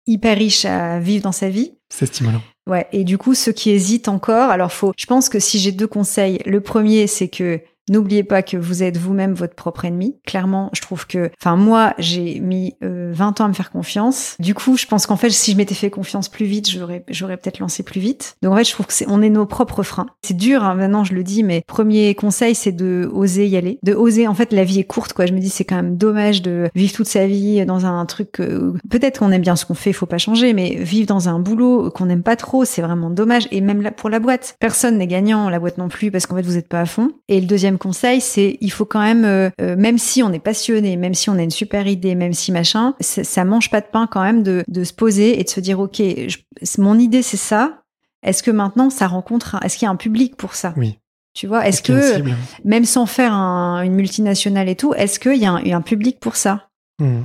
hyper 0.06 0.36
riche 0.36 0.66
à 0.66 0.98
vivre 0.98 1.22
dans 1.22 1.32
sa 1.32 1.48
vie. 1.48 1.72
c'est 1.88 2.06
stimulant 2.06 2.42
Ouais, 2.68 2.88
et 2.92 3.04
du 3.04 3.16
coup, 3.16 3.34
ceux 3.34 3.52
qui 3.52 3.70
hésitent 3.70 4.08
encore, 4.08 4.50
alors 4.50 4.72
faut, 4.72 4.92
je 4.96 5.06
pense 5.06 5.28
que 5.28 5.38
si 5.38 5.58
j'ai 5.58 5.72
deux 5.72 5.86
conseils, 5.86 6.40
le 6.46 6.60
premier, 6.60 7.06
c'est 7.06 7.28
que 7.28 7.60
n'oubliez 7.88 8.24
pas 8.24 8.42
que 8.42 8.56
vous 8.56 8.82
êtes 8.82 8.96
vous-même 8.96 9.34
votre 9.34 9.54
propre 9.54 9.84
ennemi. 9.84 10.16
Clairement, 10.26 10.70
je 10.72 10.80
trouve 10.80 11.06
que, 11.06 11.30
enfin, 11.40 11.56
moi, 11.56 11.94
j'ai 11.98 12.40
mis 12.40 12.74
euh, 12.82 13.12
20 13.14 13.40
ans 13.40 13.44
à 13.44 13.48
me 13.48 13.52
faire 13.52 13.70
confiance. 13.70 14.36
Du 14.38 14.54
coup, 14.54 14.76
je 14.76 14.86
pense 14.86 15.06
qu'en 15.06 15.16
fait, 15.16 15.30
si 15.30 15.52
je 15.52 15.56
m'étais 15.56 15.74
fait 15.74 15.90
confiance 15.90 16.28
plus 16.28 16.46
vite, 16.46 16.70
j'aurais, 16.70 17.04
j'aurais 17.08 17.36
peut-être 17.36 17.58
lancé 17.58 17.82
plus 17.82 18.00
vite. 18.00 18.36
Donc, 18.42 18.52
en 18.52 18.56
fait, 18.56 18.64
je 18.64 18.72
trouve 18.72 18.86
que 18.86 18.92
c'est, 18.92 19.06
on 19.08 19.22
est 19.22 19.30
nos 19.30 19.46
propres 19.46 19.82
freins. 19.82 20.06
C'est 20.22 20.36
dur, 20.36 20.64
hein, 20.64 20.74
maintenant, 20.74 21.04
je 21.04 21.14
le 21.14 21.22
dis, 21.22 21.42
mais 21.42 21.62
premier 21.66 22.14
conseil, 22.14 22.54
c'est 22.54 22.72
de 22.72 23.08
oser 23.12 23.46
y 23.46 23.56
aller. 23.56 23.78
De 23.82 23.94
oser, 23.94 24.28
en 24.28 24.34
fait, 24.34 24.52
la 24.52 24.64
vie 24.64 24.80
est 24.80 24.84
courte, 24.84 25.12
quoi. 25.12 25.26
Je 25.26 25.32
me 25.32 25.38
dis, 25.38 25.50
c'est 25.50 25.64
quand 25.64 25.76
même 25.76 25.96
dommage 25.96 26.42
de 26.42 26.68
vivre 26.74 26.92
toute 26.92 27.06
sa 27.06 27.26
vie 27.26 27.64
dans 27.66 27.86
un 27.86 28.04
truc, 28.06 28.40
euh, 28.40 28.74
peut-être 28.90 29.18
qu'on 29.18 29.30
aime 29.30 29.42
bien 29.42 29.56
ce 29.56 29.64
qu'on 29.64 29.74
fait, 29.74 29.92
faut 29.92 30.06
pas 30.06 30.18
changer, 30.18 30.52
mais 30.52 30.76
vivre 30.76 31.06
dans 31.06 31.28
un 31.28 31.38
boulot 31.38 31.90
qu'on 31.90 32.06
n'aime 32.06 32.22
pas 32.22 32.36
trop, 32.36 32.64
c'est 32.64 32.82
vraiment 32.82 33.10
dommage. 33.10 33.48
Et 33.50 33.60
même 33.60 33.82
là, 33.82 33.90
pour 33.90 34.10
la 34.10 34.18
boîte, 34.18 34.56
personne 34.60 34.98
n'est 34.98 35.06
gagnant, 35.06 35.48
la 35.48 35.58
boîte 35.58 35.78
non 35.78 35.88
plus, 35.88 36.10
parce 36.10 36.26
qu'en 36.26 36.36
fait, 36.36 36.42
vous 36.42 36.56
êtes 36.56 36.68
pas 36.68 36.80
à 36.80 36.86
fond. 36.86 37.12
Et 37.28 37.40
le 37.40 37.46
deuxième 37.46 37.75
conseil, 37.78 38.20
c'est 38.20 38.58
il 38.60 38.70
faut 38.72 38.84
quand 38.84 39.00
même, 39.02 39.24
euh, 39.24 39.50
euh, 39.60 39.76
même 39.76 39.98
si 39.98 40.22
on 40.22 40.32
est 40.32 40.38
passionné, 40.38 40.96
même 40.96 41.14
si 41.14 41.30
on 41.30 41.34
a 41.38 41.42
une 41.42 41.50
super 41.50 41.86
idée, 41.86 42.14
même 42.14 42.32
si 42.32 42.52
machin, 42.52 42.94
ça, 43.00 43.44
mange 43.44 43.70
pas 43.70 43.80
de 43.80 43.86
pain 43.86 44.06
quand 44.10 44.22
même 44.22 44.42
de, 44.42 44.64
de 44.68 44.84
se 44.84 44.92
poser 44.92 45.40
et 45.40 45.44
de 45.44 45.48
se 45.48 45.60
dire, 45.60 45.78
ok, 45.80 45.96
je- 45.98 46.36
mon 46.78 46.98
idée 46.98 47.22
c'est 47.22 47.36
ça. 47.36 47.82
Est-ce 48.22 48.42
que 48.42 48.50
maintenant 48.50 48.90
ça 48.90 49.06
rencontre, 49.06 49.56
est-ce 49.62 49.76
qu'il 49.78 49.86
y 49.86 49.88
a 49.88 49.92
un 49.92 49.96
public 49.96 50.36
pour 50.36 50.54
ça? 50.54 50.74
Oui 50.76 50.98
Tu 51.34 51.46
vois, 51.46 51.66
est-ce 51.68 51.82
que 51.82 52.22
même 52.64 52.84
sans 52.84 53.06
faire 53.06 53.32
un- 53.34 53.82
une 53.82 53.94
multinationale 53.94 54.68
et 54.68 54.74
tout, 54.76 54.94
est-ce 54.94 55.18
qu'il 55.20 55.36
y, 55.36 55.44
a 55.46 55.52
un- 55.52 55.60
il 55.60 55.68
y 55.68 55.72
a 55.72 55.76
un 55.76 55.82
public 55.82 56.18
pour 56.20 56.36
ça? 56.36 56.68
Mm. 56.98 57.24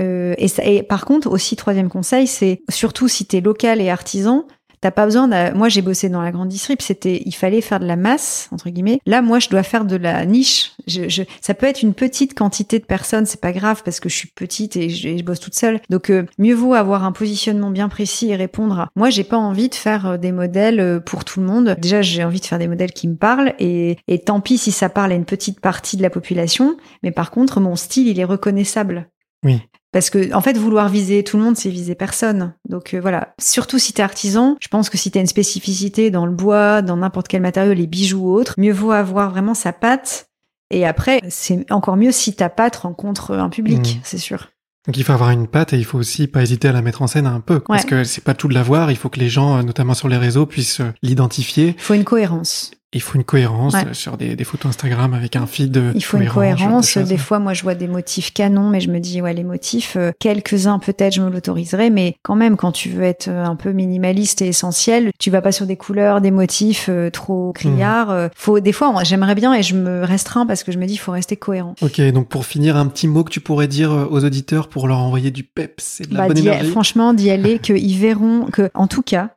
euh, 0.00 0.34
et, 0.36 0.48
ça- 0.48 0.64
et 0.64 0.82
par 0.82 1.04
contre, 1.04 1.30
aussi, 1.30 1.54
troisième 1.54 1.88
conseil, 1.88 2.26
c'est 2.26 2.60
surtout 2.68 3.06
si 3.06 3.24
tu 3.24 3.36
es 3.36 3.40
local 3.40 3.80
et 3.80 3.88
artisan, 3.88 4.46
t'as 4.82 4.90
pas 4.90 5.06
besoin. 5.06 5.26
Moi, 5.54 5.70
j'ai 5.70 5.80
bossé 5.80 6.10
dans 6.10 6.20
la 6.20 6.30
grande 6.30 6.48
distrib, 6.48 6.82
c'était, 6.82 7.22
il 7.24 7.32
fallait 7.32 7.62
faire 7.62 7.80
de 7.80 7.86
la 7.86 7.96
masse, 7.96 8.48
entre 8.52 8.68
guillemets. 8.68 8.98
Là, 9.06 9.22
moi, 9.22 9.38
je 9.38 9.48
dois 9.48 9.62
faire 9.62 9.86
de 9.86 9.96
la 9.96 10.26
niche. 10.26 10.72
Je, 10.86 11.08
je- 11.08 11.22
ça 11.40 11.54
peut 11.54 11.66
être 11.66 11.80
une 11.82 11.94
petite 11.94 12.34
quantité 12.34 12.78
de 12.78 12.84
personnes, 12.84 13.24
c'est 13.24 13.40
pas 13.40 13.52
grave 13.52 13.82
parce 13.84 14.00
que 14.00 14.10
je 14.10 14.16
suis 14.16 14.28
petite 14.28 14.76
et 14.76 14.90
je, 14.90 15.08
et 15.08 15.16
je 15.18 15.24
bosse 15.24 15.40
toute 15.40 15.54
seule. 15.54 15.80
Donc, 15.88 16.10
euh, 16.10 16.26
mieux 16.38 16.54
vaut 16.54 16.74
avoir 16.74 17.04
un 17.04 17.12
positionnement 17.12 17.70
bien 17.70 17.88
précis 17.88 18.28
et 18.30 18.36
répondre 18.36 18.78
à... 18.78 18.88
Moi, 18.96 19.08
j'ai 19.08 19.24
pas 19.24 19.38
envie 19.38 19.68
de 19.68 19.74
faire 19.74 20.06
euh, 20.06 20.16
des 20.18 20.32
modèles 20.32 20.80
euh, 20.80 21.00
pour 21.00 21.24
tout 21.24 21.40
le 21.40 21.46
monde. 21.46 21.76
Déjà, 21.80 22.02
j'ai 22.02 22.24
envie 22.24 22.40
de 22.40 22.44
faire 22.44 22.58
des 22.58 22.68
modèles 22.68 22.92
qui 22.92 23.08
me 23.08 23.16
parlent 23.16 23.54
et, 23.58 23.96
et 24.08 24.18
tant 24.18 24.40
pis 24.40 24.58
si 24.58 24.72
ça 24.72 24.88
parle 24.88 25.12
à 25.12 25.14
une 25.14 25.24
petite 25.24 25.60
partie 25.60 25.96
de 25.96 26.02
la 26.02 26.10
population. 26.10 26.76
Mais 27.04 27.12
par 27.12 27.30
contre, 27.30 27.60
mon 27.60 27.76
style, 27.76 28.08
il 28.08 28.18
est 28.18 28.24
reconnaissable. 28.24 29.08
Oui. 29.44 29.60
Parce 29.92 30.08
que, 30.10 30.32
en 30.34 30.40
fait, 30.40 30.56
vouloir 30.56 30.88
viser 30.88 31.22
tout 31.22 31.36
le 31.36 31.42
monde, 31.42 31.56
c'est 31.56 31.68
viser 31.70 31.94
personne. 31.94 32.54
Donc 32.68 32.94
euh, 32.94 33.00
voilà. 33.00 33.34
Surtout 33.38 33.78
si 33.78 33.92
t'es 33.92 34.02
artisan, 34.02 34.56
je 34.60 34.68
pense 34.68 34.88
que 34.90 34.96
si 34.98 35.10
t'as 35.10 35.20
une 35.20 35.26
spécificité 35.26 36.10
dans 36.10 36.24
le 36.26 36.32
bois, 36.32 36.80
dans 36.82 36.96
n'importe 36.96 37.28
quel 37.28 37.42
matériau, 37.42 37.74
les 37.74 37.86
bijoux 37.86 38.20
ou 38.20 38.32
autres, 38.34 38.54
mieux 38.58 38.72
vaut 38.72 38.92
avoir 38.92 39.30
vraiment 39.30 39.54
sa 39.54 39.72
patte. 39.72 40.26
Et 40.70 40.86
après, 40.86 41.20
c'est 41.28 41.70
encore 41.70 41.96
mieux 41.98 42.12
si 42.12 42.34
ta 42.34 42.48
patte 42.48 42.76
rencontre 42.76 43.32
un 43.34 43.50
public, 43.50 43.96
Mhm. 43.96 44.00
c'est 44.04 44.18
sûr. 44.18 44.48
donc 44.86 44.96
il 44.96 45.04
faut 45.04 45.12
avoir 45.12 45.30
une 45.30 45.46
patte 45.46 45.74
et 45.74 45.76
il 45.78 45.84
faut 45.84 45.98
aussi 45.98 46.26
pas 46.26 46.42
hésiter 46.42 46.66
à 46.68 46.72
la 46.72 46.80
mettre 46.82 47.02
en 47.02 47.06
scène 47.06 47.26
un 47.26 47.38
peu 47.40 47.60
parce 47.60 47.84
Ouais. 47.84 47.88
que 47.90 48.02
c'est 48.04 48.24
pas 48.24 48.34
tout 48.34 48.48
de 48.48 48.54
l'avoir 48.54 48.90
il 48.90 48.96
faut 48.96 49.08
que 49.10 49.20
les 49.20 49.28
gens 49.28 49.58
euh, 49.58 49.62
notamment 49.62 49.94
sur 49.94 50.08
les 50.08 50.16
réseaux 50.16 50.44
puissent 50.44 50.80
euh, 50.80 50.90
l'identifier 51.02 51.74
Il 51.78 51.82
faut 51.82 51.94
une 51.94 52.02
cohérence. 52.02 52.72
Il 52.94 53.00
faut 53.00 53.16
une 53.16 53.24
cohérence 53.24 53.72
Ouais. 53.74 53.94
sur 53.94 54.16
des, 54.16 54.36
des 54.36 54.44
photos 54.44 54.70
Instagram 54.70 55.14
avec 55.14 55.34
un 55.36 55.46
feed 55.46 55.80
Il 55.94 56.04
faut 56.04 56.18
une 56.18 56.28
cohérent, 56.28 56.52
de 56.52 56.56
cohérence. 56.64 56.98
Des 56.98 57.16
fois, 57.16 57.38
moi, 57.38 57.54
je 57.54 57.62
vois 57.62 57.74
des 57.74 57.88
motifs 57.88 58.32
canons, 58.34 58.68
mais 58.68 58.80
je 58.80 58.90
me 58.90 58.98
dis, 59.00 59.22
ouais, 59.22 59.32
les 59.32 59.44
motifs, 59.44 59.96
euh, 59.96 60.12
quelques-uns 60.18 60.78
peut-être, 60.78 61.14
je 61.14 61.22
me 61.22 61.30
l'autoriserai, 61.30 61.90
mais 61.90 62.16
quand 62.22 62.34
même, 62.36 62.56
quand 62.56 62.72
tu 62.72 62.90
veux 62.90 63.02
être 63.04 63.28
euh, 63.28 63.44
un 63.44 63.56
peu 63.56 63.72
minimaliste 63.72 64.42
et 64.42 64.48
essentiel, 64.48 65.10
tu 65.18 65.30
vas 65.30 65.40
pas 65.40 65.52
sur 65.52 65.64
des 65.66 65.76
couleurs, 65.76 66.20
des 66.20 66.30
motifs 66.30 66.86
euh, 66.90 67.08
trop 67.10 67.52
criards. 67.52 68.10
euh, 68.10 68.28
Faut 68.36 68.60
des 68.60 68.72
fois, 68.72 68.92
j'aimerais 69.04 69.34
bien 69.34 69.54
et 69.54 69.62
je 69.62 69.74
me 69.74 70.04
restreins 70.04 70.44
parce 70.46 70.62
que 70.62 70.70
je 70.72 70.78
me 70.78 70.86
dis, 70.86 70.94
il 70.94 70.98
faut 70.98 71.12
rester 71.12 71.36
cohérent. 71.36 71.74
Ok, 71.80 72.00
donc 72.12 72.28
pour 72.28 72.44
finir, 72.44 72.76
un 72.76 72.86
petit 72.88 73.08
mot 73.08 73.24
que 73.24 73.30
tu 73.30 73.40
pourrais 73.40 73.68
dire 73.68 73.90
aux 74.10 74.24
auditeurs 74.24 74.68
pour 74.68 74.86
leur 74.88 74.98
envoyer 74.98 75.30
du 75.30 75.44
peps 75.44 76.00
et 76.00 76.04
de 76.04 76.12
la 76.14 76.20
Bah, 76.20 76.26
bonne 76.28 76.36
d'y- 76.36 76.46
énergie. 76.48 76.70
franchement, 76.70 77.14
d'y 77.14 77.30
aller, 77.30 77.58
qu'ils 77.58 77.98
verront 77.98 78.46
que, 78.52 78.70
en 78.74 78.86
tout 78.86 79.02
cas, 79.02 79.30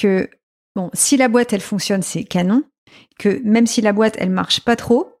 que 0.00 0.28
bon, 0.76 0.90
si 0.94 1.16
la 1.16 1.28
boîte 1.28 1.52
elle 1.52 1.60
fonctionne, 1.60 2.02
c'est 2.02 2.22
canon. 2.24 2.62
Que 3.20 3.38
même 3.44 3.66
si 3.66 3.82
la 3.82 3.92
boîte 3.92 4.16
elle 4.18 4.30
marche 4.30 4.60
pas 4.60 4.76
trop, 4.76 5.18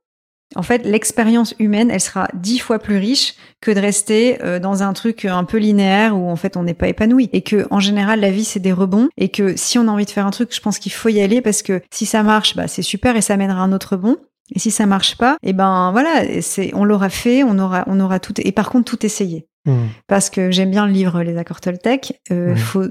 En 0.56 0.62
fait, 0.62 0.84
l'expérience 0.84 1.54
humaine, 1.60 1.90
elle 1.92 2.00
sera 2.00 2.28
dix 2.34 2.58
fois 2.58 2.78
plus 2.80 2.96
riche 2.96 3.34
que 3.60 3.70
de 3.70 3.78
rester 3.78 4.42
euh, 4.42 4.58
dans 4.58 4.82
un 4.82 4.92
truc 4.94 5.24
un 5.26 5.44
peu 5.44 5.58
linéaire 5.58 6.16
où 6.16 6.28
en 6.28 6.34
fait 6.34 6.56
on 6.56 6.62
n'est 6.62 6.74
pas 6.74 6.88
épanoui. 6.88 7.28
Et 7.32 7.42
que 7.42 7.68
en 7.70 7.78
général, 7.78 8.20
la 8.20 8.30
vie 8.30 8.44
c'est 8.44 8.58
des 8.58 8.72
rebonds. 8.72 9.10
Et 9.18 9.28
que 9.28 9.54
si 9.54 9.78
on 9.78 9.86
a 9.86 9.90
envie 9.92 10.06
de 10.06 10.10
faire 10.10 10.26
un 10.26 10.30
truc, 10.30 10.52
je 10.52 10.60
pense 10.60 10.78
qu'il 10.78 10.92
faut 10.92 11.10
y 11.10 11.20
aller 11.20 11.42
parce 11.42 11.62
que 11.62 11.82
si 11.92 12.06
ça 12.06 12.22
marche, 12.22 12.56
bah 12.56 12.68
c'est 12.68 12.82
super 12.82 13.16
et 13.16 13.20
ça 13.20 13.36
mènera 13.36 13.60
un 13.60 13.72
autre 13.72 13.92
rebond. 13.92 14.16
Et 14.52 14.58
si 14.58 14.70
ça 14.70 14.86
marche 14.86 15.16
pas, 15.18 15.36
et 15.42 15.50
eh 15.50 15.52
ben 15.52 15.92
voilà, 15.92 16.40
c'est 16.40 16.72
on 16.74 16.84
l'aura 16.84 17.10
fait, 17.10 17.44
on 17.44 17.58
aura 17.58 17.84
on 17.86 18.00
aura 18.00 18.18
tout 18.18 18.34
et 18.38 18.50
par 18.50 18.70
contre 18.70 18.90
tout 18.90 19.04
essayé. 19.04 19.46
Mmh. 19.66 19.74
Parce 20.08 20.30
que 20.30 20.50
j'aime 20.50 20.70
bien 20.70 20.86
le 20.86 20.92
livre 20.92 21.22
Les 21.22 21.36
accords 21.36 21.60
Toltec. 21.60 22.18
Euh, 22.32 22.56
faut 22.56 22.86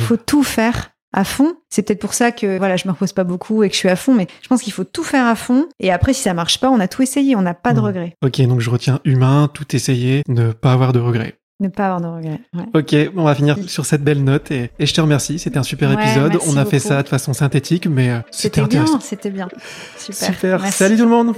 faut 0.00 0.16
tout 0.16 0.42
faire 0.42 0.95
à 1.16 1.24
fond. 1.24 1.54
C'est 1.70 1.82
peut-être 1.82 1.98
pour 1.98 2.14
ça 2.14 2.30
que 2.30 2.58
voilà, 2.58 2.76
je 2.76 2.86
me 2.86 2.92
repose 2.92 3.12
pas 3.12 3.24
beaucoup 3.24 3.64
et 3.64 3.68
que 3.68 3.74
je 3.74 3.80
suis 3.80 3.88
à 3.88 3.96
fond, 3.96 4.14
mais 4.14 4.28
je 4.42 4.48
pense 4.48 4.62
qu'il 4.62 4.72
faut 4.72 4.84
tout 4.84 5.02
faire 5.02 5.26
à 5.26 5.34
fond. 5.34 5.66
Et 5.80 5.90
après, 5.90 6.12
si 6.12 6.22
ça 6.22 6.34
marche 6.34 6.60
pas, 6.60 6.70
on 6.70 6.78
a 6.78 6.86
tout 6.86 7.02
essayé, 7.02 7.34
on 7.34 7.42
n'a 7.42 7.54
pas 7.54 7.72
de 7.72 7.80
hmm. 7.80 7.84
regrets. 7.84 8.16
Ok, 8.22 8.40
donc 8.42 8.60
je 8.60 8.70
retiens 8.70 9.00
humain, 9.04 9.48
tout 9.52 9.74
essayer, 9.74 10.22
ne 10.28 10.52
pas 10.52 10.72
avoir 10.72 10.92
de 10.92 11.00
regrets. 11.00 11.38
Ne 11.58 11.68
pas 11.68 11.86
avoir 11.86 12.00
de 12.02 12.06
regrets. 12.06 12.40
Ok, 12.74 12.94
on 13.16 13.24
va 13.24 13.34
finir 13.34 13.56
sur 13.66 13.86
cette 13.86 14.04
belle 14.04 14.22
note 14.22 14.50
et, 14.50 14.70
je 14.78 14.92
te 14.92 15.00
remercie. 15.00 15.38
C'était 15.38 15.58
un 15.58 15.62
super 15.62 15.90
épisode. 15.90 16.38
On 16.46 16.56
a 16.58 16.66
fait 16.66 16.78
ça 16.78 17.02
de 17.02 17.08
façon 17.08 17.32
synthétique, 17.32 17.86
mais 17.86 18.10
euh, 18.10 18.18
c'était 18.30 18.60
intéressant. 18.60 19.00
C'était 19.00 19.30
bien, 19.30 19.48
c'était 19.96 20.12
bien. 20.12 20.34
Super. 20.34 20.60
Super. 20.60 20.72
Salut 20.72 20.96
tout 20.98 21.04
le 21.04 21.10
monde. 21.10 21.34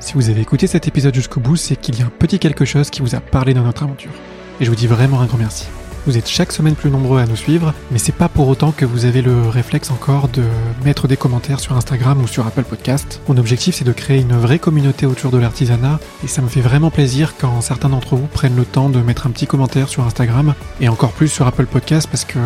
Si 0.00 0.14
vous 0.14 0.30
avez 0.30 0.40
écouté 0.40 0.66
cet 0.66 0.88
épisode 0.88 1.14
jusqu'au 1.14 1.40
bout, 1.40 1.56
c'est 1.56 1.76
qu'il 1.76 1.98
y 1.98 2.02
a 2.02 2.06
un 2.06 2.12
petit 2.18 2.38
quelque 2.38 2.64
chose 2.64 2.88
qui 2.88 3.02
vous 3.02 3.14
a 3.14 3.20
parlé 3.20 3.52
dans 3.52 3.64
notre 3.64 3.82
aventure. 3.82 4.12
Et 4.60 4.64
je 4.64 4.70
vous 4.70 4.76
dis 4.76 4.86
vraiment 4.86 5.20
un 5.20 5.26
grand 5.26 5.38
merci. 5.38 5.66
Vous 6.08 6.16
êtes 6.16 6.26
chaque 6.26 6.52
semaine 6.52 6.74
plus 6.74 6.90
nombreux 6.90 7.20
à 7.20 7.26
nous 7.26 7.36
suivre, 7.36 7.74
mais 7.90 7.98
c'est 7.98 8.12
pas 8.12 8.30
pour 8.30 8.48
autant 8.48 8.72
que 8.72 8.86
vous 8.86 9.04
avez 9.04 9.20
le 9.20 9.46
réflexe 9.46 9.90
encore 9.90 10.28
de 10.28 10.42
mettre 10.82 11.06
des 11.06 11.18
commentaires 11.18 11.60
sur 11.60 11.76
Instagram 11.76 12.22
ou 12.22 12.26
sur 12.26 12.46
Apple 12.46 12.62
Podcast. 12.62 13.20
Mon 13.28 13.36
objectif 13.36 13.74
c'est 13.74 13.84
de 13.84 13.92
créer 13.92 14.22
une 14.22 14.32
vraie 14.32 14.58
communauté 14.58 15.04
autour 15.04 15.30
de 15.30 15.36
l'artisanat 15.36 16.00
et 16.24 16.26
ça 16.26 16.40
me 16.40 16.48
fait 16.48 16.62
vraiment 16.62 16.90
plaisir 16.90 17.34
quand 17.38 17.60
certains 17.60 17.90
d'entre 17.90 18.16
vous 18.16 18.26
prennent 18.26 18.56
le 18.56 18.64
temps 18.64 18.88
de 18.88 19.00
mettre 19.00 19.26
un 19.26 19.30
petit 19.30 19.46
commentaire 19.46 19.90
sur 19.90 20.02
Instagram 20.02 20.54
et 20.80 20.88
encore 20.88 21.12
plus 21.12 21.28
sur 21.28 21.46
Apple 21.46 21.66
Podcast 21.66 22.08
parce 22.10 22.24
que 22.24 22.38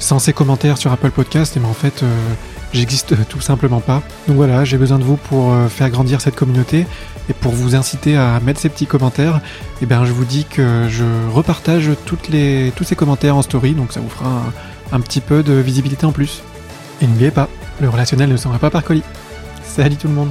sans 0.00 0.18
ces 0.18 0.32
commentaires 0.32 0.76
sur 0.76 0.90
Apple 0.90 1.12
Podcast, 1.12 1.56
et 1.56 1.60
eh 1.60 1.62
ben 1.62 1.68
en 1.68 1.72
fait 1.72 2.02
euh, 2.02 2.08
j'existe 2.72 3.14
tout 3.28 3.40
simplement 3.40 3.80
pas. 3.80 4.02
Donc 4.26 4.34
voilà, 4.34 4.64
j'ai 4.64 4.76
besoin 4.76 4.98
de 4.98 5.04
vous 5.04 5.18
pour 5.18 5.52
euh, 5.52 5.68
faire 5.68 5.88
grandir 5.88 6.20
cette 6.20 6.34
communauté 6.34 6.84
et 7.28 7.32
pour 7.32 7.52
vous 7.52 7.74
inciter 7.74 8.16
à 8.16 8.40
mettre 8.40 8.60
ces 8.60 8.68
petits 8.68 8.86
commentaires, 8.86 9.40
eh 9.82 9.86
bien 9.86 10.04
je 10.04 10.12
vous 10.12 10.24
dis 10.24 10.44
que 10.44 10.86
je 10.88 11.04
repartage 11.32 11.90
tous 12.04 12.18
ces 12.84 12.96
commentaires 12.96 13.36
en 13.36 13.42
story, 13.42 13.72
donc 13.72 13.92
ça 13.92 14.00
vous 14.00 14.10
fera 14.10 14.42
un, 14.92 15.00
petit 15.00 15.20
peu 15.20 15.42
de 15.42 15.54
visibilité 15.54 16.06
en 16.06 16.12
plus. 16.12 16.42
Et 17.00 17.06
n'oubliez 17.06 17.30
pas, 17.30 17.48
le 17.80 17.88
relationnel 17.88 18.28
ne 18.28 18.36
s'en 18.36 18.50
pas 18.58 18.70
par 18.70 18.84
colis. 18.84 19.02
Salut 19.64 19.96
tout 19.96 20.08
le 20.08 20.14
monde 20.14 20.30